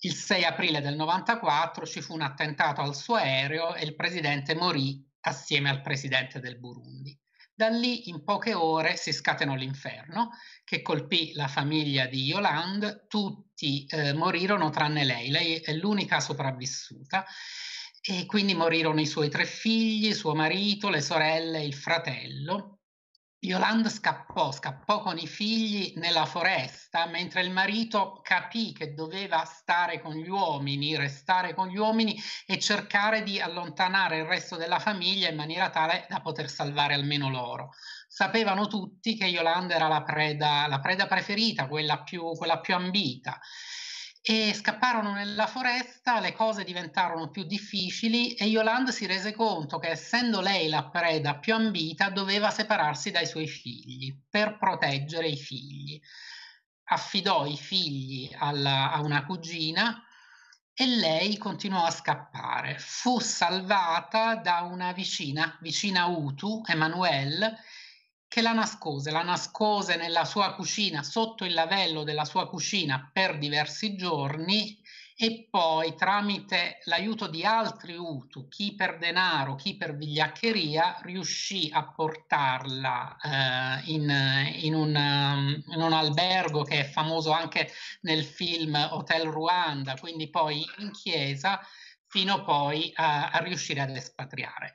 il 0.00 0.14
6 0.14 0.44
aprile 0.44 0.80
del 0.80 0.94
94 0.94 1.86
ci 1.86 2.00
fu 2.00 2.14
un 2.14 2.20
attentato 2.20 2.80
al 2.80 2.94
suo 2.94 3.16
aereo 3.16 3.74
e 3.74 3.84
il 3.84 3.96
presidente 3.96 4.54
morì 4.54 5.04
assieme 5.22 5.70
al 5.70 5.80
presidente 5.80 6.38
del 6.38 6.58
Burundi. 6.58 7.18
Da 7.52 7.68
lì 7.68 8.08
in 8.08 8.22
poche 8.22 8.54
ore 8.54 8.96
si 8.96 9.12
scatenò 9.12 9.54
l'inferno 9.54 10.30
che 10.62 10.80
colpì 10.80 11.32
la 11.32 11.48
famiglia 11.48 12.06
di 12.06 12.22
Yolande, 12.22 13.06
tutti 13.08 13.84
eh, 13.86 14.12
morirono 14.12 14.70
tranne 14.70 15.02
lei, 15.02 15.30
lei 15.30 15.56
è 15.56 15.72
l'unica 15.72 16.20
sopravvissuta. 16.20 17.24
E 18.00 18.26
quindi 18.26 18.54
morirono 18.54 19.00
i 19.00 19.06
suoi 19.06 19.28
tre 19.28 19.44
figli, 19.44 20.14
suo 20.14 20.34
marito, 20.34 20.88
le 20.88 21.00
sorelle, 21.00 21.64
il 21.64 21.74
fratello 21.74 22.77
Yolande 23.40 23.88
scappò, 23.88 24.50
scappò 24.50 25.00
con 25.00 25.16
i 25.16 25.28
figli 25.28 25.92
nella 25.96 26.26
foresta, 26.26 27.06
mentre 27.06 27.42
il 27.42 27.52
marito 27.52 28.18
capì 28.20 28.72
che 28.72 28.94
doveva 28.94 29.44
stare 29.44 30.00
con 30.00 30.14
gli 30.14 30.28
uomini, 30.28 30.96
restare 30.96 31.54
con 31.54 31.68
gli 31.68 31.76
uomini 31.76 32.20
e 32.46 32.58
cercare 32.58 33.22
di 33.22 33.40
allontanare 33.40 34.18
il 34.18 34.24
resto 34.24 34.56
della 34.56 34.80
famiglia 34.80 35.28
in 35.28 35.36
maniera 35.36 35.70
tale 35.70 36.06
da 36.08 36.20
poter 36.20 36.50
salvare 36.50 36.94
almeno 36.94 37.30
loro. 37.30 37.70
Sapevano 38.08 38.66
tutti 38.66 39.16
che 39.16 39.26
Yolande 39.26 39.74
era 39.74 39.86
la 39.86 40.02
preda, 40.02 40.66
la 40.66 40.80
preda 40.80 41.06
preferita, 41.06 41.68
quella 41.68 42.02
più, 42.02 42.32
quella 42.32 42.58
più 42.58 42.74
ambita 42.74 43.38
e 44.30 44.52
scapparono 44.52 45.12
nella 45.14 45.46
foresta, 45.46 46.20
le 46.20 46.34
cose 46.34 46.62
diventarono 46.62 47.30
più 47.30 47.44
difficili 47.44 48.34
e 48.34 48.44
Yolande 48.44 48.92
si 48.92 49.06
rese 49.06 49.32
conto 49.32 49.78
che 49.78 49.88
essendo 49.88 50.42
lei 50.42 50.68
la 50.68 50.84
preda 50.84 51.36
più 51.36 51.54
ambita 51.54 52.10
doveva 52.10 52.50
separarsi 52.50 53.10
dai 53.10 53.26
suoi 53.26 53.46
figli 53.46 54.14
per 54.28 54.58
proteggere 54.58 55.28
i 55.28 55.36
figli. 55.36 55.98
Affidò 56.90 57.46
i 57.46 57.56
figli 57.56 58.30
alla, 58.38 58.92
a 58.92 59.00
una 59.00 59.24
cugina 59.24 60.04
e 60.74 60.86
lei 60.86 61.38
continuò 61.38 61.84
a 61.84 61.90
scappare. 61.90 62.76
Fu 62.78 63.20
salvata 63.20 64.34
da 64.36 64.60
una 64.60 64.92
vicina, 64.92 65.56
vicina 65.62 66.04
Utu, 66.04 66.62
Emanuele, 66.66 67.60
che 68.28 68.42
la 68.42 68.52
nascose, 68.52 69.10
la 69.10 69.22
nascose 69.22 69.96
nella 69.96 70.26
sua 70.26 70.54
cucina, 70.54 71.02
sotto 71.02 71.44
il 71.44 71.54
lavello 71.54 72.04
della 72.04 72.26
sua 72.26 72.46
cucina 72.46 73.10
per 73.10 73.38
diversi 73.38 73.96
giorni 73.96 74.78
e 75.20 75.48
poi 75.50 75.96
tramite 75.96 76.78
l'aiuto 76.84 77.26
di 77.26 77.44
altri 77.44 77.96
Utu, 77.96 78.46
chi 78.46 78.76
per 78.76 78.98
denaro, 78.98 79.56
chi 79.56 79.76
per 79.76 79.96
vigliaccheria, 79.96 81.00
riuscì 81.02 81.68
a 81.72 81.82
portarla 81.88 83.16
eh, 83.20 83.90
in, 83.90 84.08
in, 84.62 84.74
un, 84.74 84.94
um, 84.94 85.62
in, 85.74 85.80
un, 85.80 85.92
albergo 85.92 86.62
che 86.62 86.80
è 86.80 86.84
famoso 86.84 87.32
anche 87.32 87.72
nel 88.02 88.22
film 88.22 88.76
Hotel 88.92 89.28
Ruanda, 89.28 89.96
quindi 89.96 90.30
poi 90.30 90.64
in 90.78 90.92
chiesa 90.92 91.60
fino 92.08 92.42
poi 92.42 92.90
a, 92.94 93.30
a, 93.30 93.38
riuscire 93.38 93.80
ad 93.80 93.90
espatriare. 93.90 94.74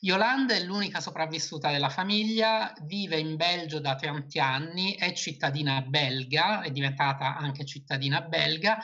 Yolanda 0.00 0.54
è 0.54 0.60
l'unica 0.60 1.00
sopravvissuta 1.00 1.70
della 1.70 1.88
famiglia, 1.88 2.72
vive 2.82 3.18
in 3.18 3.36
Belgio 3.36 3.78
da 3.78 3.94
tanti 3.94 4.38
anni, 4.38 4.94
è 4.96 5.12
cittadina 5.12 5.80
belga, 5.82 6.60
è 6.60 6.70
diventata 6.70 7.36
anche 7.36 7.64
cittadina 7.64 8.20
belga 8.20 8.78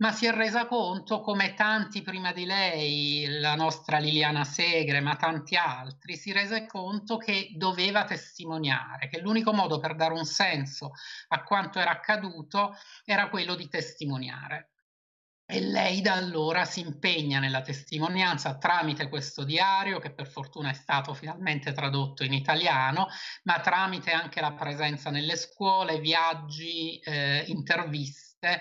ma 0.00 0.12
si 0.12 0.24
è 0.26 0.32
resa 0.32 0.66
conto 0.66 1.20
come 1.20 1.52
tanti 1.52 2.00
prima 2.00 2.32
di 2.32 2.46
lei, 2.46 3.26
la 3.38 3.54
nostra 3.54 3.98
Liliana 3.98 4.44
Segre, 4.44 5.00
ma 5.00 5.14
tanti 5.16 5.56
altri, 5.56 6.16
si 6.16 6.32
rese 6.32 6.66
conto 6.66 7.18
che 7.18 7.50
doveva 7.54 8.04
testimoniare, 8.04 9.08
che 9.08 9.20
l'unico 9.20 9.52
modo 9.52 9.78
per 9.78 9.94
dare 9.94 10.14
un 10.14 10.24
senso 10.24 10.92
a 11.28 11.42
quanto 11.42 11.78
era 11.78 11.90
accaduto 11.90 12.74
era 13.04 13.28
quello 13.28 13.54
di 13.54 13.68
testimoniare. 13.68 14.70
E 15.52 15.60
lei 15.60 16.00
da 16.00 16.14
allora 16.14 16.64
si 16.64 16.78
impegna 16.78 17.40
nella 17.40 17.60
testimonianza 17.60 18.56
tramite 18.56 19.08
questo 19.08 19.42
diario, 19.42 19.98
che 19.98 20.12
per 20.12 20.28
fortuna 20.28 20.70
è 20.70 20.74
stato 20.74 21.12
finalmente 21.12 21.72
tradotto 21.72 22.22
in 22.22 22.32
italiano, 22.32 23.08
ma 23.42 23.58
tramite 23.58 24.12
anche 24.12 24.40
la 24.40 24.52
presenza 24.52 25.10
nelle 25.10 25.34
scuole, 25.34 25.98
viaggi, 25.98 27.00
eh, 27.00 27.42
interviste 27.48 28.60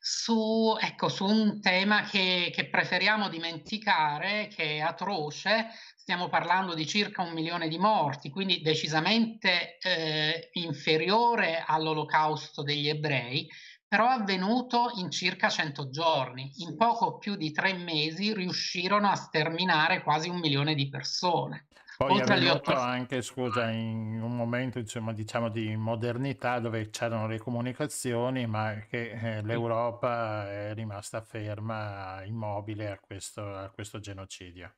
su, 0.00 0.74
ecco, 0.80 1.10
su 1.10 1.26
un 1.26 1.60
tema 1.60 2.02
che, 2.02 2.50
che 2.50 2.68
preferiamo 2.70 3.28
dimenticare, 3.28 4.48
che 4.48 4.76
è 4.76 4.80
atroce, 4.80 5.66
stiamo 5.94 6.28
parlando 6.28 6.72
di 6.74 6.86
circa 6.86 7.22
un 7.22 7.32
milione 7.32 7.68
di 7.68 7.78
morti, 7.78 8.30
quindi 8.30 8.62
decisamente 8.62 9.76
eh, 9.78 10.48
inferiore 10.54 11.62
all'olocausto 11.64 12.62
degli 12.62 12.88
ebrei, 12.88 13.46
però 13.92 14.08
avvenuto 14.08 14.90
in 14.94 15.10
circa 15.10 15.50
100 15.50 15.90
giorni. 15.90 16.50
In 16.60 16.78
poco 16.78 17.18
più 17.18 17.36
di 17.36 17.52
tre 17.52 17.74
mesi 17.74 18.32
riuscirono 18.32 19.10
a 19.10 19.16
sterminare 19.16 20.02
quasi 20.02 20.30
un 20.30 20.38
milione 20.38 20.74
di 20.74 20.88
persone. 20.88 21.66
Poi 21.98 22.12
Oltre 22.12 22.36
è 22.36 22.38
venuto 22.38 22.72
anche, 22.72 23.20
scusa, 23.20 23.68
in 23.68 24.18
un 24.22 24.34
momento 24.34 24.78
insomma, 24.78 25.12
diciamo 25.12 25.50
di 25.50 25.76
modernità 25.76 26.58
dove 26.58 26.88
c'erano 26.88 27.26
le 27.26 27.38
comunicazioni, 27.38 28.46
ma 28.46 28.82
che 28.88 29.10
eh, 29.10 29.42
l'Europa 29.42 30.50
è 30.50 30.72
rimasta 30.72 31.20
ferma, 31.20 32.24
immobile 32.24 32.92
a 32.92 32.98
questo, 32.98 33.42
a 33.46 33.68
questo 33.68 34.00
genocidio. 34.00 34.74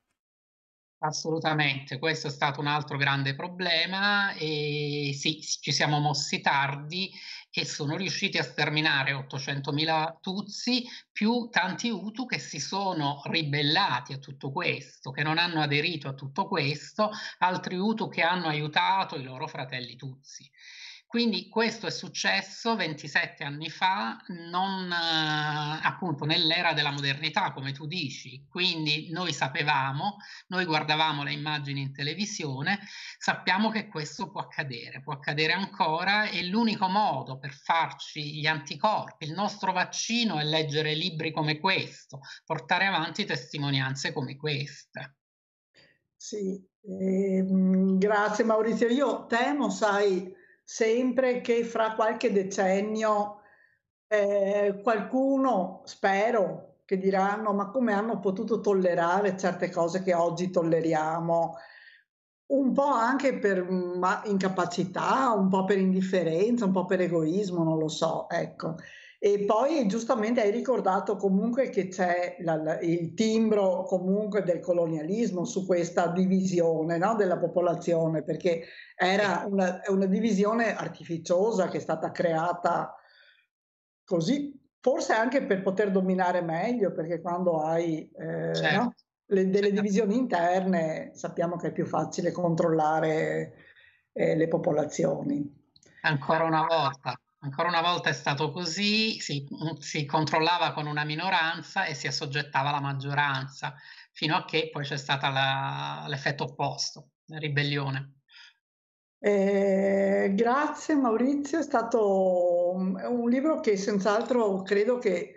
Assolutamente, 0.97 1.99
questo 1.99 2.27
è 2.27 2.31
stato 2.31 2.59
un 2.59 2.67
altro 2.67 2.97
grande 2.97 3.33
problema 3.35 4.33
e 4.33 5.11
sì, 5.13 5.39
ci 5.39 5.71
siamo 5.71 5.99
mossi 5.99 6.41
tardi 6.41 7.11
e 7.61 7.65
sono 7.65 7.95
riusciti 7.95 8.37
a 8.37 8.43
sterminare 8.43 9.13
800.000 9.13 10.17
Tutsi 10.19 10.83
più 11.11 11.47
tanti 11.49 11.89
Hutu 11.89 12.25
che 12.25 12.39
si 12.39 12.59
sono 12.59 13.21
ribellati 13.25 14.13
a 14.13 14.17
tutto 14.17 14.51
questo, 14.51 15.11
che 15.11 15.23
non 15.23 15.37
hanno 15.37 15.61
aderito 15.61 16.09
a 16.09 16.13
tutto 16.13 16.47
questo, 16.47 17.11
altri 17.39 17.77
Hutu 17.77 18.09
che 18.09 18.21
hanno 18.21 18.47
aiutato 18.47 19.15
i 19.15 19.23
loro 19.23 19.47
fratelli 19.47 19.95
Tutsi. 19.95 20.49
Quindi 21.15 21.47
questo 21.47 21.87
è 21.87 21.91
successo 21.91 22.75
27 22.75 23.45
anni 23.45 23.69
fa, 23.69 24.21
non 24.49 24.91
eh, 24.91 25.79
appunto 25.81 26.25
nell'era 26.25 26.73
della 26.73 26.91
modernità, 26.91 27.53
come 27.53 27.71
tu 27.71 27.87
dici. 27.87 28.45
Quindi 28.49 29.09
noi 29.11 29.31
sapevamo, 29.31 30.17
noi 30.47 30.65
guardavamo 30.65 31.23
le 31.23 31.31
immagini 31.31 31.79
in 31.79 31.93
televisione, 31.93 32.79
sappiamo 33.17 33.69
che 33.69 33.87
questo 33.87 34.29
può 34.29 34.41
accadere, 34.41 34.99
può 34.99 35.13
accadere 35.13 35.53
ancora 35.53 36.27
e 36.27 36.43
l'unico 36.47 36.89
modo 36.89 37.39
per 37.39 37.53
farci 37.53 38.37
gli 38.37 38.45
anticorpi, 38.45 39.23
il 39.23 39.31
nostro 39.31 39.71
vaccino 39.71 40.37
è 40.37 40.43
leggere 40.43 40.95
libri 40.95 41.31
come 41.31 41.59
questo, 41.59 42.19
portare 42.43 42.87
avanti 42.87 43.23
testimonianze 43.23 44.11
come 44.11 44.35
queste. 44.35 45.15
Sì, 46.13 46.61
eh, 46.81 47.45
grazie 47.97 48.43
Maurizio. 48.43 48.89
Io 48.89 49.27
temo, 49.27 49.69
sai, 49.69 50.43
sempre 50.65 51.41
che 51.41 51.63
fra 51.63 51.93
qualche 51.93 52.31
decennio 52.31 53.41
eh, 54.07 54.79
qualcuno, 54.81 55.83
spero, 55.85 56.79
che 56.85 56.97
diranno 56.97 57.53
ma 57.53 57.69
come 57.69 57.93
hanno 57.93 58.19
potuto 58.19 58.59
tollerare 58.59 59.37
certe 59.37 59.69
cose 59.69 60.03
che 60.03 60.13
oggi 60.13 60.49
tolleriamo, 60.49 61.55
un 62.47 62.73
po' 62.73 62.91
anche 62.91 63.37
per 63.37 63.65
incapacità, 64.25 65.31
un 65.31 65.47
po' 65.49 65.65
per 65.65 65.77
indifferenza, 65.77 66.65
un 66.65 66.71
po' 66.71 66.85
per 66.85 67.01
egoismo, 67.01 67.63
non 67.63 67.77
lo 67.77 67.87
so, 67.87 68.27
ecco. 68.29 68.75
E 69.25 69.43
poi 69.43 69.87
giustamente 69.87 70.39
hai 70.39 70.51
ricordato 70.51 71.15
comunque 71.15 71.69
che 71.69 71.87
c'è 71.87 72.35
la, 72.41 72.79
il 72.81 73.15
timbro 73.15 73.81
comunque 73.81 74.43
del 74.43 74.59
colonialismo 74.59 75.45
su 75.45 75.65
questa 75.65 76.09
divisione 76.09 76.99
no, 76.99 77.15
della 77.15 77.39
popolazione, 77.39 78.21
perché 78.21 78.65
era 78.95 79.43
una, 79.49 79.81
una, 79.87 80.05
divisione 80.05 80.75
artificiosa 80.75 81.69
che 81.69 81.77
è 81.77 81.79
stata 81.79 82.11
creata 82.11 82.95
così, 84.03 84.53
forse 84.79 85.13
anche 85.13 85.43
per 85.43 85.63
poter 85.63 85.89
dominare 85.89 86.41
meglio, 86.43 86.93
perché 86.93 87.19
quando 87.19 87.63
hai 87.63 88.07
eh, 88.11 88.53
certo. 88.53 88.79
no, 88.79 88.93
le, 89.25 89.49
delle 89.49 89.69
certo. 89.69 89.81
divisioni 89.81 90.17
interne 90.17 91.09
sappiamo 91.15 91.55
che 91.55 91.69
è 91.69 91.71
più 91.71 91.87
facile 91.87 92.31
controllare 92.31 93.53
eh, 94.13 94.35
le 94.35 94.47
popolazioni. 94.47 95.51
Ancora 96.01 96.43
una 96.43 96.63
volta. 96.67 97.19
Ancora 97.39 97.67
una 97.67 97.81
volta 97.81 98.09
è 98.09 98.13
stato 98.13 98.49
così, 98.49 99.19
si, 99.19 99.47
si, 99.79 100.05
controllava 100.05 100.73
con 100.73 100.87
una 100.87 101.03
minoranza 101.03 101.85
e 101.85 101.93
si 101.93 102.07
assoggettava 102.07 102.69
alla 102.69 102.81
maggioranza, 102.81 103.75
fino 104.11 104.35
a 104.35 104.45
che 104.45 104.69
poi 104.71 104.83
c'è 104.83 104.97
stato 104.97 105.27
l'effetto 106.07 106.45
opposto, 106.45 107.09
la 107.25 107.37
ribellione. 107.37 108.13
Eh, 109.19 110.31
grazie 110.33 110.95
Maurizio, 110.95 111.59
è 111.59 111.63
stato 111.63 112.71
un, 112.73 112.95
un, 112.95 113.29
libro 113.29 113.59
che 113.59 113.77
senz'altro 113.77 114.61
credo 114.61 114.97
che 114.97 115.35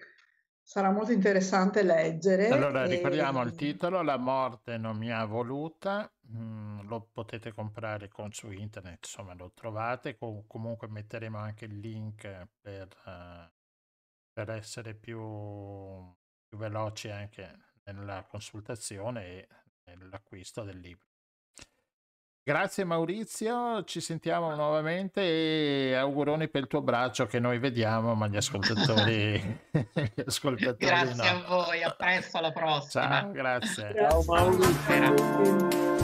sarà 0.62 0.91
molto 0.91 1.12
interessante 1.12 1.83
leggere. 1.83 2.49
Allora 2.49 2.87
ricordiamo 2.87 3.43
e... 3.43 3.47
il 3.47 3.55
titolo, 3.55 4.03
La 4.03 4.18
morte 4.18 4.79
non 4.79 4.97
mi 4.97 5.11
ha 5.12 5.25
voluta, 5.25 6.11
Mm, 6.31 6.78
lo 6.89 7.09
potete 7.12 7.53
comprare 7.53 8.09
con, 8.09 8.32
su 8.32 8.51
internet, 8.51 9.05
insomma 9.05 9.34
lo 9.34 9.53
trovate, 9.53 10.16
Com- 10.16 10.47
comunque 10.47 10.89
metteremo 10.89 11.39
anche 11.39 11.66
il 11.66 11.78
link 11.78 12.49
per, 12.61 12.89
uh, 13.05 13.49
per 14.32 14.51
essere 14.51 14.95
più, 14.95 15.18
più 16.47 16.59
veloci 16.59 17.11
anche 17.11 17.57
nella 17.84 18.24
consultazione 18.24 19.47
e 19.84 19.95
nell'acquisto 19.95 20.62
del 20.64 20.78
libro. 20.78 21.07
Grazie 22.49 22.84
Maurizio, 22.84 23.84
ci 23.84 24.01
sentiamo 24.01 24.55
nuovamente 24.55 25.20
e 25.20 25.95
auguroni 25.95 26.49
per 26.49 26.62
il 26.62 26.66
tuo 26.66 26.80
braccio 26.80 27.26
che 27.26 27.39
noi 27.39 27.59
vediamo, 27.59 28.14
ma 28.14 28.26
gli 28.26 28.39
ascoltatori, 28.39 29.34
gli 29.70 30.22
ascoltatori 30.24 30.76
Grazie 30.78 31.30
no. 31.30 31.45
a 31.45 31.47
voi, 31.47 31.82
a 31.82 31.91
presto 31.91 32.39
alla 32.39 32.53
prossima. 32.53 33.20
Ciao, 33.20 33.32
grazie. 33.32 33.95
Ciao 33.95 34.24
Maurizio. 34.24 35.98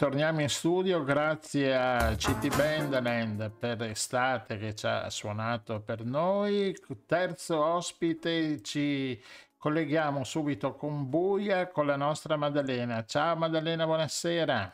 Torniamo 0.00 0.40
in 0.40 0.48
studio 0.48 1.04
grazie 1.04 1.76
a 1.76 2.14
CT 2.14 2.56
Bandland 2.56 3.50
per 3.50 3.82
estate 3.82 4.56
che 4.56 4.74
ci 4.74 4.86
ha 4.86 5.10
suonato 5.10 5.82
per 5.82 6.06
noi. 6.06 6.74
Terzo 7.04 7.62
ospite, 7.62 8.62
ci 8.62 9.22
colleghiamo 9.58 10.24
subito 10.24 10.74
con 10.74 11.06
Buia 11.10 11.68
con 11.68 11.84
la 11.84 11.96
nostra 11.96 12.36
Maddalena. 12.36 13.04
Ciao 13.04 13.36
Maddalena, 13.36 13.84
buonasera. 13.84 14.72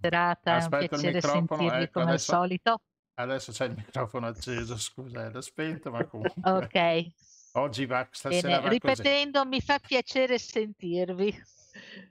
serata, 0.00 0.54
Aspetta 0.54 0.94
il 0.94 1.00
piacere 1.00 1.14
microfono, 1.14 1.60
sentirvi 1.60 1.82
ecco, 1.82 1.92
come 1.92 2.04
al 2.04 2.10
adesso, 2.10 2.32
solito. 2.34 2.80
adesso 3.14 3.50
c'è 3.50 3.64
il 3.64 3.74
microfono 3.74 4.26
acceso, 4.28 4.76
scusa, 4.76 5.24
era 5.24 5.40
spento, 5.40 5.90
ma 5.90 6.04
comunque 6.04 6.40
Ok, 6.52 7.06
oggi 7.54 7.84
va, 7.84 8.06
stasera 8.12 8.48
bene, 8.48 8.60
va 8.60 8.68
ripetendo, 8.68 9.44
mi 9.44 9.60
fa 9.60 9.80
piacere 9.80 10.38
sentirvi. 10.38 11.54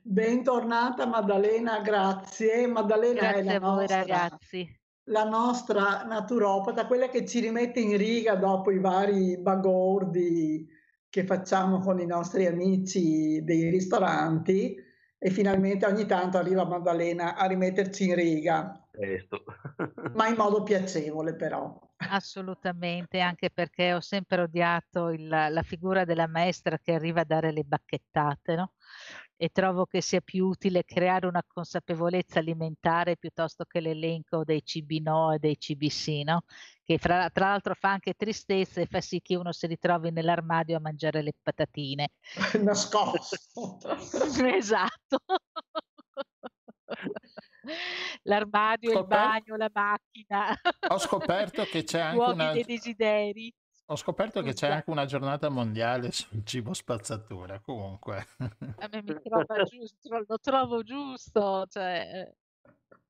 Bentornata 0.02 1.06
Maddalena, 1.08 1.80
grazie. 1.82 2.68
Maddalena 2.68 3.34
è 3.34 3.44
Grazie 3.44 3.44
la 3.44 3.56
a 3.56 3.60
voi 3.60 3.88
nostra, 3.88 3.98
ragazzi. 3.98 4.80
la 5.06 5.24
nostra 5.24 6.04
naturopata, 6.04 6.86
quella 6.88 7.08
che 7.10 7.26
ci 7.26 7.40
rimette 7.40 7.80
in 7.80 7.98
riga 7.98 8.36
dopo 8.36 8.72
i 8.72 8.80
vari 8.80 9.38
bagordi 9.40 10.68
che 11.10 11.26
facciamo 11.26 11.80
con 11.80 12.00
i 12.00 12.06
nostri 12.06 12.46
amici 12.46 13.42
dei 13.44 13.70
ristoranti 13.70 14.76
e 15.18 15.30
finalmente 15.30 15.86
ogni 15.86 16.06
tanto 16.06 16.38
arriva 16.38 16.66
Maddalena 16.66 17.36
a 17.36 17.46
rimetterci 17.48 18.08
in 18.10 18.16
riga, 18.16 18.88
ma 20.14 20.28
in 20.28 20.36
modo 20.36 20.62
piacevole 20.64 21.36
però. 21.36 21.80
Assolutamente, 21.98 23.20
anche 23.22 23.50
perché 23.50 23.94
ho 23.94 24.02
sempre 24.02 24.42
odiato 24.42 25.10
il- 25.10 25.28
la 25.28 25.64
figura 25.64 26.04
della 26.06 26.28
maestra 26.28 26.78
che 26.78 26.94
arriva 26.94 27.22
a 27.22 27.26
dare 27.26 27.52
le 27.52 27.64
bacchettate, 27.64 28.56
no? 28.56 28.74
E 29.38 29.50
trovo 29.50 29.86
che 29.86 30.02
sia 30.02 30.22
più 30.22 30.48
utile 30.48 30.84
creare 30.86 31.28
una 31.28 31.44
consapevolezza 31.46 32.40
alimentare 32.40 33.18
piuttosto 33.18 33.66
che 33.66 33.82
l'elenco 33.82 34.44
dei 34.46 34.64
cibi 34.64 35.02
no 35.02 35.34
e 35.34 35.40
dei 35.40 35.60
cibi 35.60 35.90
sì, 35.90 36.24
no? 36.24 36.44
Che 36.84 36.98
fra, 36.98 37.30
tra 37.30 37.50
l'altro 37.50 37.74
fa 37.74 37.90
anche 37.90 38.14
tristezza 38.14 38.80
e 38.80 38.86
fa 38.86 39.02
sì 39.02 39.20
che 39.22 39.36
uno 39.36 39.52
si 39.52 39.68
ritrovi 39.68 40.12
nell'armadio 40.12 40.78
a 40.78 40.80
mangiare 40.80 41.22
le 41.22 41.34
patatine. 41.42 42.12
Nascosto. 42.64 43.78
Esatto. 44.56 45.18
L'armadio, 48.24 48.92
il 48.92 48.98
Scoperto- 48.98 49.28
bagno, 49.28 49.56
la 49.58 49.72
macchina. 49.74 50.60
Ho 50.90 51.00
scoperto 51.00 51.64
che 51.64 51.84
c'è 51.84 52.00
anche 52.00 52.16
Luoghi 52.16 52.34
una... 52.34 52.52
dei 52.52 52.64
desideri. 52.64 53.54
Ho 53.88 53.96
scoperto 53.96 54.42
che 54.42 54.54
c'è 54.54 54.68
anche 54.68 54.90
una 54.90 55.06
giornata 55.06 55.50
mondiale 55.50 56.12
sul 56.12 56.44
cibo 56.44 56.74
spazzatura, 56.74 57.60
comunque. 57.60 58.26
A 58.78 58.90
me 58.92 59.04
mi 59.04 59.16
trova 59.22 59.62
giusto, 59.64 60.24
lo 60.28 60.40
trovo 60.40 60.82
giusto, 60.82 61.68
cioè, 61.70 62.34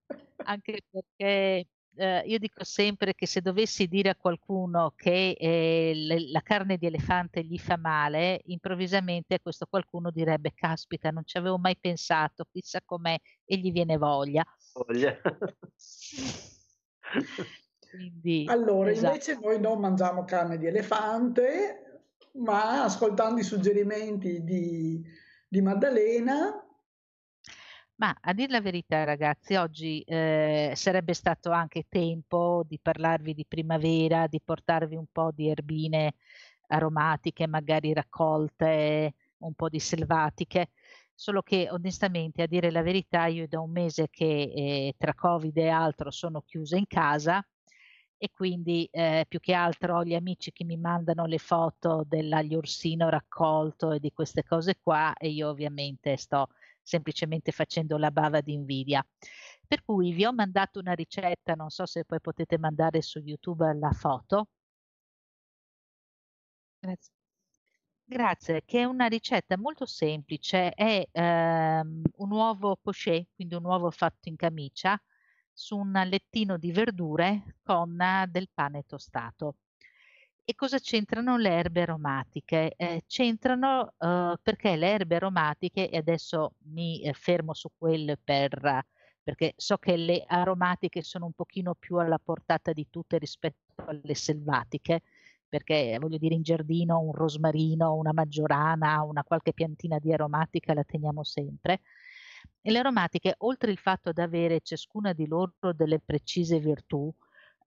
eh, 0.09 0.15
anche 0.43 0.81
perché 0.89 1.67
eh, 1.95 2.23
io 2.25 2.37
dico 2.39 2.65
sempre 2.65 3.13
che 3.15 3.25
se 3.25 3.39
dovessi 3.39 3.87
dire 3.87 4.09
a 4.09 4.15
qualcuno 4.15 4.91
che 4.97 5.31
eh, 5.39 5.93
le- 5.95 6.29
la 6.29 6.41
carne 6.41 6.77
di 6.77 6.87
elefante 6.87 7.41
gli 7.41 7.57
fa 7.57 7.77
male, 7.77 8.41
improvvisamente 8.47 9.39
questo 9.39 9.67
qualcuno 9.67 10.11
direbbe, 10.11 10.51
caspita, 10.53 11.09
non 11.09 11.23
ci 11.25 11.37
avevo 11.37 11.57
mai 11.57 11.77
pensato, 11.77 12.45
chissà 12.51 12.81
com'è, 12.83 13.17
e 13.45 13.57
gli 13.57 13.71
viene 13.71 13.95
voglia. 13.97 14.43
Voglia. 14.73 15.17
Quindi, 17.95 18.45
Allora, 18.45 18.91
esatto. 18.91 19.13
invece 19.13 19.39
noi 19.41 19.59
non 19.59 19.79
mangiamo 19.79 20.25
carne 20.25 20.57
di 20.57 20.67
elefante, 20.67 22.03
ma 22.33 22.83
ascoltando 22.83 23.39
i 23.39 23.43
suggerimenti 23.43 24.43
di, 24.43 25.01
di 25.47 25.61
Maddalena, 25.61 26.61
Ma 27.97 28.13
a 28.19 28.33
dir 28.33 28.49
la 28.49 28.59
verità, 28.61 29.03
ragazzi, 29.05 29.55
oggi 29.55 30.01
eh, 30.01 30.73
sarebbe 30.75 31.13
stato 31.13 31.51
anche 31.51 31.85
tempo 31.87 32.63
di 32.67 32.77
parlarvi 32.81 33.33
di 33.33 33.45
primavera, 33.47 34.27
di 34.27 34.41
portarvi 34.41 34.95
un 34.95 35.05
po' 35.11 35.31
di 35.33 35.49
erbine 35.49 36.15
aromatiche, 36.67 37.47
magari 37.47 37.93
raccolte, 37.93 39.13
un 39.37 39.53
po' 39.53 39.69
di 39.69 39.79
selvatiche. 39.79 40.71
Solo 41.13 41.41
che 41.41 41.69
onestamente, 41.71 42.41
a 42.41 42.47
dire 42.47 42.69
la 42.69 42.81
verità, 42.81 43.27
io 43.27 43.47
da 43.47 43.61
un 43.61 43.71
mese 43.71 44.09
che 44.09 44.25
eh, 44.25 44.95
tra 44.97 45.13
Covid 45.13 45.55
e 45.57 45.69
altro 45.69 46.11
sono 46.11 46.41
chiusa 46.41 46.75
in 46.77 46.87
casa 46.87 47.45
e 48.17 48.31
quindi 48.31 48.87
eh, 48.91 49.25
più 49.27 49.39
che 49.39 49.53
altro 49.53 49.97
ho 49.97 50.03
gli 50.03 50.13
amici 50.15 50.51
che 50.51 50.63
mi 50.63 50.77
mandano 50.77 51.25
le 51.25 51.37
foto 51.37 52.03
dell'aglio 52.07 52.57
orsino 52.59 53.09
raccolto 53.09 53.91
e 53.91 53.99
di 53.99 54.11
queste 54.13 54.43
cose 54.43 54.77
qua 54.81 55.13
e 55.17 55.29
io 55.29 55.49
ovviamente 55.49 56.15
sto 56.17 56.47
semplicemente 56.81 57.51
facendo 57.51 57.97
la 57.97 58.11
bava 58.11 58.41
di 58.41 58.53
invidia. 58.53 59.05
Per 59.67 59.83
cui 59.83 60.11
vi 60.13 60.25
ho 60.25 60.33
mandato 60.33 60.79
una 60.79 60.93
ricetta, 60.93 61.53
non 61.55 61.69
so 61.69 61.85
se 61.85 62.05
poi 62.05 62.21
potete 62.21 62.57
mandare 62.57 63.01
su 63.01 63.19
YouTube 63.19 63.73
la 63.73 63.91
foto. 63.91 64.47
Grazie. 66.81 67.11
Grazie, 68.07 68.63
che 68.65 68.81
è 68.81 68.83
una 68.85 69.07
ricetta 69.07 69.57
molto 69.57 69.85
semplice, 69.87 70.71
è 70.73 71.07
ehm, 71.11 72.03
un 72.17 72.31
uovo 72.31 72.75
poché, 72.77 73.29
quindi 73.35 73.55
un 73.55 73.65
uovo 73.65 73.89
fatto 73.91 74.29
in 74.29 74.35
camicia, 74.35 74.99
su 75.55 75.77
un 75.77 75.93
lettino 76.05 76.57
di 76.57 76.71
verdure 76.73 77.55
con 77.63 77.99
eh, 77.99 78.27
del 78.29 78.49
pane 78.53 78.83
tostato. 78.85 79.55
E 80.43 80.53
cosa 80.53 80.77
c'entrano 80.79 81.37
le 81.37 81.49
erbe 81.49 81.81
aromatiche? 81.83 82.73
Eh, 82.75 83.03
c'entrano 83.07 83.93
eh, 83.97 84.37
perché 84.43 84.75
le 84.75 84.89
erbe 84.91 85.15
aromatiche, 85.15 85.89
e 85.89 85.97
adesso 85.97 86.55
mi 86.65 87.01
eh, 87.01 87.13
fermo 87.13 87.53
su 87.53 87.69
quelle 87.75 88.17
per, 88.17 88.85
perché 89.23 89.53
so 89.55 89.77
che 89.77 89.95
le 89.97 90.23
aromatiche 90.27 91.01
sono 91.01 91.25
un 91.25 91.33
pochino 91.33 91.73
più 91.73 91.95
alla 91.97 92.19
portata 92.19 92.73
di 92.73 92.87
tutte 92.89 93.17
rispetto 93.17 93.73
alle 93.85 94.13
selvatiche, 94.13 95.01
perché 95.47 95.97
voglio 95.99 96.17
dire 96.17 96.35
in 96.35 96.41
giardino 96.43 96.99
un 96.99 97.13
rosmarino, 97.13 97.95
una 97.95 98.13
maggiorana, 98.13 99.01
una 99.03 99.23
qualche 99.23 99.53
piantina 99.53 99.99
di 99.99 100.13
aromatica 100.13 100.73
la 100.73 100.83
teniamo 100.83 101.23
sempre. 101.23 101.79
E 102.61 102.71
le 102.71 102.79
aromatiche, 102.79 103.35
oltre 103.39 103.71
il 103.71 103.77
fatto 103.77 104.11
di 104.11 104.21
avere 104.21 104.61
ciascuna 104.61 105.13
di 105.13 105.27
loro 105.27 105.53
delle 105.73 105.99
precise 105.99 106.59
virtù, 106.59 107.13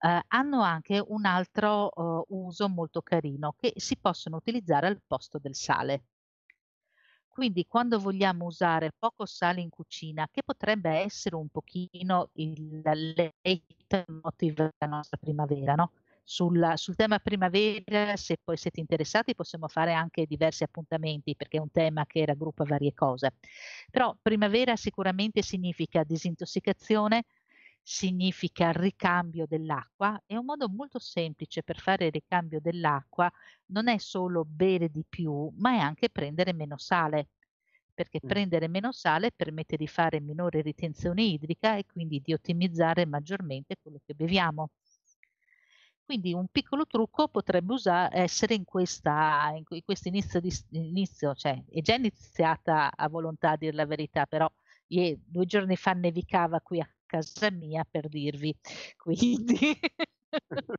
eh, 0.01 0.23
hanno 0.29 0.63
anche 0.63 1.03
un 1.07 1.25
altro 1.25 1.91
eh, 1.93 2.25
uso 2.29 2.69
molto 2.69 3.03
carino 3.03 3.55
che 3.57 3.73
si 3.77 3.97
possono 3.99 4.37
utilizzare 4.37 4.87
al 4.87 5.01
posto 5.07 5.39
del 5.39 5.55
sale. 5.55 6.05
Quindi 7.29 7.67
quando 7.69 7.99
vogliamo 8.01 8.47
usare 8.47 8.93
poco 8.99 9.25
sale 9.25 9.61
in 9.61 9.71
cucina, 9.71 10.29
che 10.31 10.43
potrebbe 10.43 10.91
essere 10.91 11.37
un 11.37 11.49
pochino 11.49 12.31
il 12.35 12.81
leitmotiv 12.83 14.55
della 14.55 14.93
nostra 14.93 15.19
primavera, 15.19 15.75
no? 15.75 15.93
Sul, 16.31 16.73
sul 16.75 16.95
tema 16.95 17.19
primavera, 17.21 18.15
se 18.17 18.37
poi 18.43 18.59
siete 18.59 18.81
interessati, 18.81 19.35
possiamo 19.35 19.67
fare 19.67 19.95
anche 19.95 20.27
diversi 20.27 20.63
appuntamenti 20.63 21.35
perché 21.35 21.57
è 21.57 21.61
un 21.61 21.71
tema 21.71 22.05
che 22.05 22.27
raggruppa 22.27 22.65
varie 22.65 22.93
cose. 22.93 23.33
Però 23.91 24.15
primavera 24.21 24.77
sicuramente 24.77 25.41
significa 25.43 26.05
disintossicazione, 26.05 27.25
significa 27.83 28.73
ricambio 28.73 29.47
dell'acqua 29.47 30.21
e 30.27 30.37
un 30.37 30.45
modo 30.45 30.69
molto 30.69 30.99
semplice 30.99 31.63
per 31.63 31.79
fare 31.79 32.07
il 32.07 32.13
ricambio 32.13 32.61
dell'acqua 32.61 33.31
non 33.67 33.89
è 33.89 33.97
solo 33.99 34.45
bere 34.45 34.91
di 34.91 35.05
più, 35.09 35.51
ma 35.57 35.73
è 35.77 35.79
anche 35.79 36.11
prendere 36.11 36.53
meno 36.53 36.77
sale, 36.77 37.31
perché 37.95 38.21
Mm. 38.23 38.27
prendere 38.27 38.69
meno 38.69 38.93
sale 38.93 39.33
permette 39.33 39.77
di 39.79 39.87
fare 39.89 40.21
minore 40.21 40.61
ritenzione 40.61 41.23
idrica 41.23 41.77
e 41.77 41.87
quindi 41.87 42.21
di 42.21 42.35
ottimizzare 42.35 43.07
maggiormente 43.07 43.77
quello 43.81 43.99
che 44.05 44.15
beviamo. 44.15 44.69
Quindi 46.09 46.33
un 46.33 46.47
piccolo 46.51 46.87
trucco 46.87 47.29
potrebbe 47.29 47.75
usa- 47.75 48.09
essere 48.11 48.55
in 48.55 48.65
questa, 48.65 49.53
in 49.55 49.63
que- 49.65 49.83
questo 49.85 50.09
inizio, 50.09 50.41
di, 50.41 50.51
inizio, 50.71 51.35
cioè 51.35 51.63
è 51.69 51.83
già 51.83 51.95
iniziata 51.97 52.91
a 52.95 53.09
volontà 53.11 53.51
a 53.51 53.57
dire 53.59 53.75
la 53.75 53.85
verità, 53.85 54.25
però 54.25 54.51
ie- 54.87 55.21
due 55.23 55.45
giorni 55.45 55.77
fa 55.77 55.93
nevicava 55.93 56.61
qui 56.63 56.81
a 56.81 56.89
casa 57.05 57.51
mia 57.51 57.85
per 57.85 58.09
dirvi, 58.09 58.57
quindi, 58.97 59.79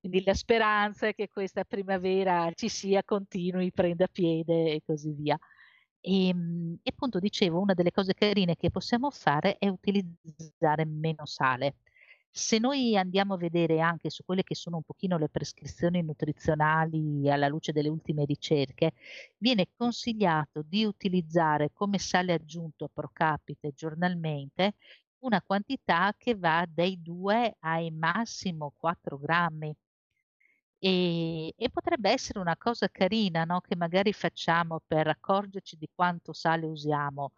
quindi 0.00 0.22
la 0.24 0.34
speranza 0.34 1.06
è 1.06 1.14
che 1.14 1.28
questa 1.28 1.62
primavera 1.64 2.50
ci 2.54 2.68
sia, 2.68 3.04
continui, 3.04 3.70
prenda 3.70 4.08
piede 4.08 4.72
e 4.74 4.82
così 4.84 5.12
via. 5.12 5.38
E, 6.00 6.34
mm, 6.34 6.74
e 6.82 6.90
appunto 6.92 7.20
dicevo, 7.20 7.60
una 7.60 7.74
delle 7.74 7.92
cose 7.92 8.14
carine 8.14 8.56
che 8.56 8.70
possiamo 8.70 9.10
fare 9.12 9.56
è 9.58 9.68
utilizzare 9.68 10.84
meno 10.84 11.26
sale. 11.26 11.76
Se 12.38 12.58
noi 12.58 12.96
andiamo 12.98 13.34
a 13.34 13.36
vedere 13.38 13.80
anche 13.80 14.10
su 14.10 14.22
quelle 14.24 14.42
che 14.44 14.54
sono 14.54 14.76
un 14.76 14.82
pochino 14.82 15.16
le 15.16 15.28
prescrizioni 15.30 16.02
nutrizionali 16.02 17.30
alla 17.30 17.48
luce 17.48 17.72
delle 17.72 17.88
ultime 17.88 18.24
ricerche, 18.26 18.92
viene 19.38 19.68
consigliato 19.74 20.62
di 20.62 20.84
utilizzare 20.84 21.70
come 21.72 21.98
sale 21.98 22.34
aggiunto 22.34 22.88
pro 22.92 23.08
capite 23.12 23.72
giornalmente 23.72 24.74
una 25.20 25.40
quantità 25.42 26.14
che 26.16 26.34
va 26.36 26.66
dai 26.68 27.00
2 27.02 27.56
ai 27.60 27.90
massimo 27.90 28.74
4 28.76 29.18
grammi. 29.18 29.74
E, 30.78 31.54
e 31.56 31.70
potrebbe 31.70 32.10
essere 32.10 32.38
una 32.38 32.56
cosa 32.56 32.88
carina, 32.88 33.44
no? 33.44 33.60
Che 33.60 33.74
magari 33.76 34.12
facciamo 34.12 34.80
per 34.86 35.08
accorgerci 35.08 35.76
di 35.76 35.88
quanto 35.94 36.32
sale 36.32 36.66
usiamo. 36.66 37.32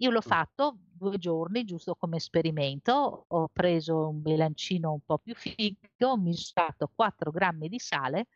Io 0.00 0.10
l'ho 0.10 0.20
fatto 0.20 0.78
due 0.92 1.18
giorni, 1.18 1.64
giusto 1.64 1.94
come 1.96 2.16
esperimento, 2.18 3.24
ho 3.28 3.48
preso 3.48 4.08
un 4.08 4.22
bilancino 4.22 4.92
un 4.92 5.00
po' 5.04 5.18
più 5.18 5.34
figo, 5.34 5.76
ho 6.06 6.16
misurato 6.16 6.88
4 6.94 7.32
grammi 7.32 7.68
di 7.68 7.78
sale, 7.80 8.26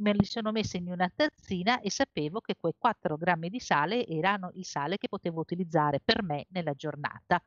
me 0.00 0.12
li 0.12 0.24
sono 0.24 0.50
messi 0.50 0.78
in 0.78 0.90
una 0.90 1.08
tazzina 1.14 1.80
e 1.80 1.90
sapevo 1.90 2.40
che 2.40 2.56
quei 2.58 2.74
4 2.76 3.16
grammi 3.16 3.48
di 3.50 3.60
sale 3.60 4.04
erano 4.06 4.50
il 4.54 4.64
sale 4.64 4.98
che 4.98 5.08
potevo 5.08 5.40
utilizzare 5.40 6.00
per 6.04 6.22
me 6.24 6.46
nella 6.50 6.74
giornata. 6.74 7.40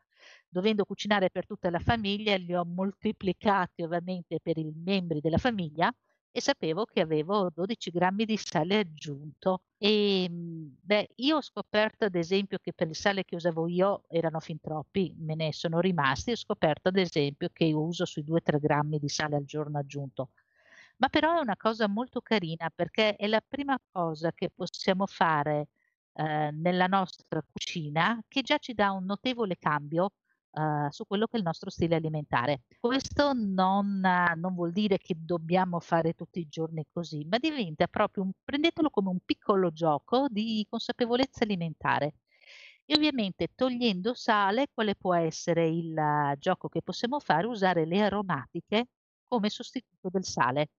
Dovendo 0.48 0.86
cucinare 0.86 1.30
per 1.30 1.46
tutta 1.46 1.70
la 1.70 1.80
famiglia, 1.80 2.36
li 2.38 2.54
ho 2.56 2.64
moltiplicati 2.66 3.84
ovviamente 3.84 4.40
per 4.42 4.58
i 4.58 4.72
membri 4.74 5.20
della 5.20 5.38
famiglia 5.38 5.94
e 6.38 6.42
sapevo 6.42 6.86
che 6.86 7.02
avevo 7.02 7.50
12 7.52 7.90
grammi 7.90 8.24
di 8.24 8.38
sale 8.38 8.78
aggiunto. 8.78 9.64
E 9.80 10.30
mh, 10.30 10.78
beh, 10.84 11.10
io 11.16 11.38
ho 11.38 11.42
scoperto 11.42 12.06
ad 12.06 12.14
esempio 12.14 12.60
che 12.60 12.74
per 12.74 12.88
il 12.88 12.96
sale 12.96 13.24
che 13.26 13.36
usavo 13.36 13.68
io 13.68 14.04
erano 14.08 14.40
fin 14.40 14.60
troppi, 14.60 15.16
me 15.18 15.34
ne 15.34 15.52
sono 15.52 15.80
rimasti. 15.80 16.30
Ho 16.32 16.36
scoperto 16.36 16.90
ad 16.90 16.98
esempio 16.98 17.50
che 17.52 17.64
io 17.66 17.82
uso 17.82 18.06
sui 18.06 18.24
2-3 18.24 18.60
grammi 18.60 19.00
di 19.00 19.10
sale 19.10 19.36
al 19.36 19.46
giorno 19.46 19.80
aggiunto. 19.80 20.30
Ma 20.98 21.10
però 21.10 21.38
è 21.38 21.42
una 21.42 21.58
cosa 21.58 21.88
molto 21.88 22.22
carina 22.22 22.70
perché 22.74 23.16
è 23.16 23.26
la 23.28 23.42
prima 23.48 23.80
cosa 23.92 24.32
che 24.32 24.52
possiamo 24.54 25.08
fare 25.08 25.70
eh, 26.14 26.52
nella 26.52 26.86
nostra 26.86 27.42
cucina 27.52 28.22
che 28.28 28.42
già 28.44 28.58
ci 28.60 28.74
dà 28.76 28.92
un 28.92 29.06
notevole 29.06 29.58
cambio 29.58 30.12
eh, 30.58 30.88
su 30.92 31.06
quello 31.06 31.28
che 31.28 31.36
è 31.36 31.38
il 31.38 31.46
nostro 31.46 31.70
stile 31.70 31.96
alimentare. 31.96 32.62
Questo 32.80 33.34
non, 33.34 34.04
eh, 34.04 34.34
non 34.36 34.56
vuol 34.56 34.72
dire 34.72 34.98
che 34.98 35.16
dobbiamo 35.18 35.80
fare 35.80 36.14
tutti 36.14 36.40
i 36.40 36.48
giorni 36.50 36.86
così, 36.92 37.26
ma 37.26 37.38
diventa 37.38 37.88
proprio 37.88 38.24
un, 38.24 38.32
prendetelo 38.44 38.90
come 38.90 39.10
un 39.10 39.20
piccolo 39.24 39.72
gioco 39.72 40.28
di 40.30 40.66
consapevolezza 40.70 41.44
alimentare. 41.44 42.16
E 42.86 42.96
ovviamente 42.96 43.50
togliendo 43.54 44.14
sale, 44.14 44.70
quale 44.74 44.96
può 44.96 45.14
essere 45.14 45.68
il 45.68 45.96
eh, 45.98 46.36
gioco 46.40 46.70
che 46.70 46.82
possiamo 46.82 47.20
fare? 47.20 47.46
Usare 47.48 47.86
le 47.86 48.02
aromatiche 48.02 48.88
come 49.28 49.50
sostituto 49.50 50.10
del 50.10 50.24
sale. 50.26 50.70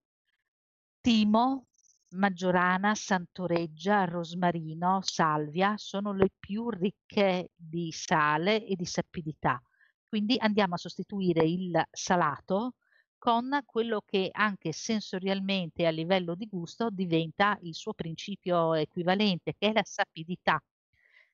Timo, 1.01 1.67
maggiorana, 2.11 2.95
santoreggia, 2.95 4.05
rosmarino, 4.05 5.01
salvia 5.03 5.77
sono 5.77 6.13
le 6.13 6.31
più 6.39 6.71
ricche 6.71 7.51
di 7.55 7.93
sale 7.93 8.65
e 8.65 8.75
di 8.75 8.85
sapidità. 8.87 9.61
Quindi 10.09 10.37
andiamo 10.39 10.75
a 10.75 10.79
sostituire 10.79 11.45
il 11.45 11.83
salato 11.91 12.75
con 13.19 13.61
quello 13.67 14.03
che 14.07 14.31
anche 14.33 14.73
sensorialmente 14.73 15.87
a 15.87 15.91
livello 15.91 16.35
di 16.35 16.47
gusto 16.47 16.89
diventa 16.91 17.59
il 17.63 17.75
suo 17.75 17.93
principio 17.93 18.75
equivalente, 18.75 19.55
che 19.59 19.69
è 19.69 19.73
la 19.73 19.83
sapidità. 19.85 20.63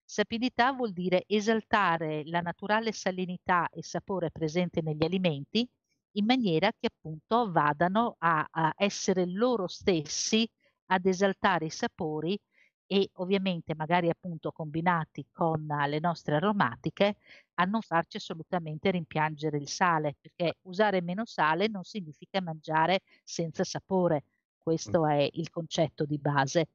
Sapidità 0.03 0.72
vuol 0.72 0.93
dire 0.93 1.25
esaltare 1.27 2.25
la 2.27 2.41
naturale 2.41 2.93
salinità 2.93 3.68
e 3.70 3.83
sapore 3.83 4.31
presente 4.31 4.83
negli 4.83 5.05
alimenti 5.05 5.68
in 6.16 6.25
maniera 6.25 6.70
che 6.72 6.89
appunto 6.95 7.51
vadano 7.51 8.16
a, 8.18 8.47
a 8.51 8.72
essere 8.77 9.27
loro 9.27 9.66
stessi 9.66 10.49
ad 10.87 11.07
esaltare 11.07 11.66
i 11.66 11.70
sapori 11.70 12.39
e 12.87 13.11
ovviamente 13.14 13.74
magari 13.74 14.11
appunto 14.11 14.53
combinati 14.53 15.26
con 15.32 15.66
le 15.87 15.99
nostre 16.01 16.37
aromatiche 16.37 17.16
a 17.55 17.64
non 17.64 17.80
farci 17.80 18.16
assolutamente 18.16 18.91
rimpiangere 18.91 19.57
il 19.57 19.68
sale, 19.68 20.16
perché 20.20 20.59
usare 20.62 21.01
meno 21.01 21.24
sale 21.24 21.68
non 21.68 21.85
significa 21.85 22.41
mangiare 22.41 23.01
senza 23.22 23.64
sapore. 23.64 24.24
Questo 24.59 25.07
è 25.07 25.28
il 25.32 25.51
concetto 25.51 26.05
di 26.05 26.18
base. 26.18 26.68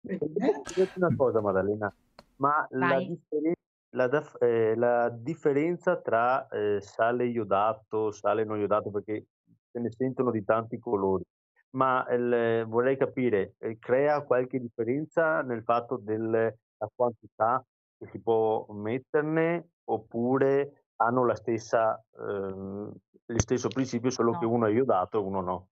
una 0.00 1.14
cosa 1.16 1.40
Maddalena, 1.40 1.92
ma 2.36 2.66
la, 2.70 2.98
differen- 2.98 3.54
la, 3.90 4.06
daf- 4.06 4.40
eh, 4.42 4.74
la, 4.76 5.08
differenza 5.08 6.00
tra 6.00 6.46
eh, 6.48 6.80
sale 6.80 7.26
iodato, 7.26 8.10
sale 8.12 8.44
non 8.44 8.58
iodato, 8.58 8.90
perché 8.90 9.26
se 9.70 9.80
ne 9.80 9.90
sentono 9.90 10.30
di 10.30 10.44
tanti 10.44 10.78
colori, 10.78 11.24
ma 11.70 12.06
il, 12.10 12.64
vorrei 12.68 12.96
capire, 12.96 13.54
eh, 13.58 13.78
crea 13.78 14.22
qualche 14.24 14.58
differenza 14.60 15.42
nel 15.42 15.62
fatto 15.62 15.96
della 15.98 16.52
quantità 16.94 17.64
che 17.98 18.06
si 18.10 18.20
può 18.20 18.66
metterne 18.70 19.70
oppure 19.84 20.84
hanno 20.96 21.24
la 21.26 21.34
stessa, 21.36 22.02
ehm, 22.18 22.92
lo 23.26 23.38
stesso 23.40 23.70
principio, 23.70 24.10
solo 24.10 24.32
No. 24.32 24.38
che 24.38 24.44
uno 24.46 24.66
è 24.66 24.70
iodato 24.70 25.18
e 25.18 25.22
uno 25.24 25.40
no? 25.40 25.68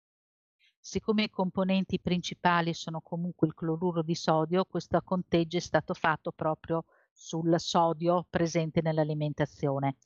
Siccome 0.84 1.22
i 1.22 1.30
componenti 1.30 2.00
principali 2.00 2.74
sono 2.74 3.00
comunque 3.00 3.46
il 3.46 3.54
cloruro 3.54 4.02
di 4.02 4.16
sodio, 4.16 4.64
questo 4.64 5.00
conteggio 5.02 5.56
è 5.58 5.60
stato 5.60 5.94
fatto 5.94 6.32
proprio 6.32 6.84
sul 7.12 7.54
sodio 7.60 8.26
presente 8.28 8.80
nell'alimentazione 8.82 9.96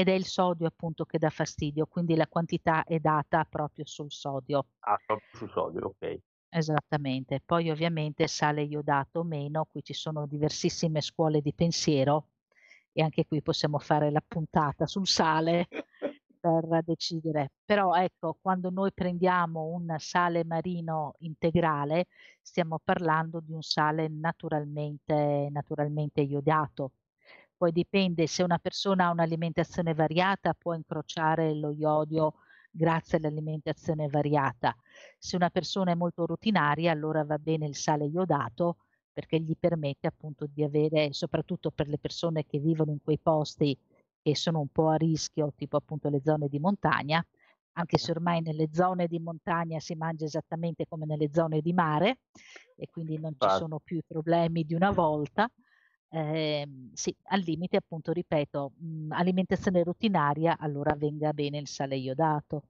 ed 0.00 0.08
è 0.08 0.12
il 0.12 0.24
sodio 0.24 0.66
appunto 0.66 1.04
che 1.04 1.18
dà 1.18 1.28
fastidio, 1.28 1.84
quindi 1.84 2.16
la 2.16 2.26
quantità 2.26 2.84
è 2.84 2.98
data 2.98 3.44
proprio 3.44 3.84
sul 3.84 4.10
sodio. 4.10 4.68
Ah, 4.80 4.98
proprio 5.04 5.28
sul 5.34 5.50
sodio, 5.50 5.86
ok. 5.88 6.18
Esattamente. 6.48 7.42
Poi 7.44 7.70
ovviamente 7.70 8.26
sale 8.26 8.62
iodato 8.62 9.18
o 9.20 9.24
meno, 9.24 9.66
qui 9.66 9.82
ci 9.82 9.92
sono 9.92 10.26
diversissime 10.26 11.02
scuole 11.02 11.42
di 11.42 11.52
pensiero 11.52 12.28
e 12.92 13.02
anche 13.02 13.26
qui 13.26 13.42
possiamo 13.42 13.78
fare 13.78 14.10
la 14.10 14.22
puntata 14.26 14.86
sul 14.86 15.06
sale 15.06 15.68
per 16.40 16.82
decidere. 16.82 17.50
Però 17.62 17.94
ecco, 17.94 18.38
quando 18.40 18.70
noi 18.70 18.92
prendiamo 18.94 19.66
un 19.66 19.94
sale 19.98 20.44
marino 20.44 21.12
integrale, 21.18 22.06
stiamo 22.40 22.80
parlando 22.82 23.40
di 23.40 23.52
un 23.52 23.60
sale 23.60 24.08
naturalmente, 24.08 25.48
naturalmente 25.50 26.22
iodato. 26.22 26.92
Poi 27.60 27.72
dipende 27.72 28.26
se 28.26 28.42
una 28.42 28.58
persona 28.58 29.04
ha 29.04 29.10
un'alimentazione 29.10 29.92
variata, 29.92 30.54
può 30.54 30.72
incrociare 30.72 31.52
lo 31.54 31.70
iodio 31.70 32.36
grazie 32.70 33.18
all'alimentazione 33.18 34.08
variata. 34.08 34.74
Se 35.18 35.36
una 35.36 35.50
persona 35.50 35.90
è 35.90 35.94
molto 35.94 36.24
rutinaria, 36.24 36.90
allora 36.90 37.22
va 37.22 37.38
bene 37.38 37.66
il 37.66 37.76
sale 37.76 38.06
iodato 38.06 38.78
perché 39.12 39.38
gli 39.38 39.54
permette 39.58 40.06
appunto 40.06 40.46
di 40.46 40.62
avere, 40.64 41.12
soprattutto 41.12 41.70
per 41.70 41.86
le 41.88 41.98
persone 41.98 42.46
che 42.46 42.58
vivono 42.58 42.92
in 42.92 43.02
quei 43.02 43.18
posti 43.18 43.76
che 44.22 44.34
sono 44.36 44.60
un 44.60 44.68
po' 44.68 44.88
a 44.88 44.94
rischio, 44.96 45.52
tipo 45.54 45.76
appunto 45.76 46.08
le 46.08 46.22
zone 46.24 46.48
di 46.48 46.58
montagna, 46.58 47.22
anche 47.72 47.98
se 47.98 48.10
ormai 48.10 48.40
nelle 48.40 48.70
zone 48.72 49.06
di 49.06 49.18
montagna 49.18 49.78
si 49.80 49.94
mangia 49.94 50.24
esattamente 50.24 50.86
come 50.88 51.04
nelle 51.04 51.28
zone 51.30 51.60
di 51.60 51.74
mare 51.74 52.20
e 52.74 52.88
quindi 52.90 53.18
non 53.18 53.34
ci 53.36 53.50
sono 53.50 53.80
più 53.80 53.98
i 53.98 54.04
problemi 54.06 54.64
di 54.64 54.72
una 54.72 54.92
volta. 54.92 55.46
Ehm, 56.12 56.92
sì, 56.94 57.14
al 57.24 57.40
limite 57.40 57.76
appunto, 57.76 58.12
ripeto, 58.12 58.72
mh, 58.76 59.12
alimentazione 59.12 59.82
rutinaria, 59.82 60.56
allora 60.58 60.94
venga 60.96 61.32
bene 61.32 61.58
il 61.58 61.68
sale 61.68 61.96
iodato. 61.96 62.62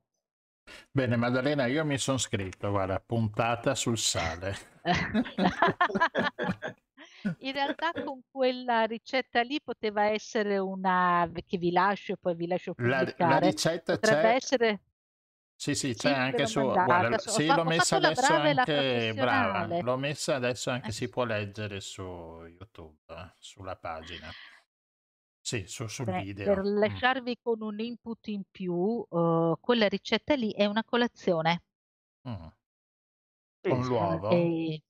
Bene, 0.93 1.17
Maddalena, 1.17 1.67
io 1.67 1.85
mi 1.85 1.99
sono 1.99 2.19
scritto, 2.19 2.71
guarda, 2.71 3.01
puntata 3.01 3.75
sul 3.75 3.99
sale. 3.99 4.55
In 7.39 7.53
realtà 7.53 7.93
con 7.99 8.21
quella 8.31 8.85
ricetta 8.85 9.43
lì 9.43 9.61
poteva 9.63 10.05
essere 10.05 10.59
una 10.59 11.31
che 11.47 11.59
vi 11.59 11.71
lascio 11.71 12.13
e 12.13 12.17
poi 12.19 12.35
vi 12.35 12.47
lascio 12.47 12.75
La, 12.77 13.15
la 13.19 13.39
pubblicare. 13.39 13.39
ricetta 13.39 13.99
Potrebbe 13.99 14.29
c'è, 14.31 14.35
essere 14.35 14.81
sì, 15.61 15.75
sì, 15.75 15.95
c'è 15.95 16.11
anche 16.11 16.47
su, 16.47 16.61
mandata. 16.61 16.85
guarda, 16.87 17.19
sì, 17.19 17.45
l'ho 17.45 17.55
ho 17.61 17.65
messa 17.65 17.97
adesso 17.97 18.33
anche, 18.33 19.13
brava, 19.15 19.81
l'ho 19.83 19.97
messa 19.99 20.35
adesso 20.37 20.71
anche, 20.71 20.89
Eh. 20.89 20.93
si 20.93 21.11
può 21.11 21.25
leggere 21.25 21.81
su 21.83 22.03
YouTube, 22.03 23.35
sulla 23.39 23.77
pagina. 23.77 24.31
Sì, 25.39 25.67
su- 25.67 25.87
sul 25.87 26.07
Beh, 26.07 26.23
video. 26.23 26.47
per 26.55 26.63
Mm. 26.65 26.79
lasciarvi 26.79 27.39
con 27.43 27.61
un 27.61 27.79
input 27.79 28.27
in 28.29 28.43
più, 28.51 29.07
eh, 29.11 29.55
quella 29.61 29.87
ricetta 29.87 30.35
lì 30.35 30.51
è 30.53 30.65
una 30.65 30.83
colazione. 30.83 31.63
Mm. 32.27 32.47
Con 33.61 33.83
sì. 33.83 33.89
l'uovo? 33.89 34.31
E- 34.31 34.83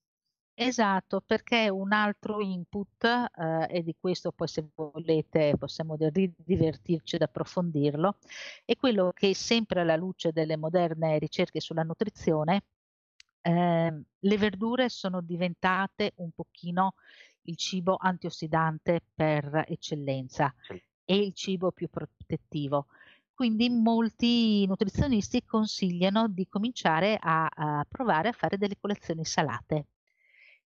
esatto, 0.63 1.21
perché 1.23 1.69
un 1.71 1.93
altro 1.93 2.41
input, 2.41 3.05
eh, 3.05 3.67
e 3.71 3.83
di 3.83 3.95
questo 3.99 4.31
poi 4.33 4.47
se 4.49 4.69
volete 4.75 5.57
possiamo 5.59 5.97
di- 5.97 6.33
divertirci 6.37 7.17
ad 7.17 7.23
approfondirlo, 7.23 8.19
è 8.65 8.77
quello 8.77 9.13
che 9.15 9.35
sempre 9.35 9.81
alla 9.81 9.97
luce 9.97 10.33
delle 10.33 10.57
moderne 10.57 11.19
ricerche 11.19 11.61
sulla 11.61 11.83
nutrizione, 11.83 12.65
ehm, 13.43 14.05
le 14.21 14.39
verdure 14.39 14.89
sono 14.91 15.21
diventate 15.23 16.13
un 16.17 16.31
pochino 16.33 16.95
il 17.45 17.57
cibo 17.57 17.97
antiossidante 17.99 19.01
per 19.15 19.65
eccellenza 19.69 20.55
e 21.05 21.17
il 21.17 21.35
cibo 21.35 21.73
più 21.73 21.89
protettivo. 21.91 22.87
Quindi 23.35 23.71
molti 23.71 24.67
nutrizionisti 24.67 25.45
consigliano 25.45 26.29
di 26.29 26.47
cominciare 26.49 27.17
a, 27.21 27.47
a 27.47 27.87
provare 27.89 28.29
a 28.29 28.33
fare 28.33 28.59
delle 28.59 28.77
colazioni 28.79 29.25
salate. 29.25 29.87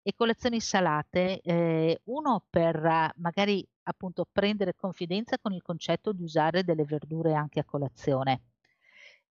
E 0.06 0.14
colazioni 0.16 0.60
salate, 0.60 1.40
eh, 1.42 2.02
uno 2.06 2.46
per 2.50 3.14
magari 3.18 3.66
appunto 3.84 4.28
prendere 4.30 4.76
confidenza 4.76 5.38
con 5.40 5.54
il 5.54 5.62
concetto 5.62 6.12
di 6.12 6.24
usare 6.24 6.66
delle 6.66 6.84
verdure 6.84 7.34
anche 7.34 7.62
a 7.62 7.64
colazione. 7.66 8.42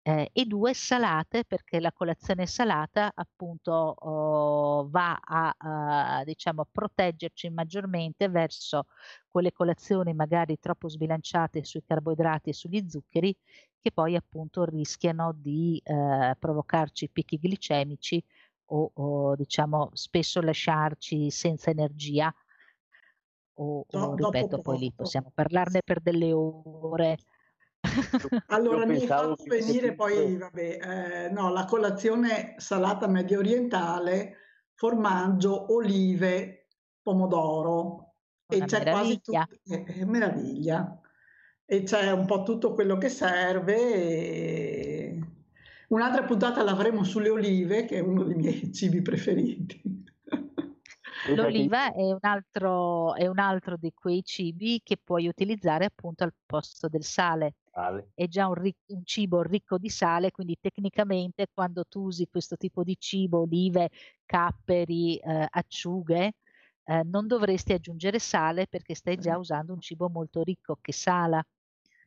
Eh, 0.05 0.31
e 0.33 0.45
due 0.47 0.75
salate 0.75 1.45
perché 1.45 1.79
la 1.79 1.93
colazione 1.93 2.47
salata 2.47 3.12
appunto 3.14 3.73
oh, 3.73 4.89
va 4.91 5.16
a, 5.23 5.55
a, 5.57 6.25
diciamo 6.25 6.66
proteggerci 6.73 7.51
maggiormente 7.51 8.29
verso 8.29 8.87
quelle 9.29 9.53
colazioni 9.53 10.12
magari 10.12 10.59
troppo 10.59 10.89
sbilanciate 10.89 11.62
sui 11.64 11.85
carboidrati 11.85 12.51
e 12.51 12.53
sugli 12.53 12.85
zuccheri 12.89 13.37
che 13.81 13.93
poi 13.93 14.16
appunto 14.16 14.64
rischiano 14.64 15.33
di 15.33 15.81
eh, 15.85 16.35
provocarci 16.37 17.09
picchi 17.11 17.39
glicemici 17.39 18.25
o, 18.73 18.91
o 18.95 19.37
diciamo 19.37 19.91
spesso 19.93 20.41
lasciarci 20.41 21.31
senza 21.31 21.70
energia 21.70 22.35
o, 23.55 23.85
Do- 23.89 23.99
o 23.99 24.14
ripeto 24.14 24.61
poi 24.61 24.79
lì 24.79 24.93
possiamo 24.93 25.31
parlarne 25.35 25.81
per 25.85 26.01
delle 26.01 26.33
ore. 26.33 27.18
Allora 28.49 28.87
mi 28.87 28.95
hai 28.95 29.07
fatto 29.07 29.37
venire 29.47 29.95
poi, 29.95 30.37
vabbè, 30.37 30.79
eh, 31.27 31.31
no, 31.31 31.51
la 31.51 31.64
colazione 31.64 32.55
salata 32.57 33.07
medio 33.09 33.41
orientale, 33.41 34.37
formaggio, 34.75 35.73
olive, 35.75 36.68
pomodoro 37.03 38.14
e 38.47 38.57
Una 38.57 38.66
c'è 38.66 38.83
quasi 38.89 39.20
meraviglia. 39.25 39.47
tutto, 39.47 39.75
eh, 39.75 40.01
eh, 40.01 40.05
meraviglia. 40.07 41.01
E 41.64 41.83
c'è 41.83 42.11
un 42.11 42.27
po' 42.27 42.43
tutto 42.43 42.73
quello 42.73 42.97
che 42.97 43.09
serve. 43.09 43.77
e- 43.77 44.91
Un'altra 45.93 46.24
puntata 46.24 46.62
l'avremo 46.62 47.05
sulle 47.05 47.28
olive, 47.28 47.84
che 47.84 47.97
è 47.97 48.01
uno 48.01 48.24
dei 48.24 48.34
miei 48.34 48.72
cibi 48.72 49.03
preferiti. 49.03 49.82
L'oliva 51.36 51.93
è 51.93 52.11
un 52.11 52.18
altro, 52.22 53.14
è 53.14 53.26
un 53.26 53.38
altro 53.38 53.76
di 53.76 53.93
quei 53.95 54.24
cibi 54.24 54.80
che 54.82 54.97
puoi 54.97 55.28
utilizzare 55.28 55.84
appunto 55.84 56.24
al 56.24 56.32
posto 56.47 56.88
del 56.88 57.05
sale. 57.05 57.57
sale. 57.70 58.11
È 58.14 58.26
già 58.26 58.49
un, 58.49 58.55
ric- 58.55 58.84
un 58.86 59.05
cibo 59.05 59.43
ricco 59.43 59.76
di 59.76 59.90
sale, 59.90 60.30
quindi 60.30 60.57
tecnicamente 60.59 61.47
quando 61.53 61.84
tu 61.84 62.05
usi 62.05 62.26
questo 62.26 62.57
tipo 62.57 62.82
di 62.82 62.97
cibo, 62.99 63.40
olive, 63.40 63.90
capperi, 64.24 65.18
eh, 65.18 65.47
acciughe, 65.49 66.32
eh, 66.84 67.03
non 67.05 67.26
dovresti 67.26 67.74
aggiungere 67.74 68.18
sale 68.18 68.66
perché 68.66 68.95
stai 68.95 69.18
già 69.18 69.36
usando 69.36 69.74
un 69.74 69.80
cibo 69.80 70.09
molto 70.09 70.43
ricco 70.43 70.78
che 70.80 70.93
sala. 70.95 71.45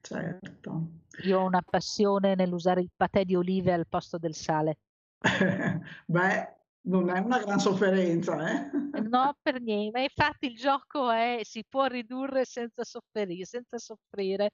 Certo. 0.06 0.88
Io 1.24 1.40
ho 1.40 1.46
una 1.46 1.64
passione 1.68 2.36
nell'usare 2.36 2.82
il 2.82 2.92
patè 2.96 3.26
di 3.26 3.36
olive 3.36 3.74
al 3.74 3.88
posto 3.88 4.20
del 4.20 4.36
sale. 4.36 4.78
Beh, 6.06 6.56
non 6.82 7.10
è 7.10 7.20
una 7.20 7.40
gran 7.40 7.60
sofferenza, 7.60 8.38
eh? 8.48 8.70
No, 9.10 9.36
per 9.42 9.60
niente. 9.62 10.02
Infatti 10.02 10.48
il 10.48 10.56
gioco 10.56 11.10
è 11.10 11.40
si 11.44 11.66
può 11.68 11.86
ridurre 11.86 12.46
senza 12.46 12.84
sofferire, 12.84 13.46
senza 13.46 13.78
soffrire. 13.78 14.52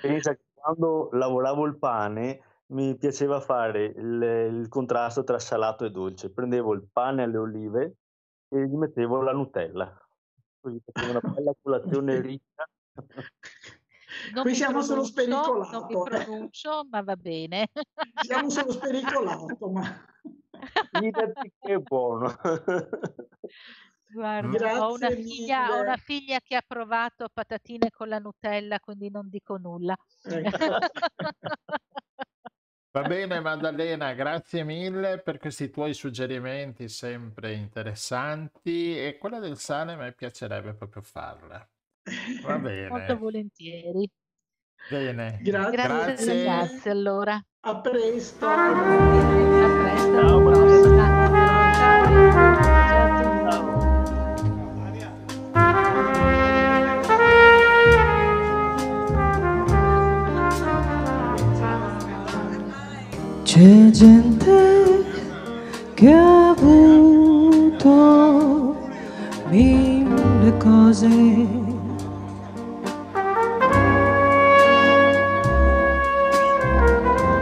Pensa 0.00 0.34
che 0.34 0.44
quando 0.54 1.08
lavoravo 1.12 1.66
il 1.66 1.76
pane 1.76 2.40
mi 2.66 2.96
piaceva 2.96 3.40
fare 3.40 3.84
il, 3.84 4.22
il 4.62 4.68
contrasto 4.68 5.24
tra 5.24 5.38
salato 5.38 5.84
e 5.84 5.90
dolce. 5.90 6.30
Prendevo 6.30 6.72
il 6.72 6.86
pane 6.90 7.24
alle 7.24 7.38
olive 7.38 7.96
e 8.48 8.66
gli 8.66 8.74
mettevo 8.74 9.22
la 9.22 9.32
Nutella. 9.32 10.08
Così 10.60 10.80
facevo 10.84 11.18
una 11.18 11.32
bella 11.32 11.52
colazione 11.60 12.20
ricca. 12.22 12.68
Non 14.32 14.42
Qui 14.42 14.54
siamo 14.54 14.82
sullo 14.82 15.04
spericolato. 15.04 15.70
Non 15.70 15.86
mi 15.86 15.94
eh. 15.94 16.02
pronuncio, 16.02 16.86
ma 16.90 17.02
va 17.02 17.16
bene. 17.16 17.70
Siamo 18.22 18.50
sullo 18.50 18.72
spericolato, 18.72 19.70
ma... 19.70 20.06
Fidati 20.92 21.52
che 21.60 21.74
è 21.74 21.78
buono. 21.78 22.36
Guarda, 24.10 24.86
ho 24.86 24.94
una, 24.94 25.10
figlia, 25.10 25.70
ho 25.70 25.80
una, 25.82 25.96
figlia, 25.96 26.40
che 26.40 26.56
ha 26.56 26.64
provato 26.66 27.28
patatine 27.32 27.90
con 27.90 28.08
la 28.08 28.18
Nutella, 28.18 28.80
quindi 28.80 29.10
non 29.10 29.28
dico 29.28 29.58
nulla. 29.58 29.94
Ecco. 30.22 30.78
Va 32.90 33.02
bene 33.02 33.38
Maddalena, 33.40 34.14
grazie 34.14 34.64
mille 34.64 35.18
per 35.18 35.38
questi 35.38 35.70
tuoi 35.70 35.92
suggerimenti 35.92 36.88
sempre 36.88 37.52
interessanti 37.52 38.98
e 38.98 39.18
quella 39.18 39.38
del 39.38 39.58
sale 39.58 39.92
a 39.92 39.96
me 39.96 40.12
piacerebbe 40.12 40.72
proprio 40.72 41.02
farla. 41.02 41.68
Va 42.42 42.58
bene. 42.58 42.88
Molto 42.88 43.18
volentieri. 43.18 44.08
Bene. 44.90 45.38
Grazie. 45.42 45.70
Grazie, 45.72 46.42
grazie 46.42 46.90
allora. 46.90 47.40
A 47.60 47.80
presto. 47.80 48.46
A 48.46 48.72
presto. 49.82 50.12
Ciao, 50.12 50.42
prossima. 50.42 51.26
C'è 63.42 63.90
gente 63.90 65.04
che 65.94 66.12
ha 66.12 66.50
avuto 66.50 67.88
mille 69.48 70.56
cose 70.58 71.57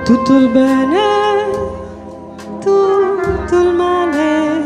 tutto 0.06 0.36
il 0.36 0.48
bene, 0.50 1.50
tutto 2.60 3.56
il 3.56 3.74
male 3.74 4.62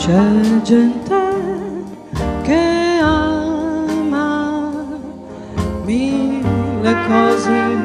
C'è 0.00 0.62
gente 0.62 1.20
che 2.42 2.98
ama 3.02 4.72
mille 5.84 6.94
cose. 7.06 7.79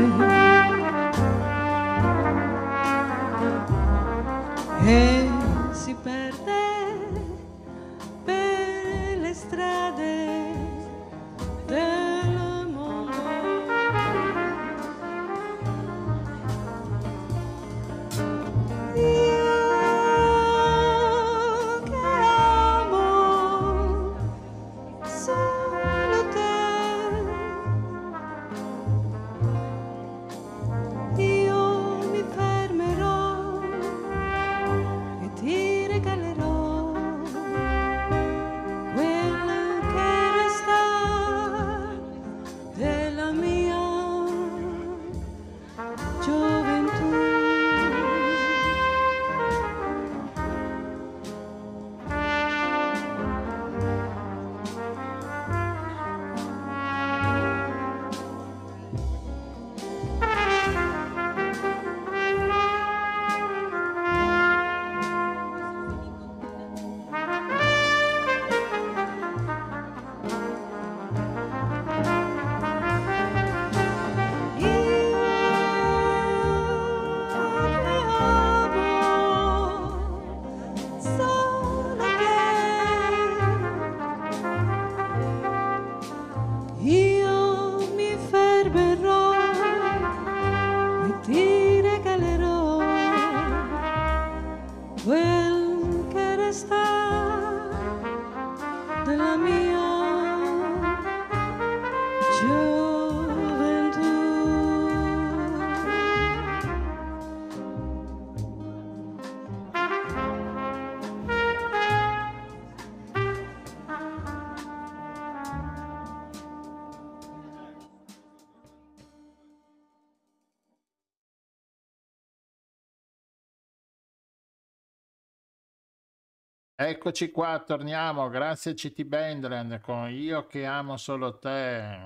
Eccoci 127.08 127.30
qua, 127.30 127.64
torniamo. 127.64 128.30
Grazie 128.30 128.74
CT 128.74 129.04
Bandland 129.04 129.80
con 129.80 130.10
Io 130.10 130.48
che 130.48 130.66
amo 130.66 130.98
solo 130.98 131.38
te, 131.38 132.00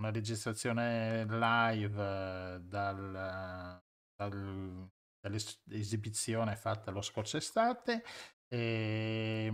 una 0.00 0.10
registrazione 0.10 1.26
live 1.28 2.00
eh, 2.00 2.58
dal, 2.62 3.82
dal- 4.16 4.90
dall'esibizione 5.20 6.56
fatta 6.56 6.90
lo 6.90 7.02
scorso 7.02 7.36
estate. 7.36 8.02
E 8.48 9.52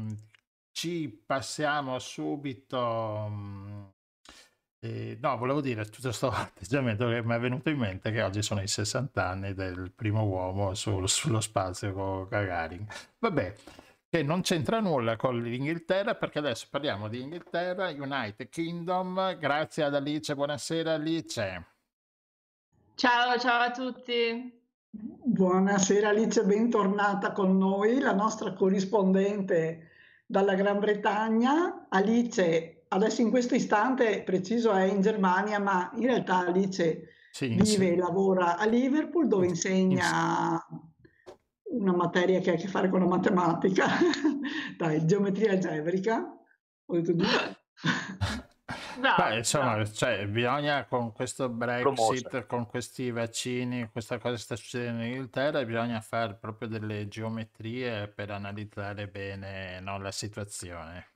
ci 0.71 1.09
passiamo 1.27 1.99
subito. 1.99 3.27
mm, 3.29 3.85
eh, 4.85 5.19
no, 5.21 5.37
volevo 5.37 5.61
dire 5.61 5.85
tutto 5.87 6.03
questo 6.03 6.31
atteggiamento 6.31 7.09
che 7.09 7.25
mi 7.25 7.35
è 7.35 7.41
venuto 7.41 7.71
in 7.71 7.79
mente 7.79 8.13
che 8.13 8.23
oggi 8.23 8.41
sono 8.41 8.63
i 8.63 8.69
60 8.69 9.27
anni 9.29 9.53
del 9.53 9.91
primo 9.91 10.23
uomo 10.25 10.75
sul- 10.75 11.09
sullo 11.09 11.41
spazio 11.41 11.93
con 11.93 12.29
Gagarin. 12.29 12.87
Vabbè, 13.19 13.55
che 14.15 14.23
non 14.23 14.43
c'entra 14.43 14.79
nulla 14.79 15.17
con 15.17 15.43
l'Inghilterra 15.43 16.15
perché 16.15 16.39
adesso 16.39 16.69
parliamo 16.71 17.09
di 17.09 17.21
Inghilterra, 17.21 17.89
United 17.89 18.49
Kingdom, 18.49 19.37
grazie 19.39 19.83
ad 19.83 19.97
Alice, 19.97 20.33
buonasera 20.37 20.93
Alice. 20.93 21.67
Ciao, 22.95 23.37
ciao 23.41 23.63
a 23.63 23.71
tutti. 23.73 24.57
Buonasera 24.89 26.11
Alice, 26.11 26.45
bentornata 26.45 27.33
con 27.33 27.59
noi, 27.59 27.99
la 27.99 28.15
nostra 28.15 28.53
corrispondente 28.53 29.91
dalla 30.27 30.55
Gran 30.55 30.79
Bretagna. 30.79 31.87
Alice, 31.89 32.85
adesso 32.87 33.21
in 33.21 33.31
questo 33.31 33.57
istante 33.57 34.23
preciso 34.23 34.71
è 34.71 34.85
in 34.85 35.01
Germania, 35.01 35.59
ma 35.59 35.91
in 35.97 36.03
realtà 36.03 36.47
Alice 36.47 37.09
sì, 37.33 37.49
vive 37.49 37.65
sì. 37.65 37.89
e 37.89 37.97
lavora 37.97 38.59
a 38.59 38.65
Liverpool 38.65 39.27
dove 39.27 39.49
insegna 39.49 40.65
una 41.79 41.95
materia 41.95 42.41
che 42.41 42.51
ha 42.51 42.55
a 42.55 42.57
che 42.57 42.69
fare 42.69 42.89
con 42.89 43.01
la 43.01 43.07
matematica, 43.07 43.87
dai, 44.77 45.05
geometria 45.07 45.53
algebrica. 45.53 46.25
Ho 46.87 46.95
detto 46.95 47.15
giusto. 47.17 47.57
No, 48.97 49.15
Beh, 49.19 49.39
insomma, 49.39 49.77
no. 49.77 49.85
cioè, 49.85 50.27
bisogna 50.27 50.87
con 50.87 51.13
questo 51.13 51.49
Brexit, 51.49 52.29
Promosa. 52.29 52.47
con 52.47 52.67
questi 52.67 53.11
vaccini, 53.11 53.91
questa 53.91 54.19
cosa 54.19 54.35
che 54.35 54.41
sta 54.41 54.57
succedendo 54.57 55.03
in 55.03 55.09
Inghilterra, 55.09 55.65
bisogna 55.65 56.01
fare 56.01 56.37
proprio 56.37 56.69
delle 56.69 57.09
geometrie 57.09 58.09
per 58.09 58.31
analizzare 58.31 59.09
bene 59.09 59.81
no, 59.81 59.99
la 59.99 60.13
situazione. 60.13 61.09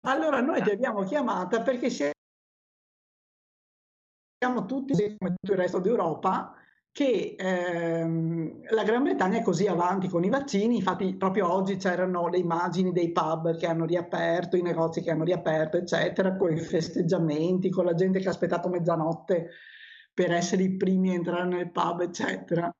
Allora, 0.00 0.40
noi 0.40 0.62
ti 0.62 0.70
abbiamo 0.70 1.04
chiamata 1.04 1.62
perché 1.62 1.88
siamo 1.88 2.14
tutti, 4.66 5.16
come 5.16 5.34
tutto 5.36 5.52
il 5.52 5.58
resto 5.58 5.78
d'Europa, 5.78 6.54
che 6.94 7.34
ehm, 7.36 8.70
la 8.70 8.84
Gran 8.84 9.02
Bretagna 9.02 9.38
è 9.38 9.42
così 9.42 9.66
avanti 9.66 10.06
con 10.06 10.22
i 10.22 10.28
vaccini, 10.28 10.76
infatti 10.76 11.16
proprio 11.16 11.52
oggi 11.52 11.74
c'erano 11.74 12.28
le 12.28 12.38
immagini 12.38 12.92
dei 12.92 13.10
pub 13.10 13.56
che 13.56 13.66
hanno 13.66 13.84
riaperto, 13.84 14.56
i 14.56 14.62
negozi 14.62 15.02
che 15.02 15.10
hanno 15.10 15.24
riaperto, 15.24 15.76
eccetera, 15.76 16.36
con 16.36 16.52
i 16.52 16.60
festeggiamenti, 16.60 17.68
con 17.68 17.84
la 17.84 17.94
gente 17.94 18.20
che 18.20 18.28
ha 18.28 18.30
aspettato 18.30 18.68
mezzanotte 18.68 19.50
per 20.14 20.30
essere 20.30 20.62
i 20.62 20.76
primi 20.76 21.10
a 21.10 21.14
entrare 21.14 21.46
nel 21.46 21.72
pub, 21.72 22.02
eccetera. 22.02 22.72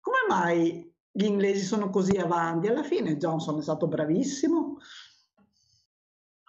Come 0.00 0.18
mai 0.28 0.94
gli 1.10 1.24
inglesi 1.24 1.64
sono 1.64 1.88
così 1.88 2.18
avanti? 2.18 2.66
Alla 2.66 2.82
fine 2.82 3.16
Johnson 3.16 3.58
è 3.58 3.62
stato 3.62 3.88
bravissimo. 3.88 4.76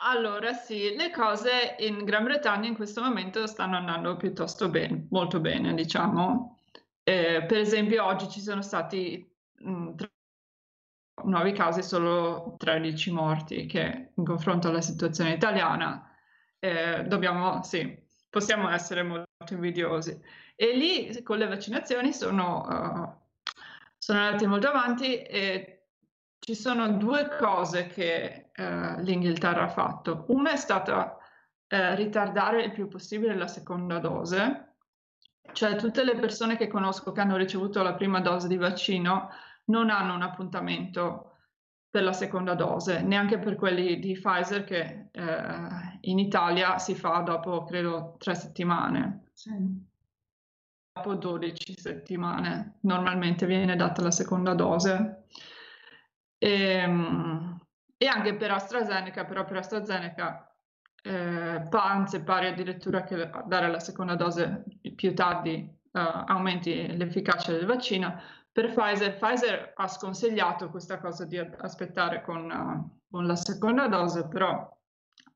Allora 0.06 0.52
sì, 0.52 0.94
le 0.94 1.10
cose 1.10 1.78
in 1.80 2.04
Gran 2.04 2.26
Bretagna 2.26 2.68
in 2.68 2.76
questo 2.76 3.02
momento 3.02 3.48
stanno 3.48 3.78
andando 3.78 4.18
piuttosto 4.18 4.68
bene, 4.68 5.08
molto 5.10 5.40
bene, 5.40 5.74
diciamo. 5.74 6.53
Eh, 7.04 7.44
per 7.46 7.58
esempio 7.58 8.06
oggi 8.06 8.30
ci 8.30 8.40
sono 8.40 8.62
stati 8.62 9.30
mh, 9.60 9.72
mm, 9.72 9.96
tre 9.96 10.12
nuovi 11.26 11.52
casi, 11.54 11.84
solo 11.84 12.56
13 12.58 13.12
morti, 13.12 13.66
che 13.66 14.12
in 14.16 14.26
confronto 14.26 14.70
alla 14.70 14.82
situazione 14.82 15.34
italiana 15.34 16.10
eh, 16.60 17.04
dobbiamo, 17.04 17.62
sì, 17.64 18.02
possiamo 18.30 18.70
essere 18.70 19.04
molto 19.04 19.54
invidiosi. 19.54 20.20
E 20.56 20.76
lì 20.76 21.22
con 21.24 21.38
le 21.38 21.48
vaccinazioni 21.48 22.14
sono, 22.14 22.62
uh, 22.68 23.32
sono 23.98 24.20
andati 24.20 24.46
molto 24.48 24.68
avanti 24.68 25.22
e 25.22 25.88
ci 26.40 26.56
sono 26.56 26.90
due 26.94 27.30
cose 27.38 27.88
che 27.88 28.52
uh, 28.56 29.00
l'Inghilterra 29.02 29.64
ha 29.64 29.70
fatto. 29.70 30.26
Una 30.30 30.52
è 30.52 30.58
stata 30.58 31.18
uh, 31.18 31.96
ritardare 31.96 32.64
il 32.64 32.72
più 32.72 32.88
possibile 32.88 33.36
la 33.36 33.48
seconda 33.48 34.00
dose, 34.00 34.73
cioè 35.52 35.76
tutte 35.76 36.04
le 36.04 36.16
persone 36.16 36.58
che 36.58 36.68
conosco 36.68 37.12
che 37.12 37.22
hanno 37.22 37.36
ricevuto 37.36 37.84
la 37.84 37.94
prima 37.94 38.22
dose 38.22 38.48
di 38.48 38.58
vaccino 38.58 39.30
non 39.66 39.90
hanno 39.90 40.16
un 40.16 40.22
appuntamento 40.22 41.34
per 41.94 42.02
la 42.02 42.14
seconda 42.14 42.56
dose, 42.56 43.02
neanche 43.02 43.38
per 43.38 43.56
quelli 43.56 44.00
di 44.00 44.14
Pfizer 44.14 44.64
che 44.64 45.10
eh, 45.12 46.00
in 46.02 46.18
Italia 46.18 46.80
si 46.80 46.96
fa 46.96 47.20
dopo, 47.20 47.66
credo, 47.66 48.16
tre 48.18 48.34
settimane. 48.34 49.26
Sì. 49.32 49.52
Dopo 50.92 51.14
12 51.14 51.76
settimane 51.78 52.78
normalmente 52.82 53.46
viene 53.46 53.76
data 53.76 54.02
la 54.02 54.10
seconda 54.10 54.56
dose. 54.56 55.26
E, 56.40 56.50
ehm, 56.50 57.60
e 57.96 58.08
anche 58.08 58.36
per 58.36 58.52
AstraZeneca, 58.52 59.26
però 59.26 59.46
per 59.46 59.58
AstraZeneca 59.58 60.53
eh, 61.04 61.68
anzi 61.70 62.22
pare 62.22 62.48
addirittura 62.48 63.04
che 63.04 63.30
dare 63.46 63.70
la 63.70 63.80
seconda 63.80 64.16
dose 64.16 64.64
più 64.96 65.14
tardi 65.14 65.70
uh, 65.92 66.00
aumenti 66.00 66.96
l'efficacia 66.96 67.52
del 67.52 67.66
vaccino. 67.66 68.20
Per 68.52 68.72
Pfizer, 68.74 69.18
Pfizer 69.18 69.74
ha 69.76 69.88
sconsigliato 69.88 70.70
questa 70.70 71.00
cosa 71.00 71.26
di 71.26 71.38
aspettare 71.38 72.22
con, 72.22 72.50
uh, 72.50 73.00
con 73.10 73.26
la 73.26 73.36
seconda 73.36 73.88
dose, 73.88 74.28
però 74.28 74.70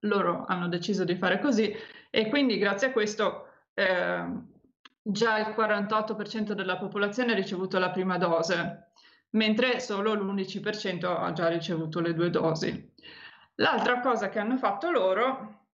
loro 0.02 0.46
hanno 0.48 0.68
deciso 0.68 1.04
di 1.04 1.16
fare 1.16 1.40
così 1.40 1.74
e 2.10 2.30
quindi 2.30 2.58
grazie 2.58 2.88
a 2.88 2.92
questo 2.92 3.48
eh, 3.74 4.26
già 5.02 5.40
il 5.40 5.56
48% 5.56 6.52
della 6.54 6.78
popolazione 6.78 7.32
ha 7.32 7.36
ricevuto 7.36 7.80
la 7.80 7.92
prima 7.92 8.18
dose, 8.18 8.92
mentre 9.32 9.80
solo 9.80 10.14
l'11% 10.14 11.06
ha 11.06 11.32
già 11.32 11.48
ricevuto 11.48 12.00
le 12.00 12.14
due 12.14 12.30
dosi. 12.30 12.94
L'altra 13.60 14.00
cosa 14.00 14.30
che 14.30 14.40
hanno 14.40 14.58
fatto 14.58 14.92
loro 14.92 15.66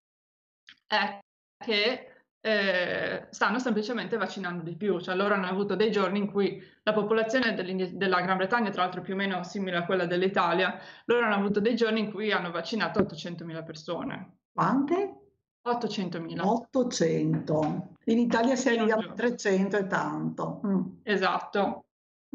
è 0.88 1.20
che 1.58 2.14
eh, 2.40 3.28
stanno 3.30 3.60
semplicemente 3.60 4.18
vaccinando 4.18 4.64
di 4.64 4.76
più, 4.76 5.00
cioè 5.00 5.16
loro 5.16 5.34
hanno 5.34 5.48
avuto 5.48 5.76
dei 5.76 5.92
giorni 5.92 6.20
in 6.20 6.30
cui 6.30 6.62
la 6.84 6.94
popolazione 6.94 7.54
della 7.56 8.22
Gran 8.22 8.38
Bretagna, 8.38 8.70
tra 8.70 8.84
l'altro 8.84 9.02
più 9.02 9.14
o 9.14 9.18
meno 9.18 9.44
simile 9.44 9.78
a 9.78 9.86
quella 9.86 10.06
dell'Italia, 10.06 10.78
loro 11.06 11.26
hanno 11.26 11.36
avuto 11.36 11.60
dei 11.60 11.76
giorni 11.76 12.02
in 12.02 12.12
cui 12.12 12.32
hanno 12.32 12.52
vaccinato 12.52 13.02
800.000 13.02 13.64
persone. 13.64 14.38
Quante? 14.52 15.18
800.000. 15.66 16.42
800. 16.42 17.88
In 18.06 18.20
Italia 18.20 18.56
si 18.58 18.68
arriva 18.70 18.96
a 18.96 19.14
300 19.14 19.78
e 19.78 19.88
tanto. 19.88 20.62
Mm. 20.66 20.82
Esatto. 21.04 21.86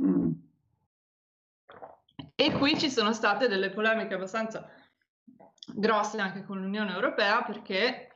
Mm. 0.01 0.33
E 2.35 2.53
qui 2.53 2.79
ci 2.79 2.89
sono 2.89 3.13
state 3.13 3.49
delle 3.49 3.69
polemiche 3.69 4.15
abbastanza 4.15 4.67
grosse 5.75 6.19
anche 6.19 6.45
con 6.45 6.61
l'Unione 6.61 6.93
Europea 6.93 7.43
perché 7.43 8.13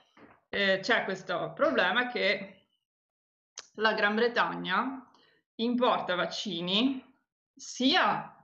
eh, 0.49 0.81
c'è 0.81 1.05
questo 1.05 1.53
problema 1.55 2.09
che 2.09 2.67
la 3.77 3.95
Gran 3.95 4.15
Bretagna 4.15 5.07
importa 5.57 6.15
vaccini 6.15 7.03
sia, 7.55 8.35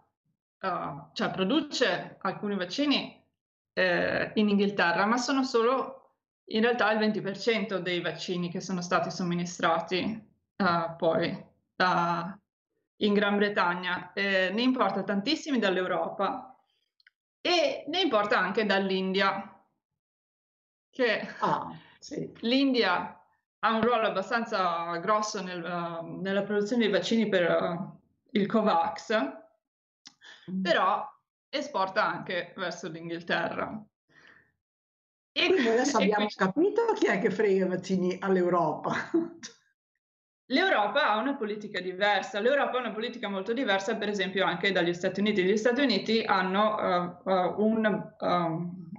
uh, 0.61 1.11
cioè 1.13 1.31
produce 1.31 2.17
alcuni 2.21 2.57
vaccini 2.57 3.25
eh, 3.73 4.33
in 4.35 4.49
Inghilterra, 4.49 5.07
ma 5.07 5.17
sono 5.17 5.43
solo 5.43 6.15
in 6.51 6.63
realtà 6.63 6.91
il 6.93 6.99
20% 6.99 7.77
dei 7.79 8.01
vaccini 8.01 8.51
che 8.51 8.61
sono 8.61 8.81
stati 8.81 9.11
somministrati 9.11 10.29
uh, 10.57 10.97
poi 10.97 11.31
uh, 11.31 12.39
in 12.97 13.13
Gran 13.13 13.37
Bretagna. 13.37 14.13
Eh, 14.13 14.51
ne 14.53 14.63
importa 14.63 15.03
tantissimi 15.03 15.59
dall'Europa 15.59 16.48
e 17.41 17.85
ne 17.87 18.01
importa 18.01 18.39
anche 18.39 18.65
dall'India, 18.65 19.63
che 20.91 21.29
ah, 21.41 21.73
sì. 21.99 22.33
l'India 22.41 23.19
ha 23.61 23.75
un 23.75 23.83
ruolo 23.83 24.07
abbastanza 24.07 24.97
grosso 24.99 25.43
nel, 25.43 25.63
uh, 25.63 26.21
nella 26.21 26.43
produzione 26.43 26.87
di 26.87 26.93
vaccini 26.93 27.29
per 27.29 27.51
uh, 27.51 28.01
il 28.31 28.47
COVAX, 28.47 29.15
mm. 30.51 30.63
però 30.63 31.05
esporta 31.49 32.07
anche 32.07 32.53
verso 32.57 32.89
l'Inghilterra. 32.89 33.85
E 35.33 35.47
quindi 35.47 35.69
adesso 35.69 35.97
abbiamo 35.99 36.27
quindi... 36.27 36.35
capito 36.35 36.93
chi 36.95 37.07
è 37.07 37.19
che 37.19 37.31
frega 37.31 37.65
i 37.65 37.69
vaccini 37.69 38.17
all'Europa. 38.21 38.95
L'Europa 40.51 41.11
ha 41.11 41.19
una 41.19 41.37
politica 41.37 41.79
diversa, 41.79 42.41
l'Europa 42.41 42.79
ha 42.79 42.81
una 42.81 42.93
politica 42.93 43.29
molto 43.29 43.53
diversa 43.53 43.97
per 43.97 44.09
esempio 44.09 44.47
anche 44.47 44.73
dagli 44.73 44.95
Stati 44.95 45.21
Uniti. 45.21 45.45
Gli 45.45 45.57
Stati 45.59 45.83
Uniti 45.83 46.23
hanno 46.23 47.21
uh, 47.25 47.31
uh, 47.31 47.63
un 47.63 48.13
um, 48.19 48.91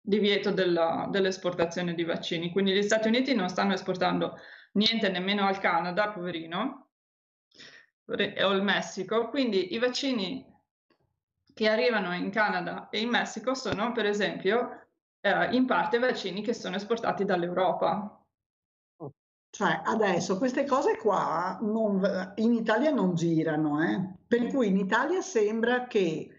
divieto 0.00 0.50
della, 0.50 1.06
dell'esportazione 1.08 1.94
di 1.94 2.02
vaccini, 2.02 2.50
quindi 2.50 2.72
gli 2.72 2.82
Stati 2.82 3.06
Uniti 3.06 3.36
non 3.36 3.48
stanno 3.48 3.74
esportando 3.74 4.36
niente 4.72 5.08
nemmeno 5.10 5.46
al 5.46 5.58
Canada, 5.60 6.10
poverino, 6.10 6.88
o 8.06 8.50
il 8.50 8.62
Messico, 8.62 9.28
quindi 9.28 9.72
i 9.72 9.78
vaccini 9.78 10.44
che 11.54 11.68
arrivano 11.68 12.12
in 12.14 12.30
Canada 12.30 12.88
e 12.88 12.98
in 12.98 13.10
Messico 13.10 13.54
sono 13.54 13.92
per 13.92 14.06
esempio 14.06 14.86
uh, 15.20 15.54
in 15.54 15.66
parte 15.66 16.00
vaccini 16.00 16.42
che 16.42 16.52
sono 16.52 16.74
esportati 16.74 17.24
dall'Europa. 17.24 18.19
Cioè, 19.50 19.82
adesso 19.84 20.38
queste 20.38 20.64
cose 20.64 20.96
qua 20.96 21.58
non, 21.60 22.32
in 22.36 22.54
Italia 22.54 22.92
non 22.92 23.14
girano, 23.14 23.82
eh? 23.82 24.14
per 24.26 24.46
cui 24.46 24.68
in 24.68 24.76
Italia 24.76 25.20
sembra 25.20 25.88
che 25.88 26.30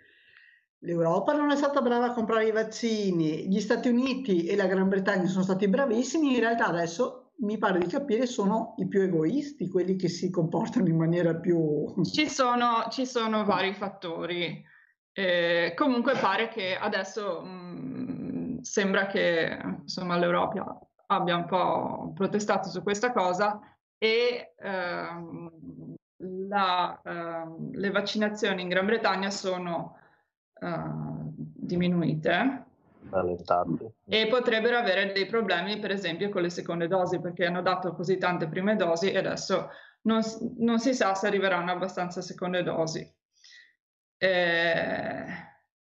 l'Europa 0.80 1.34
non 1.34 1.52
è 1.52 1.58
stata 1.58 1.82
brava 1.82 2.06
a 2.08 2.14
comprare 2.14 2.48
i 2.48 2.52
vaccini, 2.52 3.50
gli 3.50 3.60
Stati 3.60 3.90
Uniti 3.90 4.46
e 4.46 4.56
la 4.56 4.66
Gran 4.66 4.88
Bretagna 4.88 5.28
sono 5.28 5.44
stati 5.44 5.68
bravissimi, 5.68 6.34
in 6.34 6.40
realtà 6.40 6.68
adesso 6.68 7.34
mi 7.42 7.58
pare 7.58 7.80
di 7.80 7.88
capire 7.88 8.26
sono 8.26 8.76
i 8.78 8.88
più 8.88 9.02
egoisti, 9.02 9.68
quelli 9.68 9.98
che 9.98 10.08
si 10.08 10.30
comportano 10.30 10.88
in 10.88 10.96
maniera 10.96 11.36
più... 11.36 11.94
Ci 12.04 12.30
sono, 12.30 12.88
ci 12.90 13.06
sono 13.06 13.44
vari 13.44 13.74
fattori. 13.74 14.64
Eh, 15.12 15.74
comunque 15.76 16.14
pare 16.18 16.48
che 16.48 16.78
adesso 16.78 17.42
mh, 17.42 17.48
mm, 17.48 18.60
sembra 18.62 19.08
che 19.08 19.60
insomma, 19.82 20.18
l'Europa 20.18 20.80
abbia 21.12 21.36
un 21.36 21.46
po' 21.46 22.14
protestato 22.16 22.70
su 22.70 22.82
questa 22.82 23.12
cosa 23.12 23.60
e 23.98 24.54
ehm, 24.58 25.96
la, 26.48 27.02
ehm, 27.04 27.72
le 27.74 27.92
vaccinazioni 27.92 28.62
in 28.62 28.70
Gran 28.70 28.86
Bretagna 28.86 29.30
sono 29.30 29.98
eh, 30.54 30.84
diminuite 31.36 32.66
e 34.06 34.28
potrebbero 34.28 34.78
avere 34.78 35.12
dei 35.12 35.26
problemi 35.26 35.80
per 35.80 35.92
esempio 35.92 36.30
con 36.30 36.44
le 36.44 36.50
seconde 36.50 36.88
dosi 36.88 37.20
perché 37.20 37.46
hanno 37.46 37.62
dato 37.62 37.94
così 37.94 38.18
tante 38.18 38.48
prime 38.48 38.76
dosi 38.76 39.12
e 39.12 39.18
adesso 39.18 39.70
non, 40.04 40.22
non 40.58 40.80
si 40.80 40.94
sa 40.94 41.14
se 41.14 41.28
arriveranno 41.28 41.72
abbastanza 41.72 42.22
seconde 42.22 42.64
dosi. 42.64 43.16
Eh, 44.18 45.26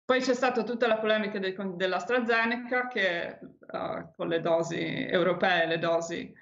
poi 0.06 0.20
c'è 0.20 0.34
stata 0.34 0.62
tutta 0.62 0.86
la 0.86 0.98
polemica 0.98 1.40
del, 1.40 1.74
dell'AstraZeneca 1.74 2.86
che 2.86 3.40
uh, 3.40 4.14
con 4.14 4.28
le 4.28 4.40
dosi 4.40 5.04
europee, 5.04 5.66
le 5.66 5.78
dosi 5.80 6.32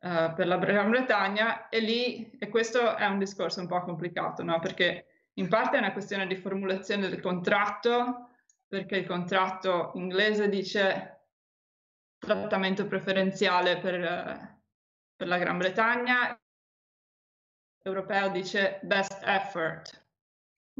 uh, 0.00 0.34
per 0.34 0.48
la 0.48 0.58
Gran 0.58 0.90
Bretagna, 0.90 1.68
e 1.68 1.78
lì, 1.78 2.30
e 2.30 2.48
questo 2.48 2.96
è 2.96 3.06
un 3.06 3.20
discorso 3.20 3.60
un 3.60 3.68
po' 3.68 3.80
complicato, 3.82 4.42
no? 4.42 4.58
perché 4.58 5.28
in 5.34 5.48
parte 5.48 5.76
è 5.76 5.78
una 5.78 5.92
questione 5.92 6.26
di 6.26 6.34
formulazione 6.34 7.08
del 7.08 7.20
contratto, 7.20 8.30
perché 8.66 8.96
il 8.96 9.06
contratto 9.06 9.92
inglese 9.94 10.48
dice 10.48 11.26
trattamento 12.18 12.88
preferenziale 12.88 13.78
per, 13.78 14.58
per 15.14 15.28
la 15.28 15.38
Gran 15.38 15.58
Bretagna, 15.58 16.36
europeo 17.84 18.30
dice 18.30 18.80
best 18.82 19.22
effort. 19.24 20.06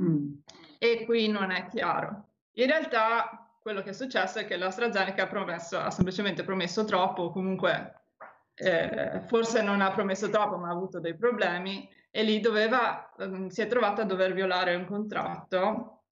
Mm. 0.00 0.38
E 0.78 1.04
qui 1.04 1.28
non 1.28 1.52
è 1.52 1.68
chiaro. 1.68 2.30
In 2.54 2.66
realtà 2.66 3.48
quello 3.60 3.82
che 3.82 3.90
è 3.90 3.94
successo 3.94 4.40
è 4.40 4.46
che 4.46 4.56
l'AstraZeneca 4.56 5.22
ha, 5.22 5.28
promesso, 5.28 5.78
ha 5.78 5.90
semplicemente 5.90 6.42
promesso 6.42 6.84
troppo, 6.84 7.30
comunque 7.30 8.02
eh, 8.54 9.22
forse 9.26 9.62
non 9.62 9.80
ha 9.80 9.90
promesso 9.92 10.28
troppo 10.28 10.56
ma 10.56 10.68
ha 10.68 10.72
avuto 10.72 11.00
dei 11.00 11.16
problemi 11.16 11.88
e 12.10 12.22
lì 12.22 12.40
doveva, 12.40 13.10
um, 13.18 13.48
si 13.48 13.62
è 13.62 13.66
trovata 13.66 14.02
a 14.02 14.04
dover 14.04 14.34
violare 14.34 14.74
un 14.74 14.84
contratto 14.84 16.02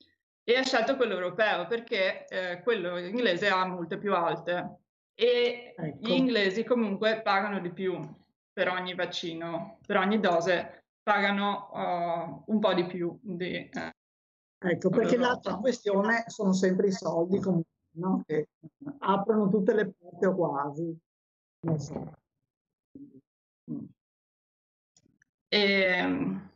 e 0.43 0.57
ha 0.57 0.63
scelto 0.63 0.97
quello 0.97 1.15
europeo 1.15 1.67
perché 1.67 2.25
eh, 2.27 2.63
quello 2.63 2.97
inglese 2.97 3.49
ha 3.49 3.67
multe 3.67 3.99
più 3.99 4.15
alte 4.15 4.79
e 5.15 5.75
ecco. 5.77 5.99
gli 6.01 6.13
inglesi 6.13 6.65
comunque 6.65 7.21
pagano 7.21 7.61
di 7.61 7.71
più 7.71 8.01
per 8.53 8.69
ogni 8.69 8.95
vaccino, 8.95 9.79
per 9.87 9.99
ogni 9.99 10.19
dose 10.19 10.85
pagano 11.03 11.69
uh, 11.73 12.53
un 12.53 12.59
po' 12.59 12.73
di 12.73 12.87
più 12.87 13.19
di, 13.21 13.69
eh, 13.69 13.95
ecco 14.63 14.91
perché 14.91 15.17
l'altra 15.17 15.57
questione 15.57 16.25
sono 16.27 16.53
sempre 16.53 16.89
i 16.89 16.93
soldi 16.93 17.41
comunque 17.41 17.71
no? 17.93 18.23
che 18.27 18.49
aprono 18.99 19.49
tutte 19.49 19.75
le 19.75 19.93
porte 19.99 20.27
o 20.27 20.35
quasi 20.35 20.99
non 21.61 21.79
so. 21.79 22.15
e, 25.49 25.83
ehm, 25.83 26.51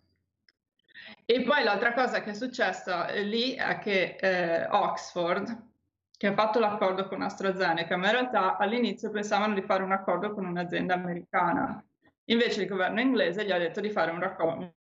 e 1.25 1.43
poi 1.43 1.65
l'altra 1.65 1.95
cosa 1.95 2.21
che 2.21 2.31
è 2.31 2.35
successa 2.35 3.09
eh, 3.09 3.23
lì 3.23 3.55
è 3.55 3.79
che 3.79 4.17
eh, 4.21 4.67
Oxford 4.69 5.73
che 6.17 6.27
ha 6.29 6.35
fatto 6.35 6.59
l'accordo 6.59 7.09
con 7.09 7.23
AstraZeneca 7.23 7.97
ma 7.97 8.07
in 8.07 8.13
realtà 8.13 8.57
all'inizio 8.57 9.11
pensavano 9.11 9.55
di 9.55 9.63
fare 9.63 9.83
un 9.83 9.93
accordo 9.93 10.33
con 10.33 10.45
un'azienda 10.45 10.95
americana 10.95 11.85
Invece 12.29 12.63
il 12.63 12.69
governo 12.69 13.01
inglese 13.01 13.45
gli 13.45 13.51
ha 13.51 13.59
detto 13.59 13.81
di 13.81 13.91
fare 13.91 14.11
un 14.11 14.21
racconto. 14.21 14.75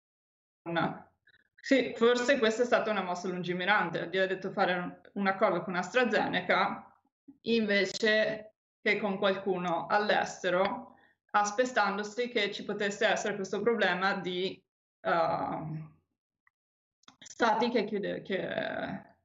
Sì, 1.65 1.95
forse 1.95 2.41
questa 2.41 2.63
è 2.63 2.65
stata 2.65 2.91
una 2.91 3.05
mossa 3.05 3.29
lungimirante, 3.29 4.09
gli 4.11 4.19
ha 4.19 4.27
detto 4.27 4.51
fare 4.51 5.01
un 5.13 5.29
accordo 5.29 5.63
con 5.63 5.77
AstraZeneca 5.77 6.93
invece 7.43 8.55
che 8.83 8.99
con 8.99 9.17
qualcuno 9.17 9.87
all'estero, 9.87 10.97
aspettandosi 11.31 12.31
che 12.31 12.51
ci 12.51 12.65
potesse 12.65 13.07
essere 13.07 13.37
questo 13.37 13.61
problema 13.63 14.15
di 14.15 14.61
uh, 15.03 15.89
stati 17.21 17.71
che, 17.71 17.85
chiude, 17.85 18.23
che 18.23 18.45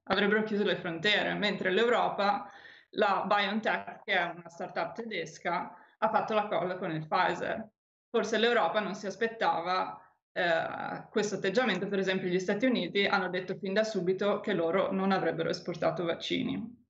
avrebbero 0.03 0.43
chiuso 0.43 0.63
le 0.63 0.77
frontiere, 0.77 1.33
mentre 1.33 1.71
l'Europa, 1.71 2.51
la 2.91 3.23
BioNTech, 3.25 4.03
che 4.03 4.13
è 4.13 4.21
una 4.21 4.47
startup 4.47 4.93
tedesca, 4.93 5.75
ha 5.97 6.09
fatto 6.09 6.35
l'accordo 6.35 6.77
con 6.77 6.91
il 6.91 7.07
Pfizer. 7.07 7.67
Forse 8.11 8.37
l'Europa 8.37 8.79
non 8.79 8.93
si 8.93 9.07
aspettava 9.07 9.99
eh, 10.37 11.07
questo 11.09 11.35
atteggiamento, 11.35 11.87
per 11.87 11.97
esempio 11.97 12.27
gli 12.27 12.39
Stati 12.39 12.67
Uniti 12.67 13.05
hanno 13.05 13.27
detto 13.27 13.55
fin 13.55 13.73
da 13.73 13.83
subito 13.83 14.39
che 14.39 14.53
loro 14.53 14.91
non 14.91 15.11
avrebbero 15.11 15.49
esportato 15.49 16.03
vaccini. 16.03 16.85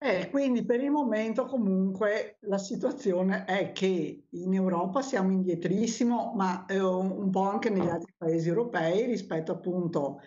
Eh, 0.00 0.30
quindi 0.30 0.64
per 0.64 0.80
il 0.80 0.90
momento 0.90 1.44
comunque 1.44 2.38
la 2.42 2.56
situazione 2.56 3.44
è 3.44 3.72
che 3.72 4.26
in 4.26 4.54
Europa 4.54 5.02
siamo 5.02 5.30
indietrissimo, 5.32 6.32
ma 6.34 6.64
eh, 6.64 6.80
un 6.80 7.30
po' 7.30 7.42
anche 7.42 7.68
negli 7.68 7.88
altri 7.88 8.14
paesi 8.16 8.48
europei 8.48 9.04
rispetto 9.04 9.52
appunto 9.52 10.20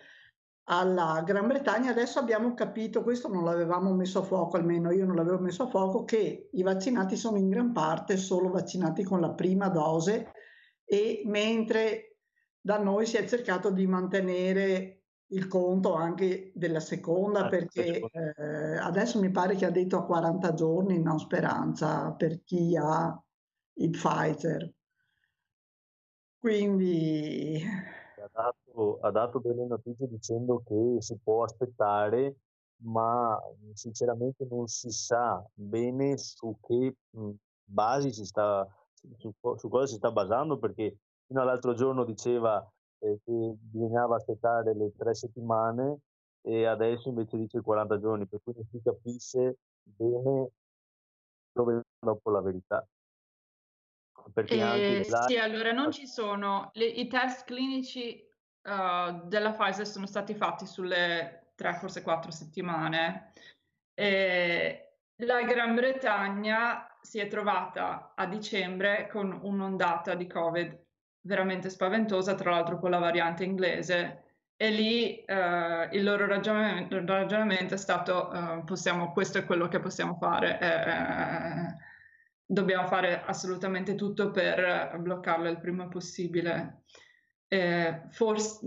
alla 0.68 1.20
Gran 1.26 1.48
Bretagna. 1.48 1.90
Adesso 1.90 2.20
abbiamo 2.20 2.54
capito, 2.54 3.02
questo 3.02 3.26
non 3.28 3.44
l'avevamo 3.44 3.92
messo 3.92 4.20
a 4.20 4.22
fuoco, 4.22 4.56
almeno 4.56 4.92
io 4.92 5.04
non 5.04 5.16
l'avevo 5.16 5.40
messo 5.40 5.64
a 5.64 5.68
fuoco, 5.68 6.04
che 6.04 6.50
i 6.52 6.62
vaccinati 6.62 7.16
sono 7.16 7.38
in 7.38 7.48
gran 7.48 7.72
parte 7.72 8.16
solo 8.16 8.50
vaccinati 8.50 9.02
con 9.02 9.20
la 9.20 9.30
prima 9.30 9.68
dose 9.68 10.32
e 10.92 11.22
mentre 11.24 12.18
da 12.60 12.76
noi 12.76 13.06
si 13.06 13.16
è 13.16 13.26
cercato 13.26 13.70
di 13.70 13.86
mantenere 13.86 15.04
il 15.28 15.48
conto 15.48 15.94
anche 15.94 16.52
della 16.54 16.80
seconda 16.80 17.46
ah, 17.46 17.48
perché 17.48 17.98
eh, 17.98 18.76
adesso 18.76 19.18
mi 19.18 19.30
pare 19.30 19.54
che 19.54 19.64
ha 19.64 19.70
detto 19.70 19.96
a 19.96 20.04
40 20.04 20.52
giorni, 20.52 21.00
no 21.00 21.16
speranza 21.16 22.12
per 22.12 22.42
chi 22.42 22.76
ha 22.76 23.18
il 23.76 23.88
Pfizer. 23.88 24.70
Quindi 26.38 27.62
ha 28.20 28.28
dato, 28.30 28.98
ha 29.00 29.10
dato 29.10 29.38
delle 29.38 29.64
notizie 29.64 30.06
dicendo 30.08 30.62
che 30.62 30.96
si 31.00 31.18
può 31.22 31.44
aspettare, 31.44 32.36
ma 32.82 33.40
sinceramente 33.72 34.46
non 34.50 34.66
si 34.66 34.90
sa 34.90 35.42
bene 35.54 36.18
su 36.18 36.54
che 36.60 36.96
basi 37.64 38.12
si 38.12 38.26
sta, 38.26 38.68
su, 39.18 39.32
su 39.56 39.68
cosa 39.68 39.86
si 39.86 39.96
sta 39.96 40.10
basando, 40.10 40.58
perché 40.58 40.96
fino 41.26 41.40
all'altro 41.40 41.74
giorno 41.74 42.04
diceva 42.04 42.64
eh, 42.98 43.18
che 43.24 43.54
bisognava 43.58 44.16
aspettare 44.16 44.74
le 44.74 44.92
tre 44.96 45.14
settimane 45.14 45.98
e 46.42 46.66
adesso 46.66 47.08
invece 47.08 47.36
dice 47.36 47.60
40 47.60 48.00
giorni, 48.00 48.26
per 48.26 48.40
cui 48.42 48.52
non 48.54 48.66
si 48.70 48.80
capisce 48.82 49.58
bene 49.82 50.48
dove 51.52 51.82
dopo 51.98 52.30
la 52.30 52.40
verità. 52.40 52.86
Perché 54.32 55.00
eh. 55.00 55.04
Sì, 55.26 55.36
allora 55.36 55.72
non 55.72 55.90
ci 55.90 56.06
sono, 56.06 56.70
le, 56.74 56.86
i 56.86 57.08
test 57.08 57.44
clinici 57.44 58.24
uh, 58.62 59.26
della 59.26 59.52
Pfizer 59.52 59.86
sono 59.86 60.06
stati 60.06 60.34
fatti 60.34 60.66
sulle 60.66 61.52
tre, 61.54 61.74
forse 61.74 62.02
quattro 62.02 62.30
settimane. 62.30 63.32
E 63.94 64.96
la 65.16 65.42
Gran 65.42 65.74
Bretagna 65.74 66.91
si 67.02 67.18
è 67.18 67.26
trovata 67.26 68.12
a 68.14 68.26
dicembre 68.26 69.08
con 69.10 69.38
un'ondata 69.42 70.14
di 70.14 70.26
Covid 70.26 70.80
veramente 71.22 71.68
spaventosa, 71.68 72.34
tra 72.34 72.50
l'altro 72.50 72.78
con 72.78 72.90
la 72.90 72.98
variante 72.98 73.44
inglese, 73.44 74.22
e 74.56 74.70
lì 74.70 75.24
uh, 75.26 75.94
il 75.94 76.04
loro 76.04 76.26
ragionamento, 76.26 76.96
il 76.96 77.06
ragionamento, 77.06 77.74
è 77.74 77.76
stato 77.76 78.30
uh, 78.32 78.64
possiamo, 78.64 79.12
questo 79.12 79.38
è 79.38 79.44
quello 79.44 79.66
che 79.68 79.80
possiamo 79.80 80.14
fare. 80.14 80.58
Eh, 80.60 81.90
dobbiamo 82.44 82.86
fare 82.86 83.22
assolutamente 83.24 83.94
tutto 83.94 84.30
per 84.30 84.96
bloccarlo 84.98 85.48
il 85.48 85.58
prima 85.58 85.88
possibile. 85.88 86.82
Eh, 87.48 88.02
forse 88.10 88.60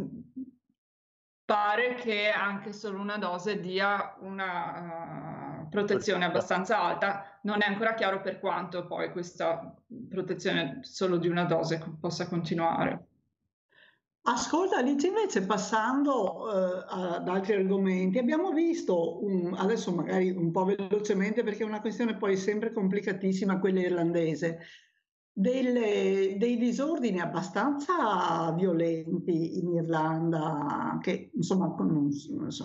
pare 1.45 1.93
che 1.93 2.29
anche 2.29 2.73
solo 2.73 2.99
una 2.99 3.17
dose 3.17 3.59
dia 3.59 4.15
una 4.19 5.61
uh, 5.61 5.69
protezione 5.69 6.25
abbastanza 6.25 6.81
alta, 6.81 7.34
non 7.45 7.61
è 7.61 7.67
ancora 7.67 7.93
chiaro 7.93 8.21
per 8.21 8.39
quanto 8.39 8.85
poi 8.85 9.11
questa 9.11 9.73
protezione 10.09 10.79
solo 10.81 11.17
di 11.17 11.27
una 11.27 11.45
dose 11.45 11.81
possa 11.99 12.27
continuare. 12.27 13.07
Ascolta 14.27 14.77
Alice, 14.77 15.05
invece 15.05 15.45
passando 15.45 16.51
eh, 16.51 16.85
ad 16.89 17.27
altri 17.27 17.53
argomenti, 17.53 18.17
abbiamo 18.17 18.51
visto, 18.51 19.23
un, 19.23 19.53
adesso 19.55 19.93
magari 19.93 20.31
un 20.31 20.51
po' 20.51 20.65
velocemente 20.65 21.43
perché 21.43 21.61
è 21.61 21.67
una 21.67 21.81
questione 21.81 22.17
poi 22.17 22.35
sempre 22.35 22.73
complicatissima, 22.73 23.59
quella 23.59 23.81
irlandese, 23.81 24.61
delle, 25.31 26.37
dei 26.39 26.57
disordini 26.57 27.19
abbastanza 27.19 28.51
violenti 28.57 29.59
in 29.59 29.73
Irlanda, 29.73 30.97
che 30.99 31.29
insomma, 31.35 31.75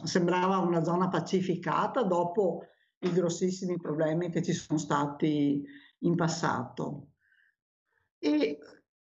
sembrava 0.05 0.57
una 0.57 0.83
zona 0.83 1.09
pacificata 1.09 2.03
dopo 2.03 2.63
i 3.01 3.13
grossissimi 3.13 3.79
problemi 3.79 4.31
che 4.31 4.43
ci 4.43 4.53
sono 4.53 4.79
stati 4.79 5.65
in 5.99 6.15
passato. 6.15 7.09
E 8.19 8.59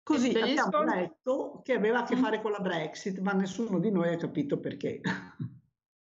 così 0.02 0.30
abbiamo 0.30 0.72
scontri... 0.72 1.00
letto 1.00 1.62
che 1.64 1.74
aveva 1.74 2.00
a 2.00 2.04
che 2.04 2.16
fare 2.16 2.42
con 2.42 2.52
la 2.52 2.60
Brexit, 2.60 3.20
ma 3.20 3.34
nessuno 3.34 3.80
di 3.80 3.92
noi 3.92 4.14
ha 4.14 4.18
capito 4.18 4.60
perché. 4.60 5.02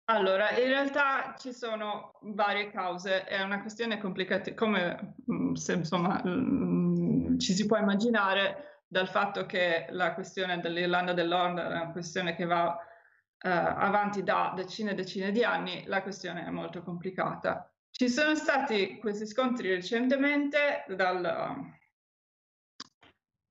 Allora, 0.06 0.50
in 0.50 0.66
realtà 0.66 1.34
ci 1.38 1.52
sono 1.52 2.18
varie 2.22 2.70
cause, 2.70 3.24
è 3.24 3.40
una 3.42 3.60
questione 3.60 3.98
complicata, 3.98 4.52
come 4.54 5.14
mm, 5.30 5.54
se 5.54 5.74
insomma 5.74 6.20
mm, 6.26 7.38
ci 7.38 7.54
si 7.54 7.66
può 7.66 7.78
immaginare 7.78 8.82
dal 8.86 9.08
fatto 9.08 9.46
che 9.46 9.86
la 9.90 10.12
questione 10.12 10.60
dell'Irlanda 10.60 11.14
del 11.14 11.28
Nord 11.28 11.58
è 11.58 11.66
una 11.66 11.92
questione 11.92 12.34
che 12.34 12.44
va 12.44 12.66
uh, 12.66 13.48
avanti 13.48 14.22
da 14.22 14.52
decine 14.54 14.90
e 14.90 14.94
decine 14.94 15.30
di 15.30 15.44
anni, 15.44 15.84
la 15.86 16.02
questione 16.02 16.44
è 16.44 16.50
molto 16.50 16.82
complicata. 16.82 17.71
Ci 17.94 18.08
sono 18.08 18.34
stati 18.34 18.96
questi 18.98 19.26
scontri 19.26 19.68
recentemente 19.68 20.86
dal, 20.88 21.66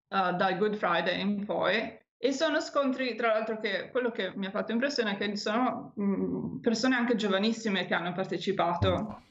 uh, 0.08 0.36
dal 0.36 0.58
Good 0.58 0.76
Friday 0.76 1.22
in 1.22 1.46
poi 1.46 2.00
e 2.18 2.32
sono 2.34 2.60
scontri, 2.60 3.14
tra 3.16 3.34
l'altro, 3.34 3.60
che 3.60 3.92
quello 3.92 4.10
che 4.10 4.36
mi 4.36 4.48
ha 4.48 4.52
fatto 4.52 4.72
impressione 4.72 5.12
è 5.12 5.18
che 5.18 5.38
sono 5.38 5.94
mh, 5.96 6.04
mm, 6.04 6.60
persone 6.60 6.96
anche 6.96 7.16
giovanissime 7.16 7.86
che 7.86 7.94
hanno 7.94 8.14
partecipato, 8.14 9.24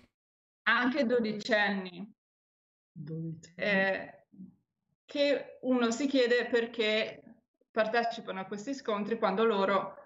anche 0.63 1.05
dodicenni, 1.05 2.09
eh, 3.57 4.27
che 5.05 5.59
uno 5.63 5.91
si 5.91 6.07
chiede 6.07 6.47
perché 6.47 7.23
partecipano 7.71 8.41
a 8.41 8.47
questi 8.47 8.75
scontri 8.75 9.19
quando 9.19 9.45
loro 9.45 10.00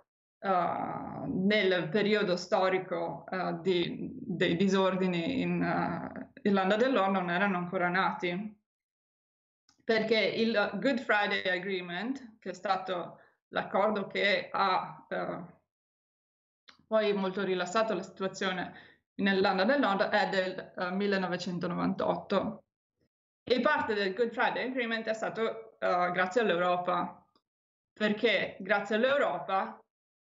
uh, 0.44 1.24
nel 1.26 1.88
periodo 1.88 2.36
storico 2.36 3.24
uh, 3.30 3.60
di, 3.60 4.10
dei 4.12 4.56
disordini 4.56 5.40
in 5.40 5.62
uh, 5.62 6.30
Irlanda 6.42 6.76
del 6.76 6.92
Nord 6.92 7.12
non 7.12 7.30
erano 7.30 7.56
ancora 7.56 7.88
nati 7.88 8.62
perché 9.82 10.18
il 10.18 10.70
Good 10.74 11.00
Friday 11.00 11.42
Agreement, 11.46 12.38
che 12.38 12.50
è 12.50 12.54
stato 12.54 13.20
l'accordo 13.48 14.06
che 14.06 14.48
ha 14.50 15.06
poi 16.86 17.12
molto 17.12 17.44
rilassato 17.44 17.92
la 17.92 18.02
situazione 18.02 18.72
nell'Irlanda 19.16 19.64
del 19.64 19.80
Nord, 19.80 20.02
è 20.04 20.28
del 20.30 20.72
eh, 20.74 20.90
1998. 20.90 22.64
E 23.42 23.60
parte 23.60 23.92
del 23.92 24.14
Good 24.14 24.30
Friday 24.32 24.70
Agreement 24.70 25.06
è 25.06 25.12
stato 25.12 25.76
grazie 25.78 26.40
all'Europa, 26.40 27.22
perché 27.92 28.56
grazie 28.60 28.96
all'Europa 28.96 29.83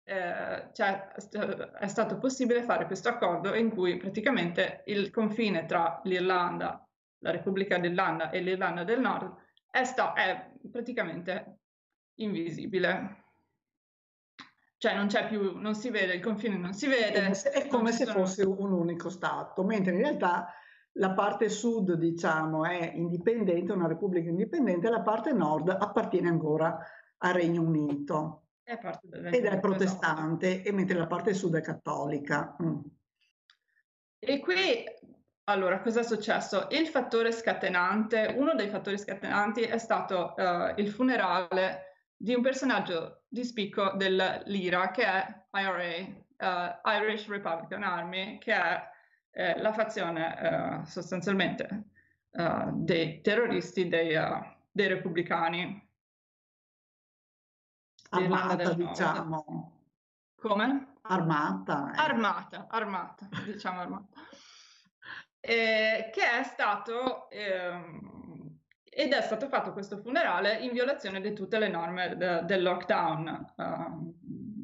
eh, 0.06 0.70
cioè, 0.74 1.08
è 1.80 1.88
stato 1.88 2.18
possibile 2.18 2.64
fare 2.64 2.86
questo 2.86 3.10
accordo 3.10 3.54
in 3.56 3.70
cui 3.70 3.97
praticamente 3.97 4.84
il 4.88 5.10
confine 5.12 5.66
tra 5.66 6.01
l'Irlanda, 6.04 6.86
la 7.20 7.32
Repubblica 7.32 7.78
d'Irlanda 7.78 8.30
e 8.30 8.41
l'Irlanda 8.41 8.84
del 8.84 8.99
Nord 8.99 9.34
è, 9.70 9.84
sta- 9.86 10.14
è 10.14 10.51
praticamente 10.70 11.60
invisibile. 12.16 13.22
Cioè 14.78 14.95
non 14.95 15.08
c'è 15.08 15.28
più, 15.28 15.58
non 15.58 15.76
si 15.76 15.89
vede, 15.89 16.16
il 16.16 16.22
confine 16.22 16.58
non 16.58 16.74
si 16.74 16.88
vede. 16.88 17.32
È 17.32 17.68
come 17.68 17.93
se 17.93 18.04
sono... 18.04 18.20
fosse 18.20 18.43
un 18.43 18.74
unico 18.74 19.10
Stato, 19.10 19.64
mentre 19.64 19.93
in 19.93 19.99
realtà 19.99 20.54
la 20.97 21.14
parte 21.14 21.47
sud, 21.47 21.93
diciamo, 21.93 22.66
è 22.66 22.91
indipendente, 22.93 23.72
una 23.72 23.88
repubblica 23.88 24.30
indipendente, 24.30 24.89
la 24.89 25.01
parte 25.01 25.32
nord 25.32 25.70
appartiene 25.70 26.28
ancora 26.28 26.78
al 27.20 27.34
Regno 27.34 27.62
Unito. 27.62 28.43
È 28.64 28.80
ed 29.32 29.45
è 29.45 29.59
protestante, 29.59 30.64
e 30.64 30.72
mentre 30.72 30.97
la 30.97 31.07
parte 31.07 31.34
sud 31.34 31.55
è 31.55 31.61
cattolica. 31.61 32.55
Mm. 32.61 32.80
E 34.20 34.39
qui 34.39 34.86
allora, 35.45 35.82
cosa 35.82 35.99
è 35.99 36.03
successo? 36.03 36.68
Il 36.72 36.88
fattore 36.88 37.34
scatenante, 37.34 38.34
uno 38.38 38.55
dei 38.55 38.70
fattori 38.70 38.97
scatenanti 38.97 39.61
è 39.64 39.78
stato 39.78 40.34
uh, 40.38 40.80
il 40.80 40.89
funerale 40.89 42.07
di 42.16 42.34
un 42.34 42.41
personaggio 42.41 43.24
di 43.28 43.43
spicco 43.43 43.91
dell'IRA, 43.97 44.91
che 44.91 45.03
è 45.03 45.45
IRA, 45.51 45.76
uh, 45.76 46.89
eh, 46.89 46.97
Irish 46.97 47.28
Republican 47.28 47.84
Army, 47.84 48.38
che 48.38 48.53
è 48.53 48.89
eh, 49.32 49.59
la 49.59 49.74
fazione 49.74 50.80
uh, 50.82 50.86
sostanzialmente 50.86 51.88
dei 52.72 53.22
terroristi 53.22 53.88
dei, 53.88 54.18
dei 54.72 54.88
repubblicani. 54.88 55.83
Armata, 58.18 58.74
diciamo. 58.74 59.72
Come? 60.36 60.95
Armata. 61.01 61.91
Eh. 61.93 61.99
Armata, 61.99 62.68
armata, 62.70 63.30
diciamo 63.45 63.80
armata 63.80 64.22
eh, 65.45 66.09
che 66.14 66.39
è 66.39 66.43
stato 66.43 67.30
ehm, 67.30 68.59
ed 68.89 69.11
è 69.11 69.22
stato 69.22 69.49
fatto 69.49 69.74
questo 69.74 69.97
funerale 69.97 70.53
in 70.59 70.72
violazione 70.72 71.20
di 71.20 71.34
tutte 71.34 71.59
le 71.59 71.68
norme 71.68 72.16
de, 72.16 72.43
del 72.45 72.64
lockdown 72.64 73.53
uh, 73.57 74.16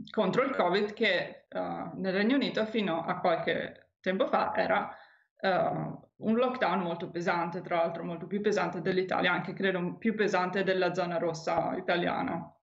contro 0.09 0.43
il 0.43 0.55
Covid 0.55 0.93
che 0.93 1.47
uh, 1.49 1.99
nel 1.99 2.13
Regno 2.13 2.35
Unito 2.35 2.65
fino 2.65 3.03
a 3.03 3.19
qualche 3.19 3.89
tempo 3.99 4.27
fa 4.27 4.55
era 4.55 4.95
uh, 5.41 6.07
un 6.15 6.35
lockdown 6.35 6.79
molto 6.79 7.09
pesante, 7.09 7.59
tra 7.61 7.77
l'altro 7.77 8.05
molto 8.05 8.25
più 8.27 8.39
pesante 8.39 8.79
dell'Italia, 8.79 9.33
anche 9.33 9.51
credo 9.51 9.95
più 9.97 10.15
pesante 10.15 10.63
della 10.63 10.93
zona 10.93 11.17
rossa 11.17 11.75
italiana. 11.75 12.53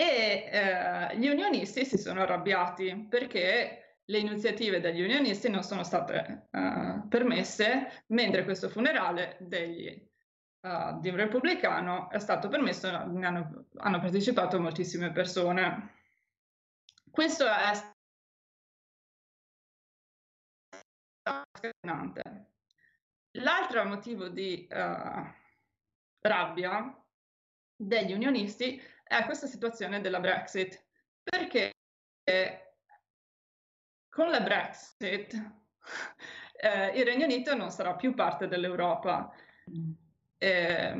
E 0.00 0.48
eh, 0.50 1.18
gli 1.18 1.28
unionisti 1.28 1.84
si 1.84 1.98
sono 1.98 2.22
arrabbiati 2.22 3.06
perché 3.06 3.98
le 4.06 4.18
iniziative 4.18 4.80
degli 4.80 5.02
unionisti 5.02 5.50
non 5.50 5.62
sono 5.62 5.84
state 5.84 6.48
uh, 6.52 7.06
permesse, 7.06 8.04
mentre 8.06 8.44
questo 8.44 8.70
funerale 8.70 9.36
degli, 9.40 10.10
uh, 10.62 10.98
di 11.00 11.10
un 11.10 11.16
repubblicano 11.16 12.08
è 12.08 12.18
stato 12.18 12.48
permesso, 12.48 12.88
ne 13.08 13.26
hanno, 13.26 13.66
hanno 13.76 13.98
partecipato 14.00 14.58
moltissime 14.58 15.12
persone. 15.12 15.96
Questo 17.10 17.46
è 17.46 17.72
scatenante. 21.22 22.52
L'altro 23.32 23.84
motivo 23.84 24.28
di 24.28 24.66
uh, 24.70 25.30
rabbia 26.20 27.04
degli 27.76 28.14
unionisti 28.14 28.82
è 29.10 29.24
questa 29.24 29.48
situazione 29.48 30.00
della 30.00 30.20
Brexit, 30.20 30.86
perché 31.20 31.72
con 34.08 34.30
la 34.30 34.40
Brexit 34.40 35.34
eh, 36.54 36.88
il 36.96 37.04
Regno 37.04 37.24
Unito 37.24 37.56
non 37.56 37.70
sarà 37.70 37.96
più 37.96 38.14
parte 38.14 38.46
dell'Europa. 38.46 39.34
Eh, 40.38 40.94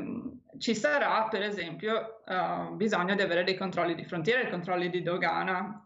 ci 0.57 0.75
sarà, 0.75 1.25
per 1.29 1.41
esempio, 1.41 2.21
uh, 2.25 2.75
bisogno 2.75 3.15
di 3.15 3.21
avere 3.21 3.45
dei 3.45 3.55
controlli 3.55 3.95
di 3.95 4.03
frontiera 4.03 4.41
e 4.41 4.49
controlli 4.49 4.89
di 4.89 5.01
dogana. 5.01 5.81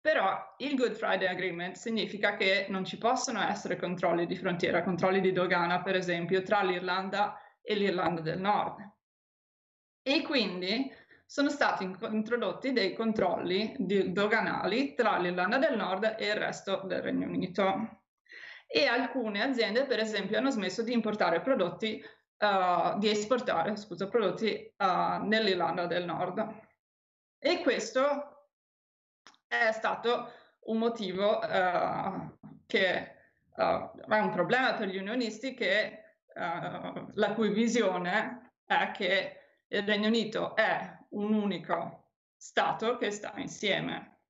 Però 0.00 0.54
il 0.58 0.76
Good 0.76 0.94
Friday 0.94 1.26
Agreement 1.26 1.74
significa 1.74 2.36
che 2.36 2.66
non 2.68 2.84
ci 2.84 2.96
possono 2.96 3.42
essere 3.42 3.74
controlli 3.74 4.24
di 4.26 4.36
frontiera, 4.36 4.84
controlli 4.84 5.20
di 5.20 5.32
dogana, 5.32 5.82
per 5.82 5.96
esempio, 5.96 6.42
tra 6.42 6.62
l'Irlanda 6.62 7.40
e 7.60 7.74
l'Irlanda 7.74 8.20
del 8.20 8.38
Nord. 8.38 8.88
E 10.02 10.22
quindi 10.22 10.88
sono 11.26 11.50
stati 11.50 11.82
introdotti 11.82 12.72
dei 12.72 12.94
controlli 12.94 13.74
doganali 13.78 14.94
tra 14.94 15.18
l'Irlanda 15.18 15.58
del 15.58 15.76
Nord 15.76 16.14
e 16.18 16.26
il 16.26 16.36
resto 16.36 16.82
del 16.84 17.02
Regno 17.02 17.26
Unito. 17.26 18.02
E 18.68 18.86
alcune 18.86 19.42
aziende, 19.42 19.86
per 19.86 19.98
esempio, 19.98 20.38
hanno 20.38 20.50
smesso 20.50 20.82
di 20.82 20.92
importare 20.92 21.40
prodotti, 21.40 22.02
uh, 22.38 22.98
di 22.98 23.10
esportare, 23.10 23.76
scusa, 23.76 24.08
prodotti 24.08 24.72
uh, 24.76 25.24
nell'Irlanda 25.26 25.86
del 25.86 26.04
Nord. 26.04 26.64
E 27.38 27.60
questo 27.60 28.48
è 29.48 29.72
stato 29.72 30.30
un 30.60 30.78
motivo 30.78 31.38
uh, 31.38 32.38
che 32.66 33.14
è 33.54 34.18
un 34.18 34.30
problema 34.30 34.74
per 34.74 34.88
gli 34.88 34.98
unionisti 34.98 35.54
che, 35.54 36.02
la 36.34 37.32
cui 37.32 37.48
visione 37.48 38.52
è 38.66 38.90
che 38.90 39.36
il 39.68 39.82
Regno 39.84 40.08
Unito 40.08 40.54
è 40.54 40.95
un 41.16 41.32
unico 41.32 42.04
Stato 42.36 42.96
che 42.98 43.10
sta 43.10 43.32
insieme. 43.36 44.20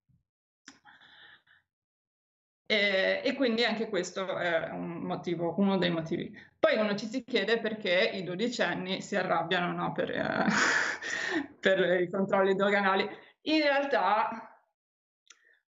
E, 2.68 3.20
e, 3.24 3.34
quindi 3.34 3.64
anche 3.64 3.88
questo 3.88 4.38
è 4.38 4.70
un 4.70 4.98
motivo, 4.98 5.54
uno 5.58 5.76
dei 5.76 5.90
motivi. 5.90 6.36
Poi 6.58 6.76
uno 6.78 6.96
ci 6.96 7.06
si 7.06 7.22
chiede 7.22 7.60
perché 7.60 8.10
i 8.14 8.24
dodicenni 8.24 9.00
si 9.02 9.14
arrabbiano 9.16 9.72
no, 9.72 9.92
per, 9.92 10.10
eh, 10.10 10.46
per, 11.60 12.00
i 12.00 12.10
controlli 12.10 12.54
doganali. 12.54 13.08
In 13.42 13.62
realtà 13.62 14.50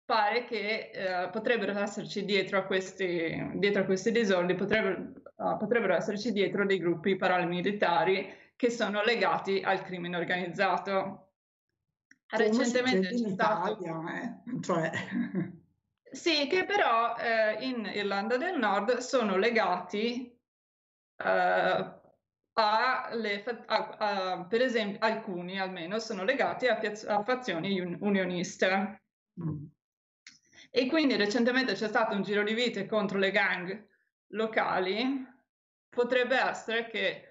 pare 0.04 0.44
che 0.44 0.92
eh, 0.94 1.30
potrebbero 1.30 1.78
esserci 1.80 2.26
dietro 2.26 2.58
a 2.58 2.64
questi, 2.64 3.52
dietro 3.56 3.84
a 3.84 3.86
questi 3.86 4.12
disordini, 4.12 4.58
potrebbero, 4.58 5.14
uh, 5.36 5.58
potrebbero 5.58 5.94
esserci 5.94 6.34
dietro 6.34 6.66
dei 6.66 6.80
gruppi 6.80 7.16
paramilitari 7.16 8.40
che 8.62 8.70
sono 8.70 9.02
legati 9.02 9.60
al 9.64 9.82
crimine 9.82 10.18
organizzato. 10.18 11.32
Recentemente 12.28 13.08
c'è 13.08 13.30
stato... 13.30 13.72
Italia, 13.82 14.22
eh? 14.22 14.62
cioè... 14.62 14.92
Sì, 16.12 16.46
che 16.46 16.66
però 16.66 17.16
eh, 17.16 17.66
in 17.66 17.90
Irlanda 17.92 18.36
del 18.36 18.60
Nord 18.60 18.98
sono 18.98 19.38
legati 19.38 20.38
uh, 21.16 21.24
a 21.24 23.10
le, 23.14 23.44
a, 23.66 23.96
a, 23.98 24.46
per 24.46 24.62
esempio, 24.62 25.00
alcuni 25.00 25.58
almeno 25.58 26.00
sono 26.00 26.26
legati 26.26 26.68
a, 26.68 26.78
a 27.08 27.24
fazioni 27.24 27.80
un, 27.80 27.98
unioniste. 28.02 29.04
Mm. 29.42 29.66
E 30.70 30.86
quindi 30.88 31.16
recentemente 31.16 31.74
c'è 31.74 31.88
stato 31.88 32.14
un 32.14 32.24
giro 32.24 32.44
di 32.44 32.54
vite 32.54 32.86
contro 32.88 33.18
le 33.18 33.32
gang 33.32 33.88
locali. 34.34 35.26
Potrebbe 35.88 36.38
essere 36.38 36.88
che, 36.88 37.31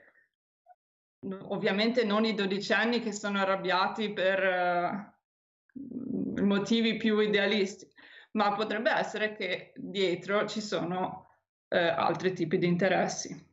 ovviamente 1.48 2.04
non 2.04 2.24
i 2.24 2.34
dodicenni 2.34 3.00
che 3.00 3.12
sono 3.12 3.38
arrabbiati 3.38 4.12
per 4.12 5.12
uh, 5.72 6.42
motivi 6.42 6.96
più 6.96 7.18
idealisti, 7.18 7.88
ma 8.32 8.52
potrebbe 8.52 8.90
essere 8.90 9.34
che 9.34 9.72
dietro 9.76 10.46
ci 10.46 10.60
sono 10.60 11.28
uh, 11.68 11.76
altri 11.76 12.32
tipi 12.32 12.58
di 12.58 12.66
interessi 12.66 13.48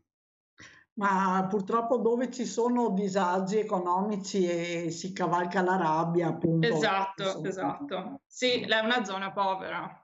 ma 0.97 1.45
purtroppo 1.47 1.97
dove 1.97 2.31
ci 2.31 2.45
sono 2.45 2.89
disagi 2.89 3.59
economici 3.59 4.47
e 4.47 4.89
si 4.89 5.13
cavalca 5.13 5.61
la 5.61 5.77
rabbia, 5.77 6.29
appunto. 6.29 6.67
Esatto, 6.67 7.43
esatto. 7.43 8.21
Sì, 8.25 8.61
è 8.61 8.79
una 8.79 9.03
zona 9.03 9.31
povera. 9.31 10.03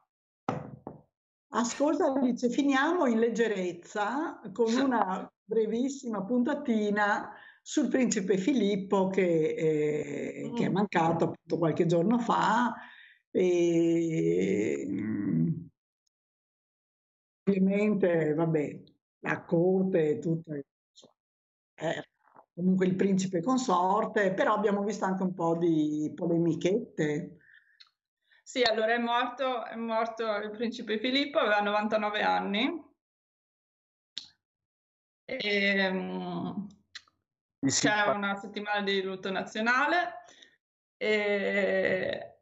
Ascolta 1.50 2.06
Alice, 2.06 2.50
finiamo 2.50 3.06
in 3.08 3.20
leggerezza 3.20 4.40
con 4.54 4.74
una 4.74 5.32
brevissima 5.44 6.24
puntatina 6.24 7.32
sul 7.66 7.88
principe 7.88 8.38
Filippo 8.38 9.08
che, 9.08 9.56
eh, 9.56 10.50
mm. 10.50 10.56
che 10.56 10.66
è 10.66 10.70
mm. 10.70 10.74
mancato 10.74 11.24
appunto 11.26 11.58
qualche 11.58 11.86
giorno 11.86 12.20
fa. 12.20 12.74
E, 13.32 14.86
mm, 14.86 15.66
ovviamente, 17.48 18.34
vabbè, 18.34 18.84
la 19.22 19.44
corte 19.44 20.10
e 20.10 20.20
tutte 20.20 20.66
era 21.76 22.04
comunque 22.54 22.86
il 22.86 22.96
principe 22.96 23.42
consorte, 23.42 24.34
però 24.34 24.54
abbiamo 24.54 24.84
visto 24.84 25.06
anche 25.06 25.24
un 25.24 25.34
po' 25.34 25.56
di 25.58 26.12
polemichette. 26.14 27.38
Sì, 28.44 28.62
allora 28.62 28.94
è 28.94 29.00
morto, 29.00 29.66
è 29.66 29.76
morto 29.76 30.36
il 30.36 30.52
principe 30.52 31.00
Filippo, 31.00 31.40
aveva 31.40 31.62
99 31.62 32.22
anni. 32.22 32.92
E, 35.26 35.88
um, 35.88 36.33
c'è 37.66 38.08
una 38.08 38.36
settimana 38.36 38.82
di 38.82 39.02
lutto 39.02 39.32
nazionale 39.32 40.24
e 40.98 42.34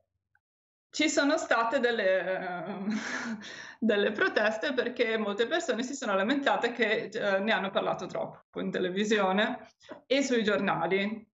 ci 0.91 1.09
sono 1.09 1.37
state 1.37 1.79
delle, 1.79 2.87
delle, 3.79 4.11
proteste 4.11 4.73
perché 4.73 5.17
molte 5.17 5.47
persone 5.47 5.83
si 5.83 5.93
sono 5.93 6.15
lamentate 6.15 6.71
che 6.71 7.05
eh, 7.05 7.39
ne 7.39 7.51
hanno 7.51 7.69
parlato 7.71 8.05
troppo 8.07 8.59
in 8.59 8.71
televisione 8.71 9.69
e 10.05 10.21
sui 10.21 10.43
giornali. 10.43 11.27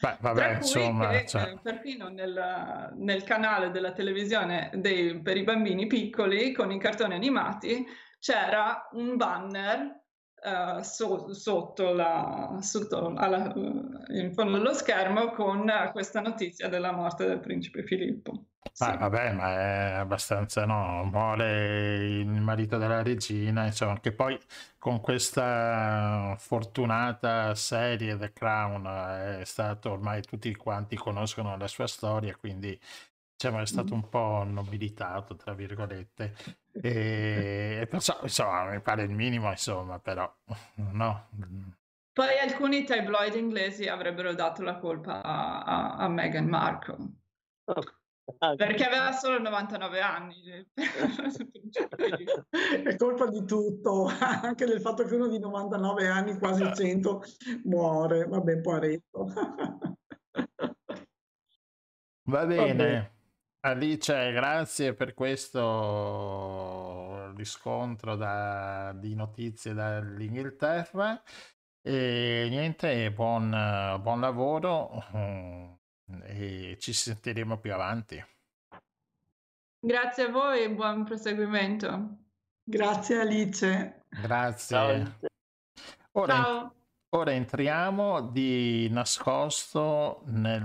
Beh, 0.00 0.16
vabbè, 0.18 0.56
insomma, 0.56 1.10
che, 1.10 1.26
cioè... 1.26 1.42
eh, 1.50 1.60
perfino 1.62 2.08
nel, 2.08 2.92
nel, 2.96 3.22
canale 3.22 3.70
della 3.70 3.92
televisione 3.92 4.70
dei, 4.74 5.20
per 5.20 5.36
i 5.36 5.44
bambini 5.44 5.86
piccoli 5.86 6.52
con 6.52 6.72
i 6.72 6.80
cartoni 6.80 7.14
animati 7.14 7.86
c'era 8.18 8.88
un 8.92 9.16
banner 9.16 9.99
Uh, 10.42 10.80
so, 10.80 11.34
sotto, 11.34 11.92
la, 11.92 12.56
sotto 12.62 13.12
alla, 13.14 13.52
in 14.08 14.32
fondo 14.32 14.56
allo 14.56 14.72
schermo 14.72 15.32
con 15.32 15.70
questa 15.92 16.22
notizia 16.22 16.68
della 16.68 16.92
morte 16.92 17.26
del 17.26 17.40
principe 17.40 17.84
Filippo. 17.84 18.46
Ma, 18.78 18.96
vabbè, 18.96 19.32
ma 19.32 19.50
è 19.50 19.92
abbastanza 19.96 20.64
no, 20.64 21.04
muore 21.04 22.20
il 22.20 22.26
marito 22.26 22.78
della 22.78 23.02
regina, 23.02 23.66
insomma, 23.66 24.00
che 24.00 24.12
poi 24.12 24.38
con 24.78 25.00
questa 25.00 26.36
fortunata 26.38 27.54
serie 27.54 28.16
The 28.16 28.32
Crown 28.32 28.86
è 29.40 29.44
stato 29.44 29.90
ormai 29.90 30.22
tutti 30.22 30.54
quanti 30.54 30.96
conoscono 30.96 31.56
la 31.58 31.68
sua 31.68 31.86
storia, 31.86 32.34
quindi 32.36 32.78
diciamo 33.36 33.60
è 33.60 33.66
stato 33.66 33.94
un 33.94 34.08
po' 34.08 34.44
nobilitato, 34.46 35.36
tra 35.36 35.52
virgolette. 35.52 36.34
E 36.82 37.86
perciò, 37.90 38.18
insomma, 38.22 38.70
mi 38.70 38.80
pare 38.80 39.02
il 39.02 39.10
minimo, 39.10 39.50
insomma, 39.50 39.98
però 39.98 40.32
no. 40.74 41.28
Poi 42.12 42.38
alcuni 42.38 42.84
tabloid 42.84 43.34
inglesi 43.34 43.88
avrebbero 43.88 44.34
dato 44.34 44.62
la 44.62 44.76
colpa 44.76 45.22
a, 45.22 45.62
a, 45.62 45.96
a 45.96 46.08
Meghan 46.08 46.46
Markle. 46.46 47.08
Oh. 47.64 47.82
Perché 48.56 48.84
aveva 48.84 49.12
solo 49.12 49.38
99 49.40 50.00
anni. 50.00 50.34
È 52.84 52.96
colpa 52.96 53.26
di 53.26 53.44
tutto, 53.44 54.08
anche 54.20 54.66
del 54.66 54.80
fatto 54.80 55.04
che 55.04 55.14
uno 55.14 55.26
di 55.28 55.38
99 55.38 56.08
anni, 56.08 56.38
quasi 56.38 56.70
100, 56.72 57.22
muore. 57.64 58.26
Vabbè, 58.26 58.60
poveretto. 58.60 59.32
Va 62.24 62.46
bene. 62.46 63.18
Alice, 63.62 64.32
grazie 64.32 64.94
per 64.94 65.12
questo 65.12 65.60
riscontro 67.34 68.16
da, 68.16 68.92
di 68.94 69.14
notizie 69.14 69.74
dall'Inghilterra. 69.74 71.22
E 71.82 72.46
niente, 72.48 73.12
buon, 73.12 73.50
buon 74.00 74.20
lavoro 74.20 75.04
e 76.24 76.76
ci 76.78 76.92
sentiremo 76.92 77.58
più 77.58 77.74
avanti. 77.74 78.24
Grazie 79.78 80.24
a 80.24 80.30
voi 80.30 80.62
e 80.62 80.70
buon 80.70 81.04
proseguimento. 81.04 82.18
Grazie 82.62 83.20
Alice. 83.20 84.04
Grazie. 84.08 84.76
Ciao. 84.76 85.18
Ora, 86.12 86.34
Ciao. 86.34 86.74
Ora 87.12 87.32
entriamo 87.32 88.20
di 88.20 88.88
nascosto 88.90 90.22
nel, 90.26 90.62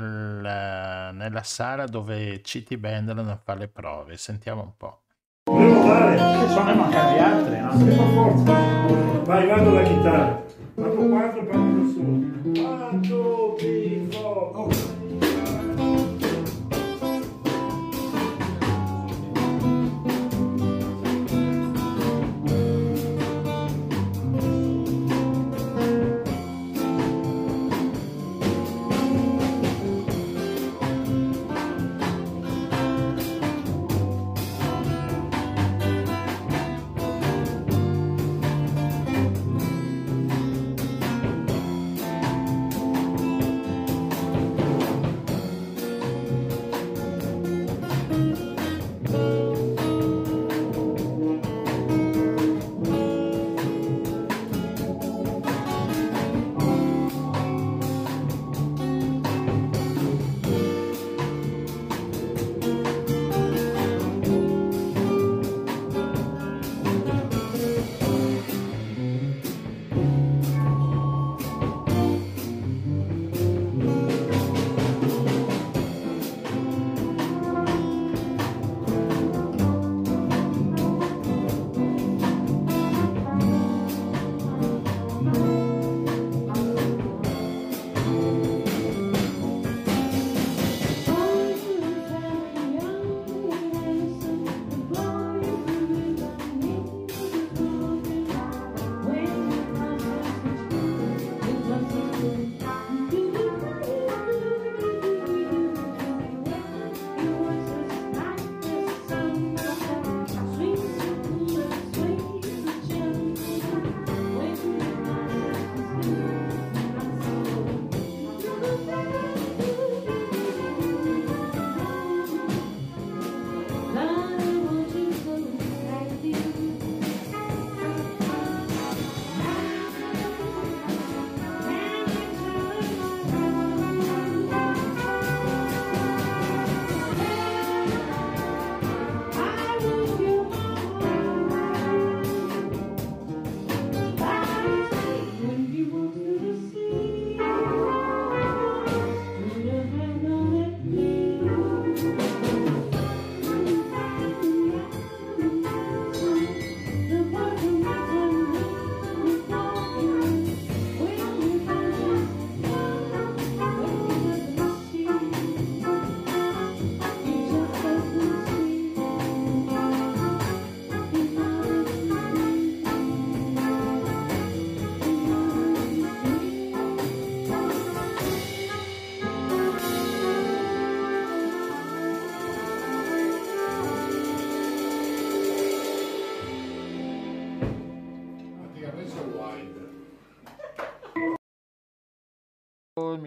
nella 1.14 1.44
sala 1.44 1.86
dove 1.86 2.42
Citi 2.44 2.78
Bendelon 2.78 3.40
fa 3.44 3.56
le 3.56 3.68
prove. 3.68 4.16
Sentiamo 4.18 4.62
un 4.62 4.72
po'. 4.78 5.00
Dare, 5.46 6.16
che 6.16 6.52
sono 6.52 6.66
ne 6.66 6.74
mancano 6.76 7.16
gli 7.16 7.20
altri, 7.20 7.60
no? 7.60 7.78
Per 7.84 7.94
forza. 8.14 8.54
Vai, 9.24 9.48
vado 9.48 9.72
la 9.72 9.84
chitarra. 9.84 10.44
Vado 10.76 11.08
quattro, 11.08 11.46
parlo 11.46 11.90
solo. 11.90 12.34
One, 12.68 13.05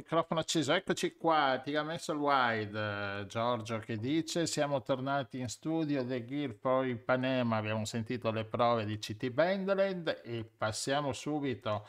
microfono 0.09 0.41
acceso, 0.41 0.73
eccoci 0.73 1.17
qua, 1.17 1.61
ti 1.63 1.77
ha 1.77 1.83
messo 1.83 2.13
il 2.13 2.19
wide, 2.19 3.27
Giorgio 3.29 3.79
che 3.79 3.99
dice, 3.99 4.47
siamo 4.47 4.81
tornati 4.81 5.39
in 5.39 5.51
studio, 5.51 6.03
The 6.03 6.25
Gear 6.25 6.55
for 6.55 6.87
Ipanema, 6.87 7.59
abbiamo 7.59 7.85
sentito 7.85 8.31
le 8.31 8.47
prove 8.47 8.87
di 8.87 8.97
CT 8.97 9.29
Bandland 9.29 10.23
e 10.25 10.45
passiamo 10.45 11.13
subito 11.13 11.87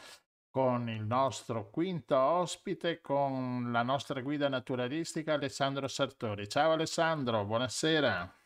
con 0.50 0.90
il 0.90 1.06
nostro 1.06 1.70
quinto 1.70 2.18
ospite, 2.18 3.00
con 3.00 3.72
la 3.72 3.84
nostra 3.84 4.20
guida 4.20 4.50
naturalistica 4.50 5.36
Alessandro 5.36 5.88
Sartori. 5.88 6.50
Ciao 6.50 6.72
Alessandro, 6.72 7.46
buonasera. 7.46 8.39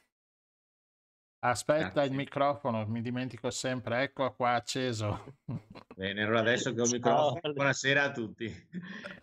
Aspetta 1.46 1.90
Grazie. 1.90 2.06
il 2.06 2.14
microfono, 2.14 2.86
mi 2.86 3.02
dimentico 3.02 3.50
sempre, 3.50 4.04
ecco 4.04 4.34
qua 4.34 4.54
acceso. 4.54 5.40
Bene, 5.94 6.24
allora 6.24 6.40
adesso 6.40 6.74
che 6.74 6.80
ho 6.80 6.86
il 6.86 6.92
microfono, 6.94 7.54
buonasera 7.54 8.04
a 8.04 8.12
tutti. 8.12 8.50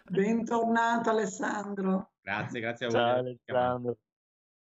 Bentornato 0.05 1.09
Alessandro. 1.09 2.13
Grazie, 2.21 2.61
grazie 2.61 2.87
a 2.87 2.91
Ciao 2.91 3.01
voi. 3.01 3.19
Alessandro. 3.21 3.97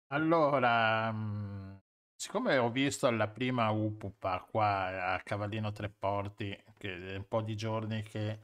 Allora, 0.08 1.12
mh, 1.12 1.80
siccome 2.16 2.58
ho 2.58 2.70
visto 2.70 3.08
la 3.10 3.28
prima 3.28 3.70
UPUPA 3.70 4.46
qua 4.50 5.12
a 5.12 5.20
Cavallino 5.22 5.70
Treporti, 5.70 6.60
che 6.76 7.12
è 7.12 7.16
un 7.16 7.28
po' 7.28 7.40
di 7.40 7.54
giorni 7.54 8.02
che 8.02 8.40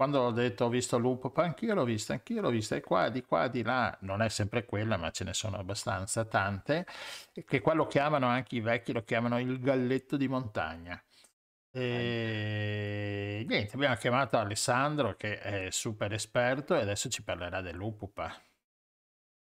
quando 0.00 0.20
ho 0.20 0.30
detto 0.30 0.64
ho 0.64 0.68
visto 0.70 0.96
l'UPUPA, 0.96 1.42
anch'io 1.42 1.74
l'ho 1.74 1.84
vista, 1.84 2.14
anch'io 2.14 2.40
l'ho 2.40 2.48
vista, 2.48 2.74
e 2.74 2.80
qua, 2.80 3.10
di 3.10 3.20
qua, 3.20 3.48
di 3.48 3.62
là, 3.62 3.94
non 4.00 4.22
è 4.22 4.30
sempre 4.30 4.64
quella, 4.64 4.96
ma 4.96 5.10
ce 5.10 5.24
ne 5.24 5.34
sono 5.34 5.58
abbastanza 5.58 6.24
tante, 6.24 6.86
che 7.44 7.60
qua 7.60 7.74
lo 7.74 7.86
chiamano 7.86 8.26
anche 8.26 8.56
i 8.56 8.60
vecchi, 8.60 8.94
lo 8.94 9.04
chiamano 9.04 9.38
il 9.38 9.60
galletto 9.60 10.16
di 10.16 10.26
montagna. 10.26 10.98
E 11.70 13.44
niente, 13.46 13.74
abbiamo 13.74 13.94
chiamato 13.96 14.38
Alessandro 14.38 15.16
che 15.16 15.38
è 15.38 15.70
super 15.70 16.14
esperto 16.14 16.74
e 16.74 16.80
adesso 16.80 17.10
ci 17.10 17.22
parlerà 17.22 17.60
dell'UPUPA. 17.60 18.42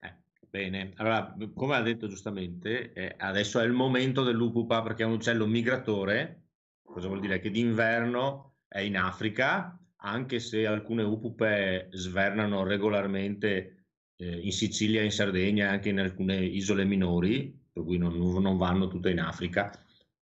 Eh, 0.01 0.15
bene, 0.51 0.93
allora, 0.97 1.37
come 1.55 1.77
ha 1.77 1.83
detto 1.83 2.09
giustamente, 2.09 2.93
eh, 2.95 3.15
adesso 3.17 3.61
è 3.61 3.65
il 3.65 3.71
momento 3.71 4.25
dell'upupa 4.25 4.83
perché 4.83 5.05
è 5.05 5.07
un 5.07 5.13
uccello 5.13 5.47
migratore. 5.47 6.49
Cosa 6.83 7.07
vuol 7.07 7.21
dire? 7.21 7.39
Che 7.39 7.49
d'inverno 7.49 8.57
è 8.67 8.81
in 8.81 8.97
Africa, 8.97 9.77
anche 10.03 10.41
se 10.41 10.67
alcune 10.67 11.03
upupe 11.03 11.89
svernano 11.93 12.65
regolarmente 12.65 13.87
eh, 14.17 14.41
in 14.41 14.53
Sicilia, 14.53 15.03
in 15.03 15.13
Sardegna 15.13 15.67
e 15.67 15.69
anche 15.69 15.89
in 15.91 16.01
alcune 16.01 16.37
isole 16.37 16.85
minori, 16.85 17.61
per 17.73 17.85
cui 17.85 17.99
non, 17.99 18.17
non 18.17 18.57
vanno 18.57 18.89
tutte 18.89 19.11
in 19.11 19.21
Africa. 19.21 19.71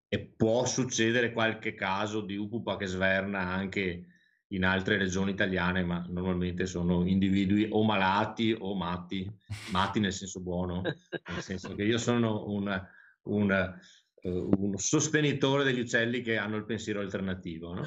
E 0.08 0.18
può 0.18 0.66
succedere 0.66 1.32
qualche 1.32 1.74
caso 1.74 2.20
di 2.20 2.36
upupa 2.36 2.76
che 2.76 2.86
sverna 2.86 3.40
anche 3.40 4.06
in 4.48 4.64
altre 4.64 4.98
regioni 4.98 5.30
italiane, 5.30 5.84
ma 5.84 6.04
normalmente 6.08 6.66
sono 6.66 7.06
individui 7.06 7.68
o 7.70 7.84
malati 7.84 8.54
o 8.58 8.74
matti, 8.74 9.30
matti 9.70 10.00
nel 10.00 10.12
senso 10.12 10.40
buono, 10.40 10.82
nel 10.82 11.42
senso 11.42 11.74
che 11.74 11.84
io 11.84 11.98
sono 11.98 12.48
un, 12.48 12.86
un, 13.24 13.50
eh, 13.52 14.28
un 14.28 14.76
sostenitore 14.76 15.62
degli 15.62 15.80
uccelli 15.80 16.20
che 16.20 16.36
hanno 16.36 16.56
il 16.56 16.64
pensiero 16.64 17.00
alternativo, 17.00 17.74
no? 17.74 17.84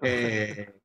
E- 0.00 0.82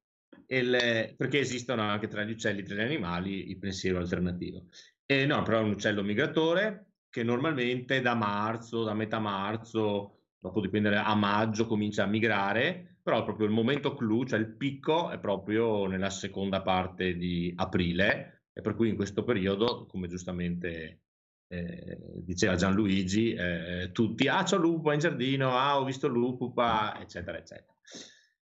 e 0.52 0.64
le- 0.64 1.14
perché 1.16 1.40
esistono 1.40 1.82
anche 1.84 2.10
tra 2.10 2.24
gli 2.24 2.32
uccelli, 2.32 2.62
tra 2.62 2.76
gli 2.76 2.82
animali, 2.82 3.50
il 3.52 3.58
pensiero 3.58 4.00
alternativo. 4.00 4.66
E 5.06 5.26
no, 5.26 5.42
però 5.44 5.60
è 5.60 5.64
un 5.64 5.72
uccello 5.72 6.04
migratore 6.04 6.88
che 7.10 7.24
normalmente 7.24 8.02
da 8.02 8.16
marzo, 8.16 8.84
da 8.84 8.94
metà 8.94 9.20
marzo, 9.20 10.24
dopo 10.38 10.60
dipende 10.60 10.94
a 10.94 11.16
maggio 11.16 11.68
comincia 11.68 12.04
a 12.04 12.08
migrare, 12.08 12.98
però 13.02 13.24
proprio 13.24 13.48
il 13.48 13.54
momento 13.54 13.96
clou, 13.96 14.26
cioè 14.26 14.40
il 14.40 14.58
picco, 14.58 15.10
è 15.10 15.20
proprio 15.20 15.86
nella 15.86 16.10
seconda 16.10 16.62
parte 16.62 17.16
di 17.16 17.54
aprile, 17.56 18.48
e 18.52 18.60
per 18.60 18.76
cui 18.76 18.90
in 18.90 18.98
questo 18.98 19.24
periodo, 19.24 19.86
come 19.86 20.10
giustamente 20.10 21.04
eh, 21.48 21.98
diceva 22.26 22.56
Gianluigi, 22.56 23.32
eh, 23.34 23.92
tutti, 23.94 24.28
ah 24.28 24.44
c'ho 24.44 24.58
l'upupa 24.58 24.94
in 24.94 25.00
giardino, 25.00 25.58
ah 25.58 25.80
ho 25.80 25.86
visto 25.86 26.10
l'upupa, 26.10 27.00
eccetera, 27.00 27.38
eccetera. 27.38 27.74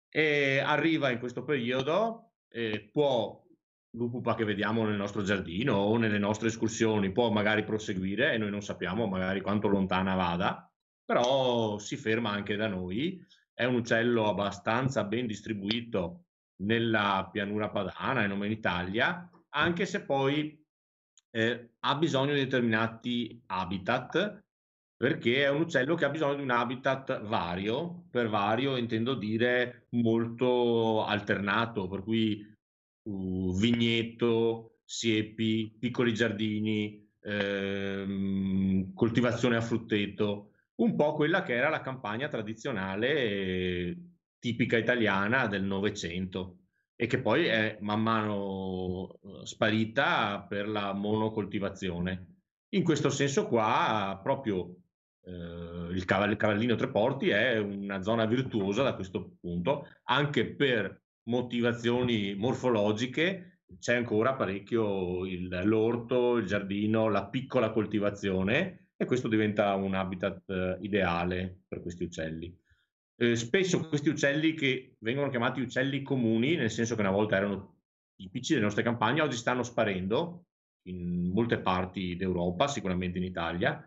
E 0.09 0.59
arriva 0.59 1.11
in 1.11 1.19
questo 1.19 1.43
periodo, 1.43 2.33
eh, 2.49 2.89
può 2.91 3.43
l'upupa 3.91 4.35
che 4.35 4.43
vediamo 4.43 4.85
nel 4.85 4.95
nostro 4.95 5.23
giardino 5.23 5.75
o 5.75 5.97
nelle 5.97 6.19
nostre 6.19 6.49
escursioni 6.49 7.11
può 7.11 7.31
magari 7.31 7.63
proseguire 7.63 8.33
e 8.33 8.37
noi 8.37 8.51
non 8.51 8.61
sappiamo 8.61 9.07
magari 9.07 9.41
quanto 9.41 9.67
lontana 9.67 10.15
vada, 10.15 10.71
però 11.03 11.79
si 11.79 11.97
ferma 11.97 12.31
anche 12.31 12.55
da 12.55 12.67
noi. 12.67 13.23
È 13.53 13.65
un 13.65 13.75
uccello 13.75 14.29
abbastanza 14.29 15.03
ben 15.03 15.27
distribuito 15.27 16.25
nella 16.61 17.27
pianura 17.31 17.69
padana 17.69 18.23
e 18.23 18.27
non 18.27 18.45
in 18.45 18.51
Italia, 18.51 19.29
anche 19.49 19.85
se 19.85 20.03
poi 20.03 20.63
eh, 21.31 21.71
ha 21.79 21.95
bisogno 21.95 22.33
di 22.33 22.39
determinati 22.39 23.41
habitat, 23.47 24.43
perché 24.99 25.45
è 25.45 25.49
un 25.49 25.61
uccello 25.61 25.95
che 25.95 26.03
ha 26.03 26.09
bisogno 26.09 26.35
di 26.35 26.41
un 26.41 26.49
habitat 26.49 27.21
vario, 27.21 28.07
per 28.11 28.27
vario 28.27 28.75
intendo 28.75 29.13
dire 29.13 29.87
molto 29.91 31.05
alternato, 31.05 31.87
per 31.87 32.03
cui 32.03 32.45
uh, 33.03 33.53
vigneto, 33.57 34.79
siepi, 34.83 35.73
piccoli 35.79 36.13
giardini, 36.13 37.09
ehm, 37.21 38.93
coltivazione 38.93 39.55
a 39.55 39.61
frutteto, 39.61 40.51
un 40.81 40.97
po' 40.97 41.13
quella 41.13 41.43
che 41.43 41.53
era 41.53 41.69
la 41.69 41.79
campagna 41.79 42.27
tradizionale 42.27 43.95
tipica 44.37 44.75
italiana 44.75 45.47
del 45.47 45.63
Novecento 45.63 46.57
e 46.97 47.07
che 47.07 47.21
poi 47.21 47.45
è 47.45 47.77
man 47.79 48.01
mano 48.01 49.17
eh, 49.23 49.45
sparita 49.45 50.41
per 50.41 50.67
la 50.67 50.91
monocoltivazione. 50.91 52.39
In 52.73 52.83
questo 52.83 53.09
senso 53.09 53.47
qua, 53.47 54.19
proprio 54.21 54.78
eh, 55.29 55.93
il, 55.93 56.05
Caval- 56.05 56.31
il 56.31 56.37
Cavallino 56.37 56.75
Treporti 56.75 57.29
è 57.29 57.57
una 57.57 58.01
zona 58.01 58.25
virtuosa 58.25 58.83
da 58.83 58.95
questo 58.95 59.37
punto, 59.39 59.87
anche 60.03 60.55
per 60.55 61.01
motivazioni 61.29 62.33
morfologiche 62.35 63.61
c'è 63.77 63.95
ancora 63.95 64.33
parecchio 64.33 65.25
il- 65.25 65.61
l'orto, 65.63 66.37
il 66.37 66.45
giardino, 66.47 67.07
la 67.07 67.27
piccola 67.27 67.69
coltivazione 67.69 68.87
e 68.97 69.05
questo 69.05 69.27
diventa 69.27 69.75
un 69.75 69.93
habitat 69.93 70.49
eh, 70.49 70.77
ideale 70.81 71.61
per 71.67 71.81
questi 71.81 72.03
uccelli. 72.05 72.53
Eh, 73.15 73.35
spesso 73.35 73.87
questi 73.87 74.09
uccelli 74.09 74.53
che 74.53 74.95
vengono 74.99 75.29
chiamati 75.29 75.61
uccelli 75.61 76.01
comuni, 76.01 76.55
nel 76.55 76.71
senso 76.71 76.95
che 76.95 77.01
una 77.01 77.11
volta 77.11 77.37
erano 77.37 77.77
tipici 78.15 78.53
delle 78.53 78.65
nostre 78.65 78.83
campagne, 78.83 79.21
oggi 79.21 79.37
stanno 79.37 79.63
sparendo 79.63 80.45
in 80.87 81.29
molte 81.31 81.59
parti 81.59 82.15
d'Europa, 82.15 82.67
sicuramente 82.67 83.17
in 83.17 83.25
Italia, 83.25 83.83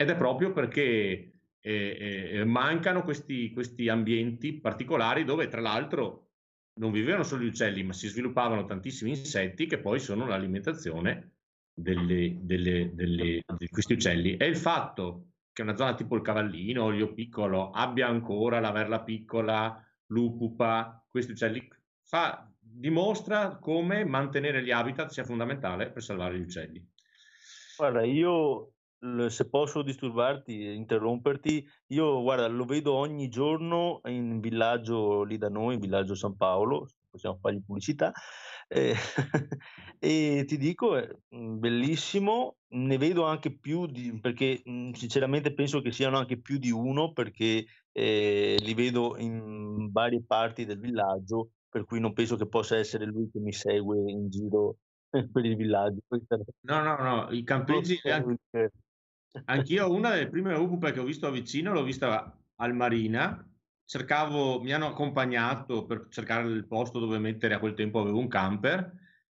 ed 0.00 0.10
è 0.10 0.16
proprio 0.16 0.52
perché 0.52 1.32
eh, 1.60 2.28
eh, 2.30 2.44
mancano 2.44 3.02
questi, 3.02 3.50
questi 3.50 3.88
ambienti 3.88 4.60
particolari 4.60 5.24
dove 5.24 5.48
tra 5.48 5.60
l'altro 5.60 6.34
non 6.74 6.92
vivevano 6.92 7.24
solo 7.24 7.42
gli 7.42 7.48
uccelli, 7.48 7.82
ma 7.82 7.92
si 7.92 8.06
sviluppavano 8.06 8.64
tantissimi 8.64 9.10
insetti 9.10 9.66
che 9.66 9.80
poi 9.80 9.98
sono 9.98 10.24
l'alimentazione 10.28 11.32
delle- 11.74 12.36
delle- 12.40 12.94
delle- 12.94 13.42
di 13.58 13.68
questi 13.68 13.94
uccelli. 13.94 14.36
E 14.36 14.46
il 14.46 14.56
fatto 14.56 15.30
che 15.52 15.62
una 15.62 15.74
zona 15.74 15.94
tipo 15.94 16.14
il 16.14 16.22
Cavallino, 16.22 16.84
Olio 16.84 17.12
Piccolo, 17.12 17.70
abbia 17.70 18.06
ancora 18.06 18.60
la 18.60 18.70
verla 18.70 19.02
piccola, 19.02 19.84
l'upupa, 20.06 21.04
questi 21.10 21.32
uccelli, 21.32 21.66
fa- 22.04 22.48
dimostra 22.60 23.58
come 23.58 24.04
mantenere 24.04 24.62
gli 24.62 24.70
habitat 24.70 25.10
sia 25.10 25.24
fondamentale 25.24 25.90
per 25.90 26.04
salvare 26.04 26.38
gli 26.38 26.42
uccelli. 26.42 26.88
Guarda, 27.76 28.04
io 28.04 28.74
se 29.28 29.48
posso 29.48 29.82
disturbarti 29.82 30.74
interromperti, 30.74 31.66
io 31.88 32.22
guarda, 32.22 32.48
lo 32.48 32.64
vedo 32.64 32.94
ogni 32.94 33.28
giorno 33.28 34.00
in 34.04 34.40
villaggio 34.40 35.22
lì 35.22 35.38
da 35.38 35.48
noi, 35.48 35.74
in 35.74 35.80
villaggio 35.80 36.14
San 36.14 36.36
Paolo, 36.36 36.88
possiamo 37.08 37.38
fargli 37.40 37.62
pubblicità, 37.64 38.12
eh, 38.66 38.94
e 39.98 40.44
ti 40.46 40.56
dico, 40.56 40.96
è 40.96 41.08
mm, 41.34 41.58
bellissimo, 41.58 42.58
ne 42.70 42.98
vedo 42.98 43.24
anche 43.24 43.56
più 43.56 43.86
di, 43.86 44.18
perché 44.20 44.62
mm, 44.68 44.92
sinceramente 44.92 45.54
penso 45.54 45.80
che 45.80 45.92
siano 45.92 46.18
anche 46.18 46.40
più 46.40 46.58
di 46.58 46.70
uno, 46.70 47.12
perché 47.12 47.66
eh, 47.92 48.56
li 48.60 48.74
vedo 48.74 49.16
in 49.18 49.90
varie 49.90 50.22
parti 50.24 50.64
del 50.64 50.80
villaggio, 50.80 51.50
per 51.68 51.84
cui 51.84 52.00
non 52.00 52.12
penso 52.12 52.36
che 52.36 52.46
possa 52.46 52.76
essere 52.76 53.04
lui 53.04 53.30
che 53.30 53.38
mi 53.38 53.52
segue 53.52 54.10
in 54.10 54.28
giro 54.28 54.78
per 55.10 55.44
il 55.44 55.56
villaggio. 55.56 56.00
No, 56.60 56.82
no, 56.82 56.96
no, 56.96 57.28
i 57.30 57.42
campeggi, 57.42 58.00
an- 58.04 58.38
anch'io 59.44 59.90
una 59.92 60.10
delle 60.10 60.28
prime 60.28 60.54
upupe 60.54 60.92
che 60.92 61.00
ho 61.00 61.04
visto 61.04 61.30
vicino 61.30 61.72
l'ho 61.72 61.82
vista 61.82 62.36
al 62.56 62.74
Marina, 62.74 63.44
cercavo, 63.84 64.60
mi 64.60 64.72
hanno 64.72 64.86
accompagnato 64.88 65.86
per 65.86 66.06
cercare 66.10 66.48
il 66.48 66.66
posto 66.66 66.98
dove 66.98 67.18
mettere, 67.18 67.54
a 67.54 67.58
quel 67.58 67.74
tempo 67.74 68.00
avevo 68.00 68.18
un 68.18 68.28
camper, 68.28 68.92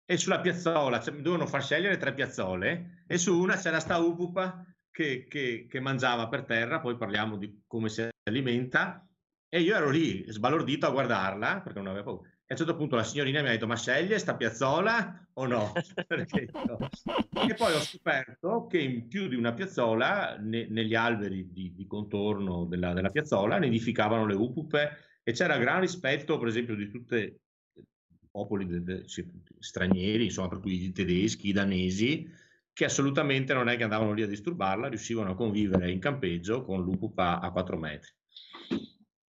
e 0.05 0.17
sulla 0.17 0.41
piazzola, 0.41 0.99
cioè, 0.99 1.13
mi 1.13 1.21
dovevano 1.21 1.47
far 1.49 1.63
scegliere 1.63 1.97
tre 1.97 2.13
piazzole, 2.13 3.03
e 3.07 3.17
su 3.17 3.37
una 3.39 3.55
c'era 3.55 3.79
sta 3.79 3.97
upupa 3.97 4.65
che, 4.89 5.25
che- 5.27 5.67
che 5.69 5.79
mangiava 5.79 6.27
per 6.27 6.43
terra, 6.45 6.79
poi 6.81 6.97
parliamo 6.97 7.37
di 7.37 7.63
come 7.67 7.89
si 7.89 8.07
alimenta, 8.23 9.05
E 9.53 9.59
io 9.61 9.75
ero 9.75 9.89
lì 9.89 10.23
sbalordito 10.31 10.87
a 10.87 10.91
guardarla 10.91 11.61
perché 11.61 11.79
non 11.79 11.87
avevo 11.89 12.03
paura. 12.15 12.30
E 12.51 12.53
a 12.53 12.57
un 12.59 12.65
certo 12.65 12.75
punto 12.75 12.97
la 12.97 13.05
signorina 13.05 13.41
mi 13.41 13.47
ha 13.47 13.51
detto: 13.51 13.65
Ma 13.65 13.77
sceglie 13.77 14.19
sta 14.19 14.35
piazzola 14.35 15.25
o 15.35 15.45
no? 15.45 15.71
e 16.11 17.53
poi 17.55 17.73
ho 17.73 17.79
scoperto 17.79 18.67
che 18.67 18.77
in 18.77 19.07
più 19.07 19.29
di 19.29 19.35
una 19.35 19.53
piazzola, 19.53 20.35
ne, 20.37 20.67
negli 20.67 20.93
alberi 20.93 21.49
di, 21.49 21.73
di 21.73 21.87
contorno 21.87 22.65
della, 22.65 22.91
della, 22.91 23.09
piazzola, 23.09 23.57
nidificavano 23.57 24.25
le 24.25 24.33
upupe 24.33 24.97
e 25.23 25.31
c'era 25.31 25.57
gran 25.57 25.79
rispetto, 25.79 26.37
per 26.37 26.49
esempio, 26.49 26.75
di 26.75 26.89
tutti 26.89 27.15
i 27.15 28.27
popoli 28.29 28.67
de, 28.67 28.83
de, 28.83 29.05
stranieri, 29.59 30.25
insomma, 30.25 30.49
per 30.49 30.59
cui 30.59 30.83
i 30.83 30.91
tedeschi, 30.91 31.47
i 31.47 31.53
danesi, 31.53 32.29
che 32.73 32.83
assolutamente 32.83 33.53
non 33.53 33.69
è 33.69 33.77
che 33.77 33.83
andavano 33.83 34.11
lì 34.11 34.23
a 34.23 34.27
disturbarla, 34.27 34.89
riuscivano 34.89 35.31
a 35.31 35.35
convivere 35.35 35.89
in 35.89 35.99
campeggio 35.99 36.65
con 36.65 36.83
l'upupa 36.83 37.39
a 37.39 37.49
4 37.49 37.77
metri. 37.77 38.11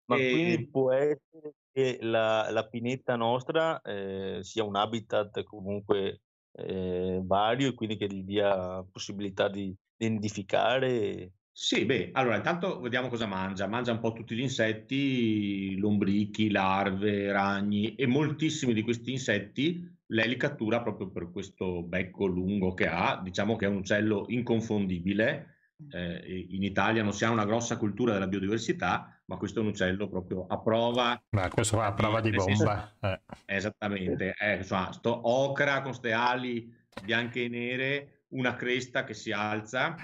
Ma 0.07 0.17
e... 0.17 0.31
quindi 0.33 0.67
può 0.67 0.91
essere 0.91 1.55
che 1.73 1.99
la, 2.03 2.51
la 2.51 2.67
pineta 2.69 3.17
nostra 3.17 3.81
eh, 3.81 4.39
sia 4.43 4.65
un 4.65 4.77
habitat 4.77 5.43
comunque 5.43 6.23
eh, 6.53 7.21
vario 7.25 7.69
e 7.69 7.75
quindi 7.75 7.97
che 7.97 8.07
gli 8.07 8.23
dia 8.23 8.85
possibilità 8.91 9.49
di, 9.49 9.75
di 9.97 10.11
nidificare? 10.11 11.33
Sì, 11.51 11.85
beh, 11.85 12.11
allora 12.13 12.37
intanto 12.37 12.81
vediamo 12.81 13.09
cosa 13.09 13.27
mangia. 13.27 13.67
Mangia 13.67 13.93
un 13.93 14.01
po' 14.01 14.13
tutti 14.13 14.35
gli 14.35 14.41
insetti, 14.41 15.77
lombrichi, 15.79 16.51
larve, 16.51 17.31
ragni 17.31 17.95
e 17.95 18.07
moltissimi 18.07 18.73
di 18.73 18.83
questi 18.83 19.13
insetti 19.13 19.91
lei 20.13 20.29
li 20.29 20.37
cattura 20.37 20.83
proprio 20.83 21.11
per 21.11 21.31
questo 21.31 21.83
becco 21.83 22.27
lungo 22.27 22.75
che 22.75 22.87
ha. 22.87 23.21
Diciamo 23.23 23.57
che 23.57 23.67
è 23.67 23.69
un 23.69 23.77
uccello 23.77 24.27
inconfondibile. 24.29 25.57
Eh, 25.91 26.47
in 26.51 26.63
Italia 26.63 27.03
non 27.03 27.13
si 27.13 27.25
ha 27.25 27.31
una 27.31 27.45
grossa 27.45 27.77
cultura 27.77 28.13
della 28.13 28.29
biodiversità, 28.29 29.22
ma 29.33 29.39
questo 29.39 29.61
è 29.61 29.63
un 29.63 29.69
uccello 29.69 30.09
proprio 30.09 30.45
a 30.47 30.59
prova. 30.59 31.21
Ma 31.31 31.49
questo 31.49 31.79
va 31.79 31.87
a 31.87 31.95
prova 31.95 32.21
di 32.21 32.31
bomba. 32.31 32.95
Eh. 33.01 33.21
Esattamente, 33.47 34.35
eh, 34.39 34.57
insomma, 34.57 34.93
sto 34.93 35.21
ocra 35.25 35.77
con 35.77 35.85
queste 35.85 36.13
ali 36.13 36.71
bianche 37.03 37.45
e 37.45 37.49
nere, 37.49 38.25
una 38.29 38.55
cresta 38.57 39.05
che 39.05 39.15
si 39.15 39.33
alza 39.33 39.97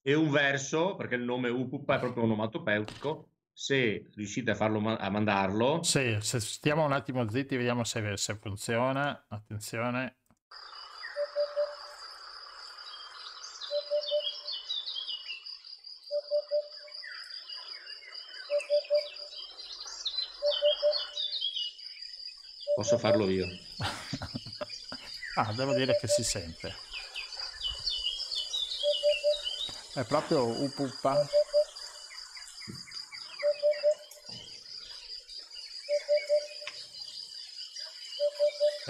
e 0.00 0.14
un 0.14 0.30
verso, 0.30 0.94
perché 0.94 1.16
il 1.16 1.24
nome 1.24 1.48
Upupa 1.48 1.96
è 1.96 1.98
proprio 1.98 2.22
onomatopeutico, 2.22 3.30
se 3.52 4.08
riuscite 4.14 4.52
a, 4.52 4.54
farlo, 4.54 4.96
a 4.96 5.10
mandarlo. 5.10 5.82
Sì, 5.82 6.16
se 6.20 6.38
stiamo 6.38 6.84
un 6.84 6.92
attimo 6.92 7.28
zitti, 7.28 7.56
vediamo 7.56 7.82
se, 7.82 8.16
se 8.16 8.36
funziona. 8.36 9.24
Attenzione. 9.28 10.18
Posso 22.82 22.98
farlo 22.98 23.30
io. 23.30 23.46
ah, 25.36 25.52
devo 25.54 25.72
dire 25.72 25.96
che 26.00 26.08
si 26.08 26.24
sente. 26.24 26.74
È 29.94 30.02
proprio 30.02 30.46
Upupa. 30.46 31.24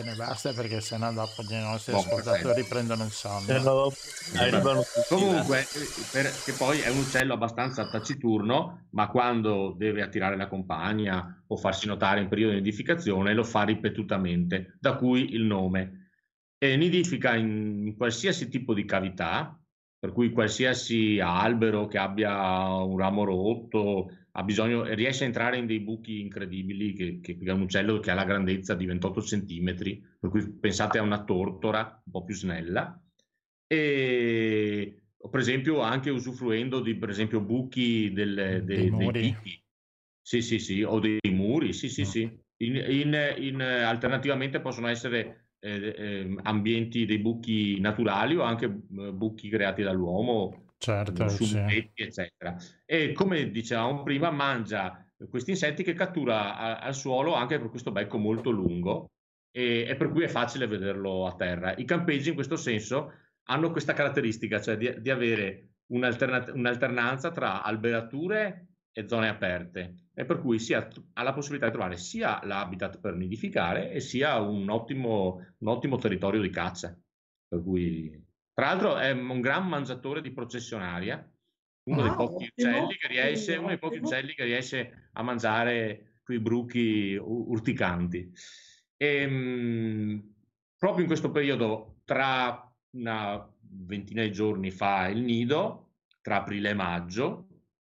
Ne 0.04 0.14
basta 0.14 0.52
perché 0.52 0.80
sennò 0.80 1.12
dopo 1.12 1.42
i 1.42 1.60
nostri 1.60 1.92
Buon 1.92 2.04
ascoltatori 2.04 2.64
prendono 2.64 3.04
il 3.04 3.10
sonno. 3.10 3.92
Comunque, 5.08 5.66
perché 6.10 6.52
poi 6.52 6.80
è 6.80 6.88
un 6.88 6.98
uccello 6.98 7.34
abbastanza 7.34 7.88
taciturno, 7.88 8.86
ma 8.90 9.08
quando 9.08 9.74
deve 9.76 10.02
attirare 10.02 10.36
la 10.36 10.48
compagna 10.48 11.42
o 11.46 11.56
farsi 11.56 11.86
notare 11.86 12.20
in 12.20 12.28
periodo 12.28 12.52
di 12.54 12.60
nidificazione 12.60 13.34
lo 13.34 13.44
fa 13.44 13.62
ripetutamente, 13.62 14.76
da 14.80 14.96
cui 14.96 15.34
il 15.34 15.42
nome. 15.42 16.10
E 16.58 16.76
nidifica 16.76 17.34
in 17.34 17.94
qualsiasi 17.96 18.48
tipo 18.48 18.74
di 18.74 18.84
cavità, 18.84 19.58
per 19.98 20.12
cui 20.12 20.32
qualsiasi 20.32 21.20
albero 21.20 21.86
che 21.86 21.98
abbia 21.98 22.74
un 22.74 22.98
ramo 22.98 23.24
rotto, 23.24 24.10
bisogno, 24.42 24.84
riesce 24.94 25.24
a 25.24 25.26
entrare 25.26 25.58
in 25.58 25.66
dei 25.66 25.80
buchi 25.80 26.20
incredibili, 26.20 26.94
che, 26.94 27.20
che, 27.20 27.38
è 27.38 27.50
un 27.50 27.62
uccello 27.62 28.00
che 28.00 28.10
ha 28.10 28.14
la 28.14 28.24
grandezza 28.24 28.74
di 28.74 28.86
28 28.86 29.20
centimetri, 29.20 30.02
per 30.18 30.30
cui 30.30 30.50
pensate 30.50 30.98
a 30.98 31.02
una 31.02 31.22
tortora 31.22 32.00
un 32.04 32.12
po' 32.12 32.24
più 32.24 32.34
snella, 32.34 32.98
e 33.66 35.02
per 35.30 35.40
esempio 35.40 35.80
anche 35.80 36.10
usufruendo 36.10 36.80
di 36.80 36.96
per 36.96 37.10
esempio 37.10 37.40
buchi 37.40 38.12
del, 38.12 38.34
de, 38.34 38.64
dei, 38.64 38.90
dei 38.90 39.10
picchi, 39.10 39.62
sì 40.20 40.40
sì 40.40 40.58
sì, 40.58 40.82
o 40.82 40.98
dei 40.98 41.18
muri, 41.30 41.74
sì 41.74 41.88
sì 41.88 42.02
no. 42.02 42.08
sì, 42.08 42.20
in, 42.64 42.76
in, 42.76 43.34
in, 43.38 43.60
alternativamente 43.60 44.60
possono 44.60 44.88
essere 44.88 45.50
eh, 45.60 45.94
eh, 45.96 46.36
ambienti 46.42 47.04
dei 47.04 47.18
buchi 47.18 47.78
naturali 47.80 48.34
o 48.36 48.42
anche 48.42 48.64
eh, 48.64 49.12
buchi 49.12 49.48
creati 49.48 49.82
dall'uomo 49.82 50.61
certo, 50.82 51.28
sì. 51.28 51.90
eccetera. 51.94 52.56
E 52.84 53.12
come 53.12 53.50
dicevamo 53.50 54.02
prima, 54.02 54.30
mangia 54.30 55.06
questi 55.28 55.50
insetti 55.50 55.84
che 55.84 55.94
cattura 55.94 56.56
a, 56.56 56.78
al 56.78 56.94
suolo 56.94 57.34
anche 57.34 57.58
per 57.58 57.70
questo 57.70 57.92
becco 57.92 58.18
molto 58.18 58.50
lungo 58.50 59.10
e, 59.52 59.86
e, 59.88 59.94
per 59.94 60.10
cui 60.10 60.24
è 60.24 60.28
facile 60.28 60.66
vederlo 60.66 61.26
a 61.26 61.36
terra. 61.36 61.74
I 61.76 61.84
campeggi 61.84 62.30
in 62.30 62.34
questo 62.34 62.56
senso 62.56 63.12
hanno 63.44 63.70
questa 63.70 63.92
caratteristica, 63.92 64.60
cioè 64.60 64.76
di, 64.76 65.00
di 65.00 65.10
avere 65.10 65.68
un'alternanza 65.92 67.30
tra 67.30 67.62
alberature 67.62 68.66
e 68.92 69.08
zone 69.08 69.28
aperte 69.28 70.08
e 70.14 70.24
per 70.24 70.40
cui 70.40 70.58
si 70.58 70.74
ha, 70.74 70.88
ha, 71.14 71.22
la 71.22 71.32
possibilità 71.32 71.66
di 71.66 71.72
trovare 71.72 71.96
sia 71.96 72.40
l'habitat 72.44 72.98
per 73.00 73.14
nidificare 73.14 73.90
e 73.90 74.00
sia 74.00 74.40
un 74.40 74.68
ottimo, 74.68 75.54
un 75.58 75.68
ottimo 75.68 75.96
territorio 75.96 76.40
di 76.40 76.50
caccia. 76.50 76.96
Per 77.46 77.62
cui 77.62 78.31
tra 78.62 78.70
l'altro 78.70 78.96
è 78.96 79.10
un 79.10 79.40
gran 79.40 79.66
mangiatore 79.66 80.20
di 80.20 80.30
processionaria, 80.30 81.28
uno, 81.90 82.00
ah, 82.00 82.04
dei, 82.04 82.14
pochi 82.14 82.52
uccelli 82.54 82.96
che 82.96 83.08
riesce, 83.08 83.56
uno 83.56 83.66
dei 83.66 83.78
pochi 83.78 83.98
uccelli 83.98 84.34
che 84.34 84.44
riesce 84.44 85.08
a 85.14 85.22
mangiare 85.24 86.18
quei 86.22 86.38
bruchi 86.38 87.16
urticanti. 87.20 88.32
E, 88.96 89.16
ehm, 89.16 89.32
mh, 89.32 90.34
proprio 90.78 91.00
in 91.00 91.08
questo 91.08 91.32
periodo, 91.32 92.02
tra 92.04 92.72
una 92.90 93.52
ventina 93.62 94.22
di 94.22 94.30
giorni 94.30 94.70
fa 94.70 95.08
il 95.08 95.22
nido, 95.22 95.94
tra 96.20 96.36
aprile 96.36 96.70
e 96.70 96.74
maggio, 96.74 97.48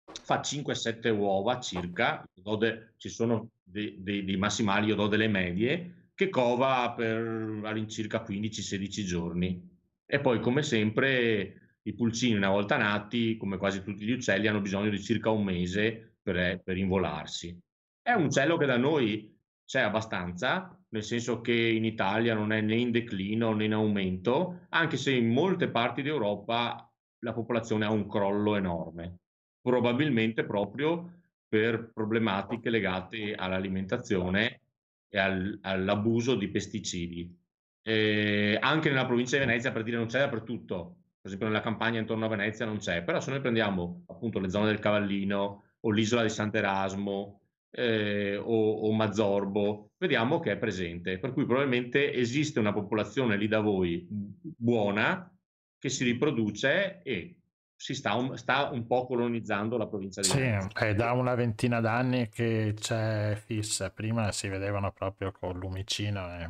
fa 0.06 0.40
5-7 0.40 1.14
uova 1.14 1.60
circa, 1.60 2.24
de, 2.58 2.94
ci 2.96 3.10
sono 3.10 3.50
dei, 3.62 4.02
dei, 4.02 4.24
dei 4.24 4.38
massimali, 4.38 4.88
io 4.88 4.96
do 4.96 5.08
delle 5.08 5.28
medie, 5.28 6.12
che 6.16 6.30
cova 6.30 6.94
per 6.96 7.20
all'incirca 7.66 8.24
15-16 8.24 9.04
giorni 9.04 9.72
e 10.14 10.20
poi, 10.20 10.40
come 10.42 10.62
sempre, 10.62 11.78
i 11.82 11.96
pulcini, 11.96 12.36
una 12.36 12.52
volta 12.52 12.78
nati, 12.78 13.36
come 13.36 13.58
quasi 13.58 13.82
tutti 13.82 14.06
gli 14.06 14.12
uccelli, 14.12 14.46
hanno 14.46 14.62
bisogno 14.62 14.92
di 14.92 15.02
circa 15.02 15.32
un 15.32 15.44
mese 15.44 16.18
per, 16.22 16.62
per 16.62 16.78
involarsi. 16.78 17.60
È 18.00 18.12
un 18.12 18.26
uccello 18.26 18.56
che 18.58 18.68
da 18.68 18.78
noi 18.78 19.36
c'è 19.66 19.82
abbastanza, 19.82 20.80
nel 20.90 21.04
senso 21.04 21.42
che 21.42 21.52
in 21.56 21.84
Italia 21.84 22.36
non 22.36 22.52
è 22.52 22.62
né 22.62 22.76
in 22.76 22.92
declino 22.92 23.56
né 23.56 23.66
in 23.66 23.74
aumento, 23.74 24.68
anche 24.70 24.98
se 24.98 25.10
in 25.14 25.30
molte 25.30 25.70
parti 25.70 26.04
d'Europa 26.04 26.88
la 27.22 27.34
popolazione 27.34 27.86
ha 27.86 27.90
un 27.90 28.08
crollo 28.08 28.56
enorme, 28.56 29.18
probabilmente 29.60 30.46
proprio 30.46 31.22
per 31.48 31.90
problematiche 31.92 32.70
legate 32.70 33.34
all'alimentazione 33.34 34.62
e 35.10 35.18
al, 35.18 35.58
all'abuso 35.64 36.36
di 36.36 36.50
pesticidi. 36.50 37.42
Eh, 37.84 38.58
anche 38.60 38.90
nella 38.90 39.06
provincia 39.06 39.38
di 39.38 39.46
Venezia, 39.46 39.72
per 39.72 39.84
dire, 39.84 39.98
non 39.98 40.08
c'è 40.08 40.20
dappertutto. 40.20 40.96
Per 41.22 41.32
esempio, 41.32 41.48
nella 41.48 41.62
campagna 41.62 42.00
intorno 42.00 42.26
a 42.26 42.30
Venezia 42.30 42.66
non 42.66 42.78
c'è. 42.78 43.04
Però 43.04 43.20
se 43.20 43.32
noi 43.32 43.42
prendiamo 43.42 44.04
appunto 44.08 44.40
le 44.40 44.50
zone 44.50 44.68
del 44.68 44.80
Cavallino 44.80 45.64
o 45.80 45.92
l'isola 45.92 46.24
di 46.24 46.30
Sant'Erasmo 46.30 47.42
eh, 47.72 48.36
o, 48.38 48.72
o 48.72 48.92
Mazzorbo, 48.94 49.92
vediamo 49.98 50.40
che 50.40 50.52
è 50.52 50.58
presente. 50.58 51.20
Per 51.20 51.34
cui 51.34 51.46
probabilmente 51.46 52.14
esiste 52.14 52.60
una 52.60 52.74
popolazione 52.74 53.38
lì 53.38 53.48
da 53.48 53.60
voi 53.60 54.08
buona 54.10 55.30
che 55.78 55.90
si 55.90 56.04
riproduce 56.04 57.02
e 57.04 57.38
si 57.76 57.94
sta 57.94 58.14
un, 58.16 58.38
sta 58.38 58.70
un 58.70 58.88
po' 58.88 59.06
colonizzando 59.06 59.76
la 59.76 59.88
provincia 59.88 60.22
di 60.22 60.30
Venezia. 60.30 60.70
Sì, 60.74 60.86
è 60.86 60.94
da 60.94 61.12
una 61.12 61.36
ventina 61.36 61.82
d'anni 61.82 62.30
che 62.30 62.74
c'è 62.80 63.36
fissa. 63.46 63.92
Prima 63.92 64.32
si 64.32 64.48
vedevano 64.48 64.92
proprio 64.92 65.32
con 65.32 65.58
lumicino. 65.60 66.34
E 66.40 66.50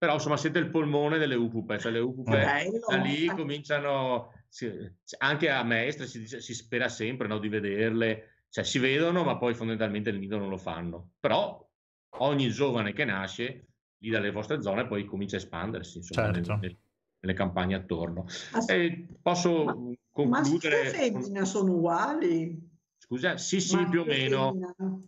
però 0.00 0.14
insomma 0.14 0.38
siete 0.38 0.58
il 0.58 0.70
polmone 0.70 1.18
delle 1.18 1.34
upupe, 1.34 1.78
cioè 1.78 1.92
le 1.92 1.98
upupe 1.98 2.40
eh, 2.40 2.80
da 2.88 2.96
lì 2.96 3.26
cominciano, 3.26 4.32
si, 4.48 4.66
anche 5.18 5.50
a 5.50 5.62
Mestre 5.62 6.06
si, 6.06 6.26
si 6.26 6.54
spera 6.54 6.88
sempre 6.88 7.28
no, 7.28 7.38
di 7.38 7.50
vederle, 7.50 8.44
cioè 8.48 8.64
si 8.64 8.78
vedono 8.78 9.24
ma 9.24 9.36
poi 9.36 9.52
fondamentalmente 9.52 10.08
il 10.08 10.18
nido 10.18 10.38
non 10.38 10.48
lo 10.48 10.56
fanno, 10.56 11.10
però 11.20 11.62
ogni 12.20 12.48
giovane 12.48 12.94
che 12.94 13.04
nasce 13.04 13.66
lì 13.98 14.08
dalle 14.08 14.30
vostre 14.30 14.62
zone 14.62 14.86
poi 14.86 15.04
comincia 15.04 15.36
a 15.36 15.40
espandersi 15.40 15.98
insomma, 15.98 16.32
certo. 16.32 16.54
nelle, 16.54 16.78
nelle, 17.20 17.36
campagne 17.36 17.74
attorno. 17.74 18.24
E 18.68 19.06
posso 19.20 19.64
ma, 19.64 19.74
concludere... 20.10 20.76
Ma 20.76 20.82
le 20.82 20.90
femmine 20.96 21.44
sono 21.44 21.74
uguali? 21.74 22.69
Scusa? 23.10 23.36
Sì, 23.38 23.60
sì, 23.60 23.88
più 23.88 24.02
o 24.02 24.04
meno, 24.04 24.56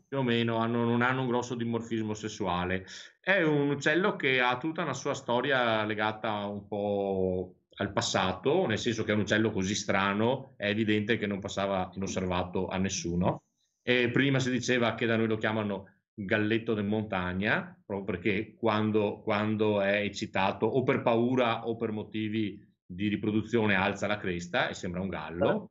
più 0.08 0.18
o 0.18 0.22
meno 0.24 0.56
hanno, 0.56 0.82
non 0.82 1.02
hanno 1.02 1.20
un 1.20 1.28
grosso 1.28 1.54
dimorfismo 1.54 2.14
sessuale. 2.14 2.84
È 3.20 3.40
un 3.42 3.70
uccello 3.70 4.16
che 4.16 4.40
ha 4.40 4.58
tutta 4.58 4.82
una 4.82 4.92
sua 4.92 5.14
storia 5.14 5.84
legata 5.84 6.46
un 6.46 6.66
po' 6.66 7.58
al 7.76 7.92
passato, 7.92 8.66
nel 8.66 8.80
senso 8.80 9.04
che 9.04 9.12
è 9.12 9.14
un 9.14 9.20
uccello 9.20 9.52
così 9.52 9.76
strano, 9.76 10.54
è 10.56 10.66
evidente 10.66 11.16
che 11.16 11.28
non 11.28 11.38
passava 11.38 11.92
inosservato 11.94 12.66
a 12.66 12.76
nessuno. 12.76 13.44
E 13.80 14.10
prima 14.10 14.40
si 14.40 14.50
diceva 14.50 14.96
che 14.96 15.06
da 15.06 15.14
noi 15.14 15.28
lo 15.28 15.36
chiamano 15.36 15.88
galletto 16.12 16.74
di 16.74 16.82
montagna, 16.82 17.80
proprio 17.86 18.16
perché 18.16 18.56
quando, 18.56 19.20
quando 19.20 19.80
è 19.80 20.00
eccitato 20.00 20.66
o 20.66 20.82
per 20.82 21.02
paura 21.02 21.68
o 21.68 21.76
per 21.76 21.92
motivi 21.92 22.68
di 22.84 23.06
riproduzione 23.06 23.76
alza 23.76 24.08
la 24.08 24.18
cresta 24.18 24.68
e 24.68 24.74
sembra 24.74 25.00
un 25.00 25.08
gallo. 25.08 25.70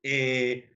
E 0.00 0.73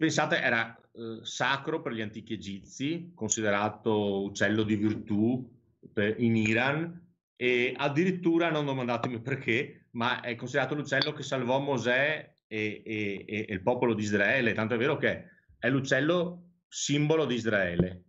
pensate, 0.00 0.40
era 0.40 0.74
eh, 0.94 1.18
sacro 1.24 1.82
per 1.82 1.92
gli 1.92 2.00
antichi 2.00 2.32
egizi, 2.32 3.12
considerato 3.14 4.22
uccello 4.22 4.62
di 4.62 4.74
virtù 4.74 5.46
per, 5.92 6.14
in 6.18 6.36
Iran 6.36 7.08
e 7.36 7.74
addirittura, 7.76 8.50
non 8.50 8.64
domandatemi 8.64 9.20
perché, 9.20 9.88
ma 9.90 10.22
è 10.22 10.36
considerato 10.36 10.74
l'uccello 10.74 11.12
che 11.12 11.22
salvò 11.22 11.60
Mosè 11.60 12.32
e, 12.46 12.82
e, 12.82 13.24
e, 13.28 13.44
e 13.46 13.52
il 13.52 13.60
popolo 13.60 13.92
di 13.92 14.02
Israele, 14.02 14.54
tanto 14.54 14.72
è 14.72 14.78
vero 14.78 14.96
che 14.96 15.24
è 15.58 15.68
l'uccello 15.68 16.52
simbolo 16.66 17.26
di 17.26 17.34
Israele, 17.34 18.04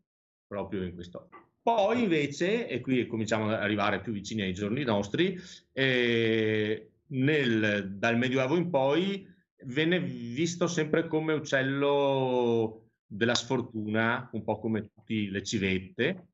proprio 0.48 0.84
in 0.84 0.94
questo. 0.94 1.28
Poi 1.62 2.04
invece, 2.04 2.70
e 2.70 2.80
qui 2.80 3.06
cominciamo 3.06 3.48
ad 3.48 3.62
arrivare 3.62 4.00
più 4.00 4.14
vicini 4.14 4.44
ai 4.44 4.54
giorni 4.54 4.86
nostri, 4.86 5.38
eh, 5.74 6.92
nel, 7.08 7.92
dal 7.98 8.18
Medioevo 8.18 8.56
in 8.56 8.70
poi 8.70 9.28
venne 9.66 10.00
visto 10.00 10.68
sempre 10.68 11.08
come 11.08 11.34
uccello 11.34 12.90
della 13.06 13.36
sfortuna, 13.36 14.30
un 14.34 14.44
po' 14.44 14.60
come 14.60 14.90
tutte 14.94 15.30
le 15.30 15.44
civette, 15.44 16.28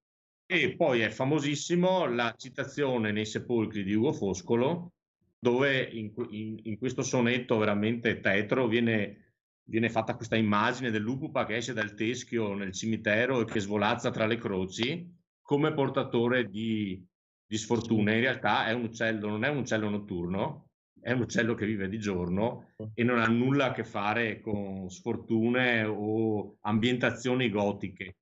e 0.46 0.76
poi 0.76 1.02
è 1.02 1.10
famosissimo 1.10 2.06
la 2.06 2.34
citazione 2.38 3.12
nei 3.12 3.26
sepolcri 3.26 3.84
di 3.84 3.94
Ugo 3.94 4.14
Foscolo, 4.14 4.94
dove 5.40 5.82
in, 5.82 6.12
in, 6.30 6.60
in 6.64 6.78
questo 6.78 7.04
sonetto 7.04 7.58
veramente 7.58 8.20
tetro 8.20 8.68
viene 8.68 9.28
viene 9.68 9.90
fatta 9.90 10.16
questa 10.16 10.36
immagine 10.36 10.92
dell'upupa 10.92 11.46
che 11.46 11.58
esce 11.58 11.74
dal 11.74 11.94
teschio 11.94 12.54
nel 12.54 12.72
cimitero 12.72 13.42
e 13.42 13.46
che 13.46 13.60
svolazza 13.60 14.12
tra 14.12 14.26
le 14.26 14.38
croci 14.38 15.14
come 15.42 15.74
portatore 15.74 16.50
di, 16.50 17.06
di 17.46 17.58
sfortuna. 17.58 18.14
In 18.14 18.22
realtà 18.22 18.68
è 18.68 18.74
un 18.74 18.84
uccello, 18.84 19.28
non 19.30 19.44
è 19.44 19.50
un 19.50 19.58
uccello 19.58 19.90
notturno, 19.90 20.67
è 21.08 21.14
un 21.14 21.22
uccello 21.22 21.54
che 21.56 21.66
vive 21.66 21.88
di 21.88 22.00
giorno 22.00 22.74
e 22.94 23.02
non 23.06 23.20
ha 23.20 23.28
nulla 23.28 23.68
a 23.68 23.72
che 23.72 23.86
fare 23.86 24.42
con 24.42 24.90
sfortune 24.90 25.86
o 25.86 26.58
ambientazioni 26.64 27.50
gotiche. 27.50 28.18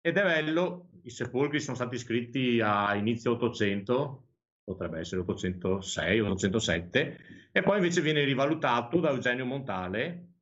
Ed 0.00 0.16
è 0.16 0.22
bello, 0.22 0.90
i 1.02 1.10
sepolcri 1.10 1.58
sono 1.58 1.74
stati 1.74 1.98
scritti 1.98 2.60
a 2.62 2.94
inizio 2.94 3.32
800, 3.32 4.26
potrebbe 4.62 5.00
essere 5.00 5.22
806 5.22 6.20
o 6.20 6.26
807, 6.26 7.18
e 7.50 7.62
poi 7.64 7.78
invece 7.78 8.00
viene 8.02 8.22
rivalutato 8.22 9.00
da 9.00 9.10
Eugenio 9.10 9.44
Montale 9.44 10.34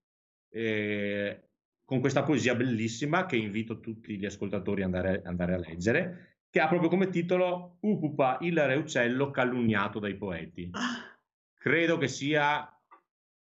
eh, 0.51 1.49
con 1.83 2.01
questa 2.01 2.25
poesia 2.25 2.55
bellissima 2.55 3.25
che 3.25 3.37
invito 3.37 3.81
tutti 3.81 4.19
gli 4.19 4.27
ascoltatori 4.27 4.83
ad 4.83 4.93
andare, 4.93 5.23
andare, 5.25 5.55
a 5.55 5.59
leggere, 5.59 6.41
che 6.51 6.61
ha 6.61 6.69
proprio 6.69 6.91
come 6.91 7.09
titolo 7.09 7.79
Upupa, 7.81 8.37
il 8.43 8.63
re 8.67 8.75
uccello 8.75 9.31
calunniato 9.31 9.99
dai 9.99 10.15
poeti. 10.15 10.71
Credo 11.65 11.97
che 11.97 12.09
sia, 12.09 12.63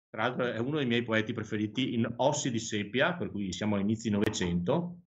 tra 0.08 0.22
l'altro 0.22 0.44
è 0.44 0.58
uno 0.58 0.76
dei 0.76 0.86
miei 0.86 1.02
poeti 1.02 1.32
preferiti 1.32 1.94
in 1.94 2.06
Ossi 2.18 2.52
di 2.52 2.60
Sepia, 2.60 3.14
per 3.14 3.32
cui 3.32 3.52
siamo 3.52 3.74
a 3.74 3.80
inizi 3.80 4.10
Novecento, 4.10 5.00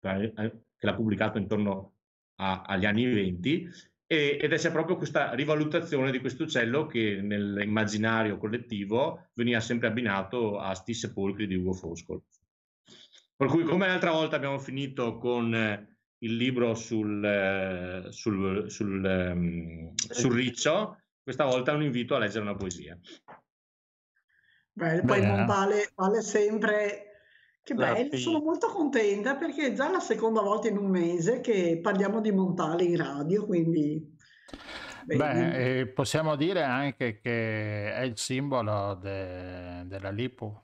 eh, 0.00 0.32
che 0.34 0.86
l'ha 0.86 0.94
pubblicato 0.96 1.38
intorno 1.38 1.98
a, 2.40 2.62
agli 2.62 2.84
anni 2.84 3.06
20, 3.06 3.68
e, 4.08 4.38
ed 4.42 4.52
è 4.52 4.72
proprio 4.72 4.96
questa 4.96 5.32
rivalutazione 5.34 6.10
di 6.10 6.18
questo 6.18 6.42
uccello 6.42 6.86
che 6.86 7.20
nell'immaginario 7.22 8.36
collettivo 8.36 9.28
veniva 9.34 9.60
sempre 9.60 9.86
abbinato 9.86 10.58
a 10.58 10.74
sti 10.74 10.92
sepolcri 10.92 11.46
di 11.46 11.54
Ugo 11.54 11.72
Foscolo. 11.72 12.24
Per 13.36 13.46
cui 13.46 13.62
come 13.62 13.86
l'altra 13.86 14.10
volta 14.10 14.34
abbiamo 14.34 14.58
finito 14.58 15.18
con 15.18 15.54
eh, 15.54 15.98
il 16.18 16.34
libro 16.34 16.74
sul, 16.74 17.24
eh, 17.24 18.10
sul, 18.10 18.68
sul, 18.68 19.04
um, 19.04 19.94
sul 19.94 20.34
riccio, 20.34 20.96
questa 21.26 21.44
volta 21.44 21.72
un 21.72 21.82
invito 21.82 22.14
a 22.14 22.20
leggere 22.20 22.42
una 22.42 22.54
poesia. 22.54 22.96
Beh, 24.70 25.02
poi 25.04 25.26
Montale 25.26 25.90
vale 25.96 26.22
sempre 26.22 27.22
che 27.64 27.74
bello, 27.74 28.16
sono 28.16 28.38
molto 28.38 28.68
contenta 28.68 29.34
perché 29.34 29.66
è 29.66 29.72
già 29.72 29.90
la 29.90 29.98
seconda 29.98 30.40
volta 30.40 30.68
in 30.68 30.76
un 30.76 30.88
mese 30.88 31.40
che 31.40 31.80
parliamo 31.82 32.20
di 32.20 32.30
Montale 32.30 32.84
in 32.84 32.96
radio, 32.96 33.44
quindi... 33.44 34.16
Beh, 35.04 35.80
eh, 35.80 35.86
possiamo 35.88 36.36
dire 36.36 36.62
anche 36.62 37.18
che 37.18 37.92
è 37.92 38.02
il 38.02 38.16
simbolo 38.16 38.94
de- 38.94 39.82
della 39.86 40.10
Lipu. 40.10 40.56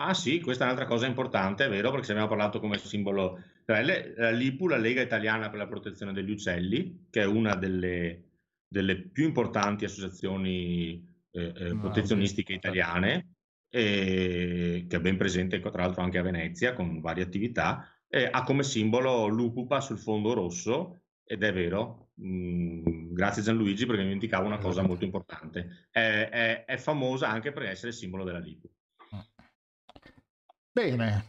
Ah 0.00 0.14
sì, 0.14 0.40
questa 0.40 0.64
è 0.64 0.66
un'altra 0.66 0.88
cosa 0.88 1.06
importante, 1.06 1.66
è 1.66 1.68
vero, 1.68 1.90
perché 1.90 2.06
se 2.06 2.10
abbiamo 2.10 2.28
parlato 2.28 2.58
come 2.58 2.76
simbolo... 2.76 3.40
Cioè, 3.64 4.14
la 4.16 4.30
LIPU, 4.30 4.66
la 4.66 4.78
Lega 4.78 5.00
Italiana 5.00 5.48
per 5.48 5.60
la 5.60 5.68
Protezione 5.68 6.12
degli 6.12 6.32
Uccelli, 6.32 7.06
che 7.08 7.22
è 7.22 7.26
una 7.26 7.54
delle, 7.54 8.31
delle 8.72 8.96
più 8.96 9.24
importanti 9.26 9.84
associazioni 9.84 11.06
eh, 11.30 11.52
eh, 11.54 11.76
protezionistiche 11.76 12.54
italiane, 12.54 13.34
eh, 13.68 14.86
che 14.88 14.96
è 14.96 15.00
ben 15.00 15.16
presente 15.16 15.60
tra 15.60 15.82
l'altro 15.82 16.02
anche 16.02 16.18
a 16.18 16.22
Venezia 16.22 16.74
con 16.74 17.00
varie 17.00 17.22
attività, 17.22 17.86
ha 18.30 18.42
come 18.42 18.62
simbolo 18.62 19.26
l'upupa 19.26 19.80
sul 19.80 19.98
fondo 19.98 20.34
rosso 20.34 21.00
ed 21.24 21.42
è 21.42 21.50
vero, 21.50 22.10
mm, 22.22 23.14
grazie 23.14 23.42
Gianluigi 23.42 23.86
perché 23.86 24.02
mi 24.02 24.08
dimenticavo 24.08 24.46
una 24.46 24.58
cosa 24.58 24.82
molto 24.82 25.04
importante, 25.04 25.88
è, 25.90 26.28
è, 26.30 26.64
è 26.66 26.76
famosa 26.76 27.30
anche 27.30 27.52
per 27.52 27.62
essere 27.62 27.92
simbolo 27.92 28.24
della 28.24 28.38
Lipu. 28.38 28.68
Bene, 30.70 31.24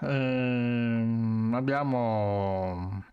ehm, 0.00 1.52
abbiamo... 1.52 3.09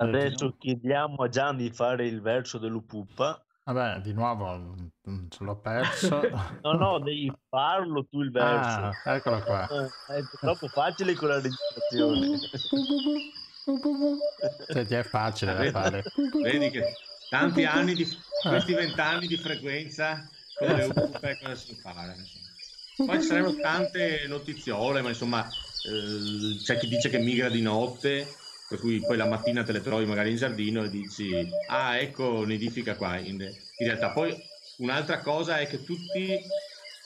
Adesso 0.00 0.56
chiediamo 0.58 1.22
a 1.24 1.28
Gian 1.28 1.56
di 1.56 1.70
fare 1.70 2.06
il 2.06 2.20
verso 2.20 2.58
dell'upupa 2.58 3.42
Vabbè, 3.68 4.00
di 4.00 4.14
nuovo 4.14 4.74
mm, 5.10 5.26
ce 5.28 5.44
l'ho 5.44 5.56
perso. 5.56 6.22
no, 6.64 6.72
no, 6.72 6.98
devi 7.00 7.30
farlo 7.50 8.06
tu 8.06 8.22
il 8.22 8.30
verso. 8.30 8.80
Ah, 9.04 9.14
eccolo 9.14 9.42
qua. 9.42 9.68
Eh, 9.68 10.16
è 10.16 10.22
troppo 10.40 10.68
facile 10.68 11.12
con 11.12 11.28
la 11.28 11.38
registrazione. 11.38 12.38
Senti, 14.68 14.94
è 14.94 15.02
facile 15.02 15.54
da 15.54 15.70
fare. 15.70 16.02
Vedi 16.42 16.70
che 16.70 16.94
tanti 17.28 17.66
anni 17.66 17.92
di, 17.92 18.08
questi 18.40 18.72
vent'anni 18.72 19.26
di 19.26 19.36
frequenza 19.36 20.26
con 20.56 20.68
le 20.68 20.84
UP 20.84 21.20
cosa 21.20 21.54
si 21.54 21.74
fare. 21.74 22.16
Poi 22.96 23.20
ci 23.20 23.26
saranno 23.26 23.54
tante 23.54 24.26
notiziole, 24.28 25.02
ma 25.02 25.10
insomma 25.10 25.46
eh, 25.46 26.56
c'è 26.64 26.78
chi 26.78 26.88
dice 26.88 27.10
che 27.10 27.18
migra 27.18 27.50
di 27.50 27.60
notte 27.60 28.26
per 28.68 28.78
cui 28.78 29.00
poi 29.00 29.16
la 29.16 29.26
mattina 29.26 29.62
te 29.62 29.72
le 29.72 29.80
trovi 29.80 30.04
magari 30.04 30.30
in 30.30 30.36
giardino 30.36 30.84
e 30.84 30.90
dici 30.90 31.30
ah 31.68 31.96
ecco 31.96 32.44
nidifica 32.44 32.96
qua 32.96 33.16
in, 33.16 33.40
in 33.40 33.86
realtà 33.86 34.10
poi 34.10 34.34
un'altra 34.78 35.20
cosa 35.20 35.58
è 35.58 35.66
che 35.66 35.84
tutti 35.84 36.32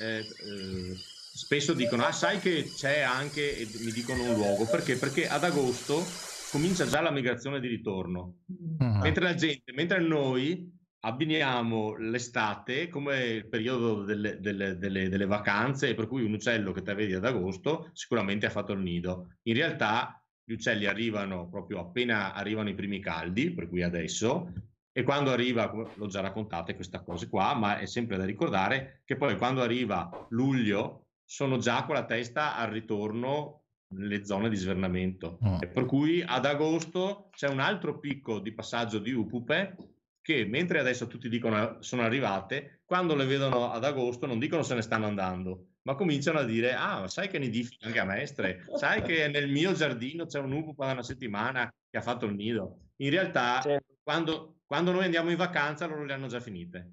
eh, 0.03 0.19
eh, 0.19 0.97
spesso 1.35 1.73
dicono 1.73 2.05
ah 2.05 2.13
sai 2.13 2.39
che 2.39 2.71
c'è 2.75 3.01
anche 3.01 3.59
e 3.59 3.69
mi 3.81 3.93
dicono 3.93 4.23
un 4.23 4.35
luogo. 4.35 4.67
Perché? 4.67 4.97
Perché 4.97 5.29
ad 5.29 5.45
agosto 5.45 6.05
comincia 6.51 6.87
già 6.87 7.01
la 7.01 7.11
migrazione 7.11 7.61
di 7.61 7.69
ritorno. 7.69 8.41
Uh-huh. 8.47 8.99
mentre 8.99 9.25
la 9.25 9.35
gente 9.35 9.73
mentre 9.73 10.01
noi 10.01 10.71
abbiniamo 11.05 11.97
l'estate 11.97 12.89
come 12.89 13.25
il 13.25 13.49
periodo 13.49 14.05
delle, 14.05 14.39
delle, 14.41 14.77
delle, 14.77 15.09
delle 15.09 15.27
vacanze 15.27 15.95
per 15.95 16.07
cui 16.07 16.23
un 16.23 16.35
uccello 16.35 16.73
che 16.73 16.83
te 16.83 16.95
vedi 16.95 17.15
ad 17.15 17.25
agosto 17.25 17.91
sicuramente 17.93 18.47
ha 18.47 18.51
fatto 18.51 18.73
il 18.73 18.81
nido. 18.81 19.35
In 19.45 19.55
realtà 19.55 20.22
gli 20.45 20.53
uccelli 20.53 20.87
arrivano 20.87 21.49
proprio 21.49 21.81
appena 21.81 22.35
arrivano 22.35 22.69
i 22.69 22.75
primi 22.75 23.01
caldi, 23.01 23.53
per 23.53 23.69
cui 23.69 23.83
adesso, 23.83 24.53
e 24.93 25.03
quando 25.05 25.31
arriva, 25.31 25.73
l'ho 25.95 26.07
già 26.07 26.21
raccontate 26.21 26.75
queste 26.75 27.03
cose 27.05 27.29
qua, 27.29 27.55
ma 27.55 27.79
è 27.79 27.87
sempre 27.87 28.19
da 28.19 28.25
ricordare 28.25 29.03
che 29.05 29.17
poi 29.17 29.37
quando 29.37 29.63
arriva 29.63 30.27
luglio 30.31 31.07
sono 31.25 31.57
già 31.57 31.85
con 31.85 31.95
la 31.95 32.05
testa 32.05 32.57
al 32.57 32.71
ritorno 32.71 33.63
nelle 33.95 34.25
zone 34.25 34.49
di 34.49 34.57
svernamento. 34.57 35.39
Mm. 35.45 35.59
per 35.73 35.87
cui 35.87 36.23
ad 36.25 36.45
agosto 36.45 37.29
c'è 37.33 37.49
un 37.49 37.61
altro 37.61 37.99
picco 37.99 38.39
di 38.39 38.53
passaggio 38.53 38.99
di 38.99 39.13
upupe 39.13 39.77
che 40.21 40.47
mentre 40.47 40.79
adesso 40.79 41.09
tutti 41.09 41.29
dicono 41.29 41.79
sono 41.81 42.03
arrivate, 42.03 42.83
quando 42.85 43.15
le 43.15 43.27
vedono 43.27 43.71
ad 43.71 43.85
agosto 43.85 44.27
non 44.27 44.39
dicono 44.39 44.63
se 44.63 44.75
ne 44.75 44.83
stanno 44.83 45.07
andando, 45.07 45.72
ma 45.83 45.95
cominciano 45.95 46.39
a 46.39 46.45
dire, 46.45 46.75
ah, 46.75 47.09
sai 47.09 47.29
che 47.29 47.39
nidifica 47.39 47.87
anche 47.87 47.99
a 47.99 48.05
Mestre, 48.05 48.65
sai 48.77 49.03
che 49.03 49.29
nel 49.29 49.49
mio 49.49 49.73
giardino 49.73 50.27
c'è 50.27 50.39
un 50.39 50.53
upupa 50.53 50.87
da 50.87 50.93
una 50.93 51.03
settimana 51.03 51.73
che 51.91 51.99
ha 51.99 52.03
fatto 52.03 52.27
il 52.27 52.35
nido. 52.35 52.91
In 52.97 53.11
realtà, 53.11 53.61
certo. 53.61 53.95
quando, 54.03 54.61
quando, 54.65 54.93
noi 54.93 55.05
andiamo 55.05 55.31
in 55.31 55.37
vacanza, 55.37 55.87
loro 55.87 56.05
le 56.05 56.13
hanno 56.13 56.29
già 56.29 56.41
finite. 56.41 56.93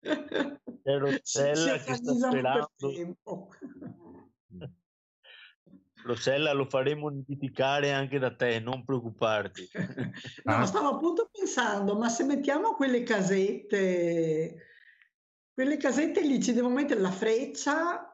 C'è 0.00 0.98
Rossella 0.98 1.78
che 1.78 1.94
sta 1.94 2.14
sperando. 2.14 2.68
Rossella, 6.04 6.52
lo 6.52 6.64
faremo 6.64 7.08
nidificare 7.08 7.92
anche 7.92 8.18
da 8.18 8.34
te, 8.34 8.58
non 8.58 8.84
preoccuparti. 8.84 9.68
no, 10.44 10.54
ah. 10.54 10.66
stavo 10.66 10.88
appunto 10.88 11.28
pensando, 11.30 11.96
ma 11.96 12.08
se 12.08 12.24
mettiamo 12.24 12.74
quelle 12.74 13.04
casette, 13.04 14.71
quelle 15.54 15.76
casette 15.76 16.22
lì 16.22 16.42
ci 16.42 16.52
devo 16.52 16.68
mettere 16.68 17.00
la 17.00 17.10
freccia 17.10 18.06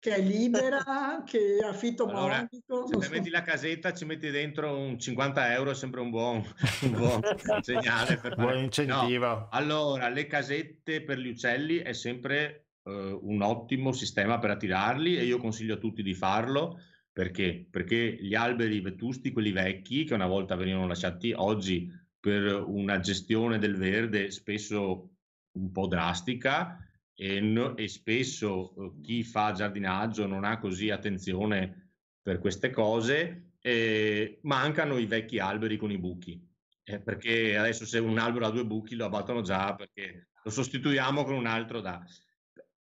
che 0.00 0.14
è 0.14 0.20
libera, 0.20 1.22
che 1.26 1.58
è 1.60 1.64
affitto 1.64 2.06
allora, 2.06 2.40
modico. 2.40 2.86
Se 2.86 3.04
so. 3.04 3.10
metti 3.10 3.28
la 3.28 3.42
casetta 3.42 3.92
ci 3.92 4.06
metti 4.06 4.30
dentro 4.30 4.76
un 4.76 4.98
50 4.98 5.52
euro, 5.52 5.70
è 5.70 5.74
sempre 5.74 6.00
un 6.00 6.10
buon, 6.10 6.42
un 6.82 6.90
buon 6.92 7.20
segnale. 7.60 8.16
Per 8.16 8.34
buon 8.34 8.48
fare... 8.48 8.62
incentivo. 8.62 9.26
No. 9.26 9.48
Allora, 9.50 10.08
le 10.08 10.26
casette 10.26 11.02
per 11.02 11.18
gli 11.18 11.28
uccelli 11.28 11.76
è 11.78 11.92
sempre 11.92 12.70
uh, 12.84 13.20
un 13.22 13.42
ottimo 13.42 13.92
sistema 13.92 14.38
per 14.38 14.50
attirarli 14.50 15.18
e 15.18 15.24
io 15.24 15.38
consiglio 15.38 15.74
a 15.74 15.78
tutti 15.78 16.02
di 16.02 16.14
farlo. 16.14 16.80
Perché? 17.12 17.66
Perché 17.70 18.16
gli 18.18 18.34
alberi 18.34 18.80
vetusti, 18.80 19.32
quelli 19.32 19.52
vecchi, 19.52 20.04
che 20.04 20.14
una 20.14 20.26
volta 20.26 20.56
venivano 20.56 20.86
lasciati 20.86 21.32
oggi 21.36 21.92
per 22.18 22.62
una 22.66 23.00
gestione 23.00 23.58
del 23.58 23.76
verde 23.76 24.30
spesso 24.30 25.10
un 25.52 25.72
po' 25.72 25.86
drastica, 25.86 26.78
e, 27.14 27.40
no, 27.40 27.76
e 27.76 27.86
spesso 27.88 28.74
eh, 28.76 29.00
chi 29.02 29.22
fa 29.22 29.52
giardinaggio 29.52 30.26
non 30.26 30.44
ha 30.44 30.58
così 30.58 30.90
attenzione 30.90 31.92
per 32.22 32.38
queste 32.38 32.70
cose, 32.70 33.54
eh, 33.60 34.38
mancano 34.42 34.96
i 34.96 35.06
vecchi 35.06 35.38
alberi 35.38 35.76
con 35.76 35.90
i 35.90 35.98
buchi. 35.98 36.42
Eh, 36.82 36.98
perché 36.98 37.56
adesso 37.56 37.84
se 37.84 37.98
un 37.98 38.18
albero 38.18 38.46
ha 38.46 38.50
due 38.50 38.64
buchi 38.64 38.94
lo 38.94 39.04
abbattono 39.04 39.42
già 39.42 39.74
perché 39.74 40.28
lo 40.42 40.50
sostituiamo 40.50 41.24
con 41.24 41.34
un 41.34 41.46
altro 41.46 41.80
da... 41.80 42.02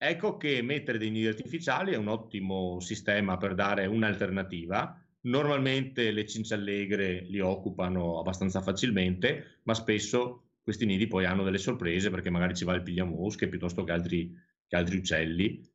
Ecco 0.01 0.37
che 0.37 0.61
mettere 0.61 0.97
dei 0.97 1.09
nidi 1.09 1.27
artificiali 1.27 1.91
è 1.91 1.97
un 1.97 2.07
ottimo 2.07 2.79
sistema 2.79 3.35
per 3.35 3.53
dare 3.53 3.85
un'alternativa. 3.85 4.97
Normalmente 5.23 6.11
le 6.11 6.25
cinciallegre 6.25 7.25
li 7.27 7.41
occupano 7.41 8.19
abbastanza 8.19 8.61
facilmente, 8.61 9.59
ma 9.63 9.73
spesso 9.73 10.48
questi 10.69 10.85
nidi 10.85 11.07
poi 11.07 11.25
hanno 11.25 11.43
delle 11.43 11.57
sorprese 11.57 12.11
perché 12.11 12.29
magari 12.29 12.53
ci 12.53 12.63
va 12.63 12.75
il 12.75 12.83
pigliamosche 12.83 13.47
piuttosto 13.47 13.83
che 13.83 13.91
altri, 13.91 14.31
che 14.67 14.75
altri 14.75 14.97
uccelli, 14.97 15.67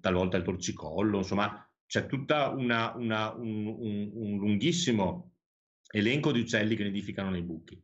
talvolta 0.00 0.36
il 0.36 0.42
torcicollo, 0.42 1.18
insomma 1.18 1.66
c'è 1.86 2.06
una, 2.10 2.94
un, 2.94 3.10
un, 3.38 4.10
un 4.12 4.38
lunghissimo 4.38 5.32
elenco 5.90 6.30
di 6.30 6.40
uccelli 6.40 6.76
che 6.76 6.84
nidificano 6.84 7.30
nei 7.30 7.42
buchi. 7.42 7.82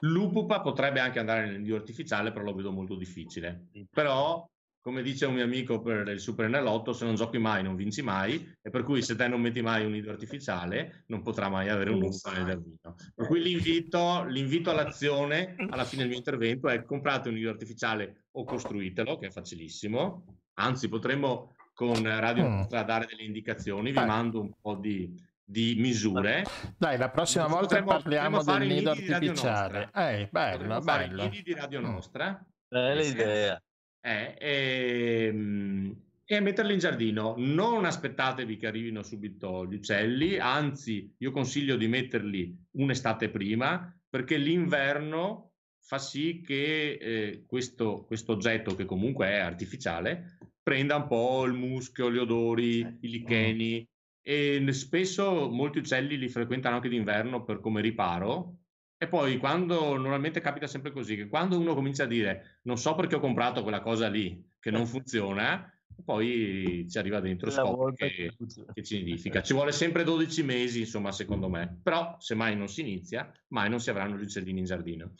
L'upupa 0.00 0.62
potrebbe 0.62 1.00
anche 1.00 1.18
andare 1.18 1.44
nel 1.46 1.60
nido 1.60 1.76
artificiale, 1.76 2.32
però 2.32 2.44
lo 2.46 2.54
vedo 2.54 2.72
molto 2.72 2.96
difficile. 2.96 3.68
Però 3.90 4.48
come 4.80 5.02
dice 5.02 5.26
un 5.26 5.34
mio 5.34 5.44
amico 5.44 5.80
per 5.80 6.08
il 6.08 6.20
Super 6.20 6.46
Enalotto, 6.46 6.92
se 6.92 7.04
non 7.04 7.14
giochi 7.14 7.38
mai 7.38 7.62
non 7.62 7.76
vinci 7.76 8.02
mai, 8.02 8.56
e 8.62 8.70
per 8.70 8.82
cui 8.82 9.02
se 9.02 9.14
te 9.14 9.28
non 9.28 9.40
metti 9.40 9.60
mai 9.60 9.84
un 9.84 9.92
nido 9.92 10.10
artificiale 10.10 11.04
non 11.08 11.22
potrà 11.22 11.48
mai 11.48 11.68
avere 11.68 11.90
un 11.90 12.02
upa 12.02 12.32
nel 12.32 12.46
giardino. 12.46 12.96
Per 13.14 13.26
cui 13.26 13.42
l'invito, 13.42 14.24
l'invito, 14.24 14.70
all'azione 14.70 15.54
alla 15.68 15.84
fine 15.84 16.02
del 16.02 16.10
mio 16.10 16.18
intervento 16.18 16.68
è 16.68 16.82
comprate 16.82 17.28
un 17.28 17.34
nido 17.34 17.50
artificiale 17.50 18.24
o 18.32 18.44
costruitelo, 18.44 19.18
che 19.18 19.26
è 19.26 19.30
facilissimo, 19.30 20.24
anzi 20.54 20.88
potremmo 20.88 21.54
con 21.74 22.02
Radio 22.02 22.44
mm. 22.44 22.52
Nostra 22.52 22.82
dare 22.82 23.06
delle 23.06 23.22
indicazioni, 23.22 23.92
vi 23.92 23.98
eh. 23.98 24.04
mando 24.04 24.40
un 24.40 24.52
po' 24.58 24.76
di, 24.76 25.14
di 25.44 25.74
misure. 25.78 26.44
Dai, 26.78 26.96
la 26.96 27.10
prossima 27.10 27.46
volta 27.46 27.82
potremmo, 27.82 27.88
parliamo 27.88 28.36
potremmo 28.38 28.58
del 28.58 28.68
nido 28.68 28.90
artificiale. 28.90 29.90
Eh, 29.94 30.28
bello, 30.30 30.80
bello. 30.80 31.22
I 31.22 31.28
nidi 31.28 31.42
di 31.42 31.54
Radio 31.54 31.80
mm. 31.80 31.84
Nostra. 31.84 32.46
Bella 32.66 33.02
idea 33.02 33.62
eh, 34.00 34.34
e, 34.38 35.24
ehm, 35.26 35.96
e 36.24 36.40
metterli 36.40 36.72
in 36.72 36.78
giardino. 36.78 37.34
Non 37.38 37.84
aspettatevi 37.84 38.56
che 38.56 38.66
arrivino 38.66 39.02
subito 39.02 39.66
gli 39.66 39.74
uccelli, 39.74 40.38
anzi 40.38 41.12
io 41.18 41.30
consiglio 41.30 41.76
di 41.76 41.88
metterli 41.88 42.56
un'estate 42.72 43.30
prima 43.30 43.92
perché 44.08 44.36
l'inverno 44.36 45.52
fa 45.80 45.98
sì 45.98 46.40
che 46.40 46.92
eh, 46.92 47.44
questo, 47.46 48.04
questo 48.06 48.32
oggetto, 48.32 48.74
che 48.76 48.84
comunque 48.84 49.26
è 49.26 49.38
artificiale, 49.38 50.38
prenda 50.62 50.96
un 50.96 51.06
po' 51.06 51.44
il 51.46 51.52
muschio, 51.52 52.12
gli 52.12 52.18
odori, 52.18 52.78
i 52.78 53.08
licheni 53.08 53.88
e 54.22 54.64
spesso 54.72 55.48
molti 55.48 55.78
uccelli 55.78 56.16
li 56.16 56.28
frequentano 56.28 56.76
anche 56.76 56.88
d'inverno 56.88 57.42
per 57.42 57.58
come 57.58 57.80
riparo 57.80 58.59
e 59.02 59.08
poi 59.08 59.38
quando 59.38 59.96
normalmente 59.96 60.42
capita 60.42 60.66
sempre 60.66 60.92
così, 60.92 61.16
che 61.16 61.26
quando 61.26 61.58
uno 61.58 61.74
comincia 61.74 62.02
a 62.02 62.06
dire 62.06 62.58
non 62.64 62.76
so 62.76 62.94
perché 62.94 63.14
ho 63.14 63.20
comprato 63.20 63.62
quella 63.62 63.80
cosa 63.80 64.08
lì 64.08 64.46
che 64.60 64.70
non 64.70 64.84
funziona, 64.84 65.72
poi 66.04 66.86
ci 66.86 66.98
arriva 66.98 67.18
dentro 67.18 67.50
scopre 67.50 67.94
che, 67.94 68.36
che, 68.74 68.82
ci 68.82 68.98
nidifica. 68.98 69.40
Ci 69.40 69.54
vuole 69.54 69.72
sempre 69.72 70.04
12 70.04 70.42
mesi, 70.42 70.80
insomma, 70.80 71.12
secondo 71.12 71.48
me. 71.48 71.80
Però 71.82 72.16
se 72.18 72.34
mai 72.34 72.54
non 72.54 72.68
si 72.68 72.82
inizia, 72.82 73.32
mai 73.48 73.70
non 73.70 73.80
si 73.80 73.88
avranno 73.88 74.18
gli 74.18 74.22
uccellini 74.22 74.58
in 74.58 74.64
giardino. 74.66 75.14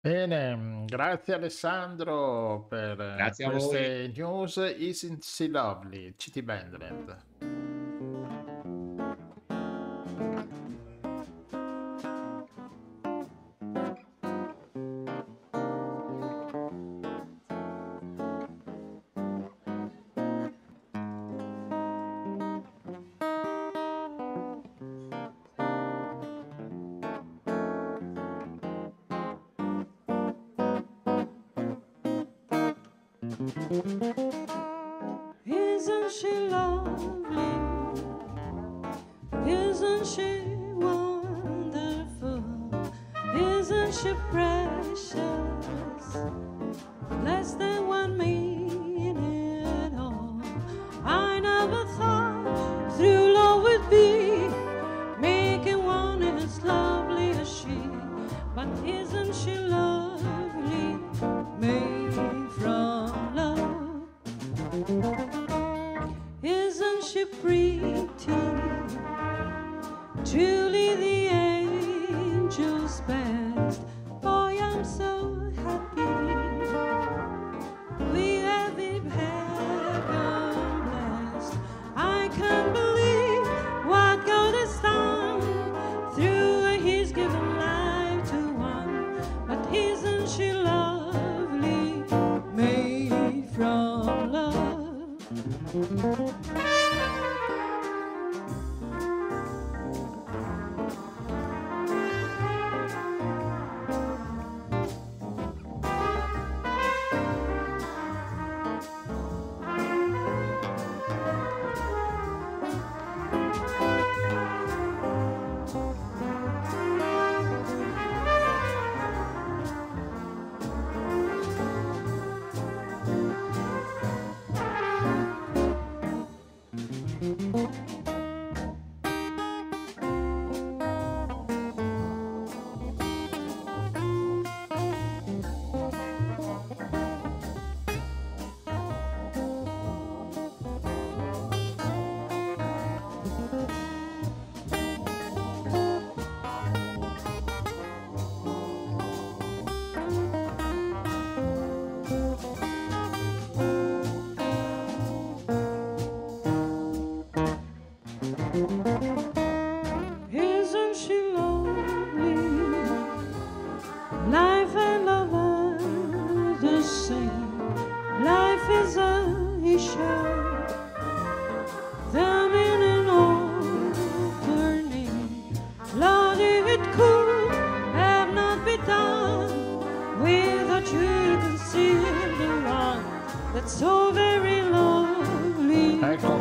Bene, 0.00 0.84
grazie 0.86 1.34
Alessandro 1.34 2.64
per 2.70 2.96
grazie 2.96 3.50
queste 3.50 4.12
news. 4.16 4.74
Isn't 4.78 5.22
she 5.22 5.48
lovely? 5.48 6.14
CT 6.16 6.40
Bandland. 6.40 8.39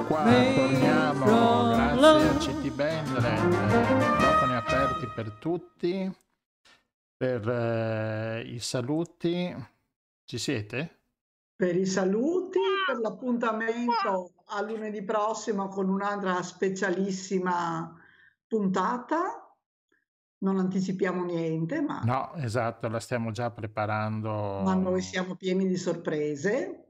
Qua, 0.09 0.23
torniamo. 0.23 1.25
Grazie 1.95 2.29
a 2.29 2.37
CT 2.37 2.71
Band, 2.71 3.09
microfoni 3.09 4.55
aperti 4.55 5.07
per 5.13 5.31
tutti. 5.33 6.11
Per 7.15 7.49
eh, 7.49 8.41
i 8.45 8.59
saluti, 8.59 9.55
ci 10.23 10.37
siete? 10.37 10.97
Per 11.55 11.75
i 11.75 11.85
saluti, 11.85 12.59
per 12.87 12.97
l'appuntamento 12.99 14.31
a 14.45 14.61
lunedì 14.61 15.03
prossimo 15.03 15.67
con 15.67 15.89
un'altra 15.89 16.41
specialissima 16.41 17.93
puntata. 18.47 19.53
Non 20.41 20.57
anticipiamo 20.57 21.25
niente, 21.25 21.81
ma... 21.81 21.99
No, 22.05 22.33
esatto, 22.35 22.87
la 22.87 23.01
stiamo 23.01 23.31
già 23.31 23.51
preparando. 23.51 24.61
Ma 24.61 24.73
noi 24.73 25.01
siamo 25.01 25.35
pieni 25.35 25.67
di 25.67 25.75
sorprese. 25.75 26.88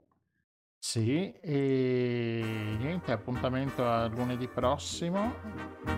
Sì, 0.81 1.31
e 1.41 2.41
niente, 2.79 3.11
appuntamento 3.11 3.85
a 3.87 4.07
lunedì 4.07 4.47
prossimo. 4.47 5.35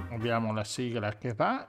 Abbiamo 0.09 0.51
la 0.53 0.63
sigla 0.63 1.17
che 1.17 1.33
va. 1.33 1.67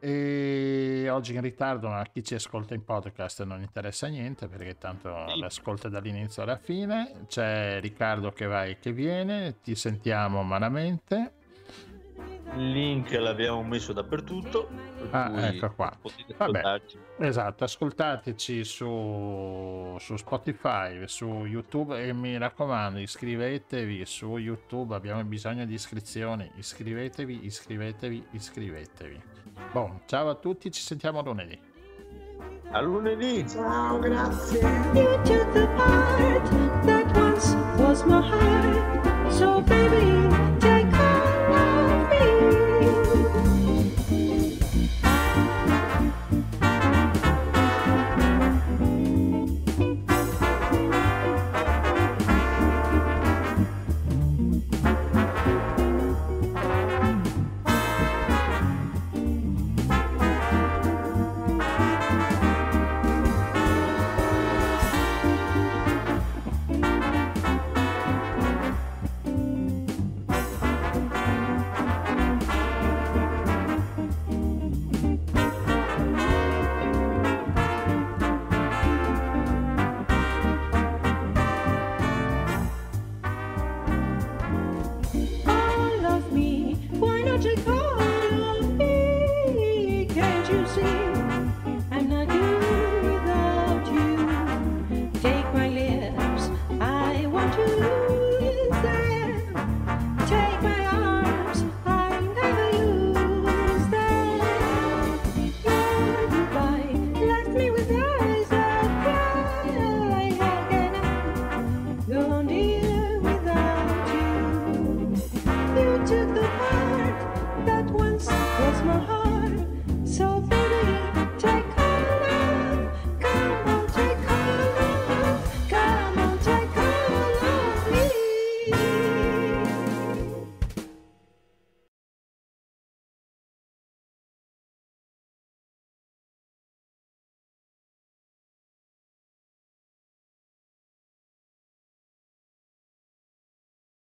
E 0.00 1.08
oggi 1.10 1.34
in 1.34 1.40
ritardo, 1.40 1.88
ma 1.88 2.00
a 2.00 2.04
chi 2.04 2.22
ci 2.22 2.34
ascolta 2.34 2.74
in 2.74 2.84
podcast 2.84 3.42
non 3.44 3.62
interessa 3.62 4.06
niente 4.08 4.48
perché 4.48 4.76
tanto 4.76 5.08
l'ascolta 5.36 5.88
dall'inizio 5.88 6.42
alla 6.42 6.56
fine. 6.56 7.24
C'è 7.26 7.80
Riccardo 7.80 8.32
che 8.32 8.46
va 8.46 8.64
e 8.64 8.78
che 8.78 8.92
viene, 8.92 9.60
ti 9.62 9.74
sentiamo 9.74 10.42
malamente. 10.42 11.37
Il 12.56 12.70
link 12.70 13.12
l'abbiamo 13.12 13.62
messo 13.62 13.92
dappertutto. 13.92 14.68
Ah, 15.10 15.46
ecco 15.46 15.72
qua. 15.74 15.96
Vabbè, 16.36 16.80
esatto, 17.18 17.64
ascoltateci 17.64 18.64
su, 18.64 19.96
su 19.98 20.16
Spotify, 20.16 21.06
su 21.06 21.26
YouTube 21.46 22.02
e 22.02 22.12
mi 22.12 22.36
raccomando 22.36 22.98
iscrivetevi 22.98 24.04
su 24.06 24.36
YouTube, 24.38 24.94
abbiamo 24.94 25.22
bisogno 25.24 25.64
di 25.64 25.74
iscrizioni, 25.74 26.50
iscrivetevi, 26.56 27.44
iscrivetevi, 27.44 28.26
iscrivetevi. 28.32 29.22
Bon, 29.72 30.00
ciao 30.06 30.30
a 30.30 30.34
tutti, 30.34 30.70
ci 30.70 30.82
sentiamo 30.82 31.22
lunedì. 31.22 31.76
A 32.70 32.80
lunedì. 32.80 33.48
Ciao, 33.48 33.98
grazie. 33.98 34.60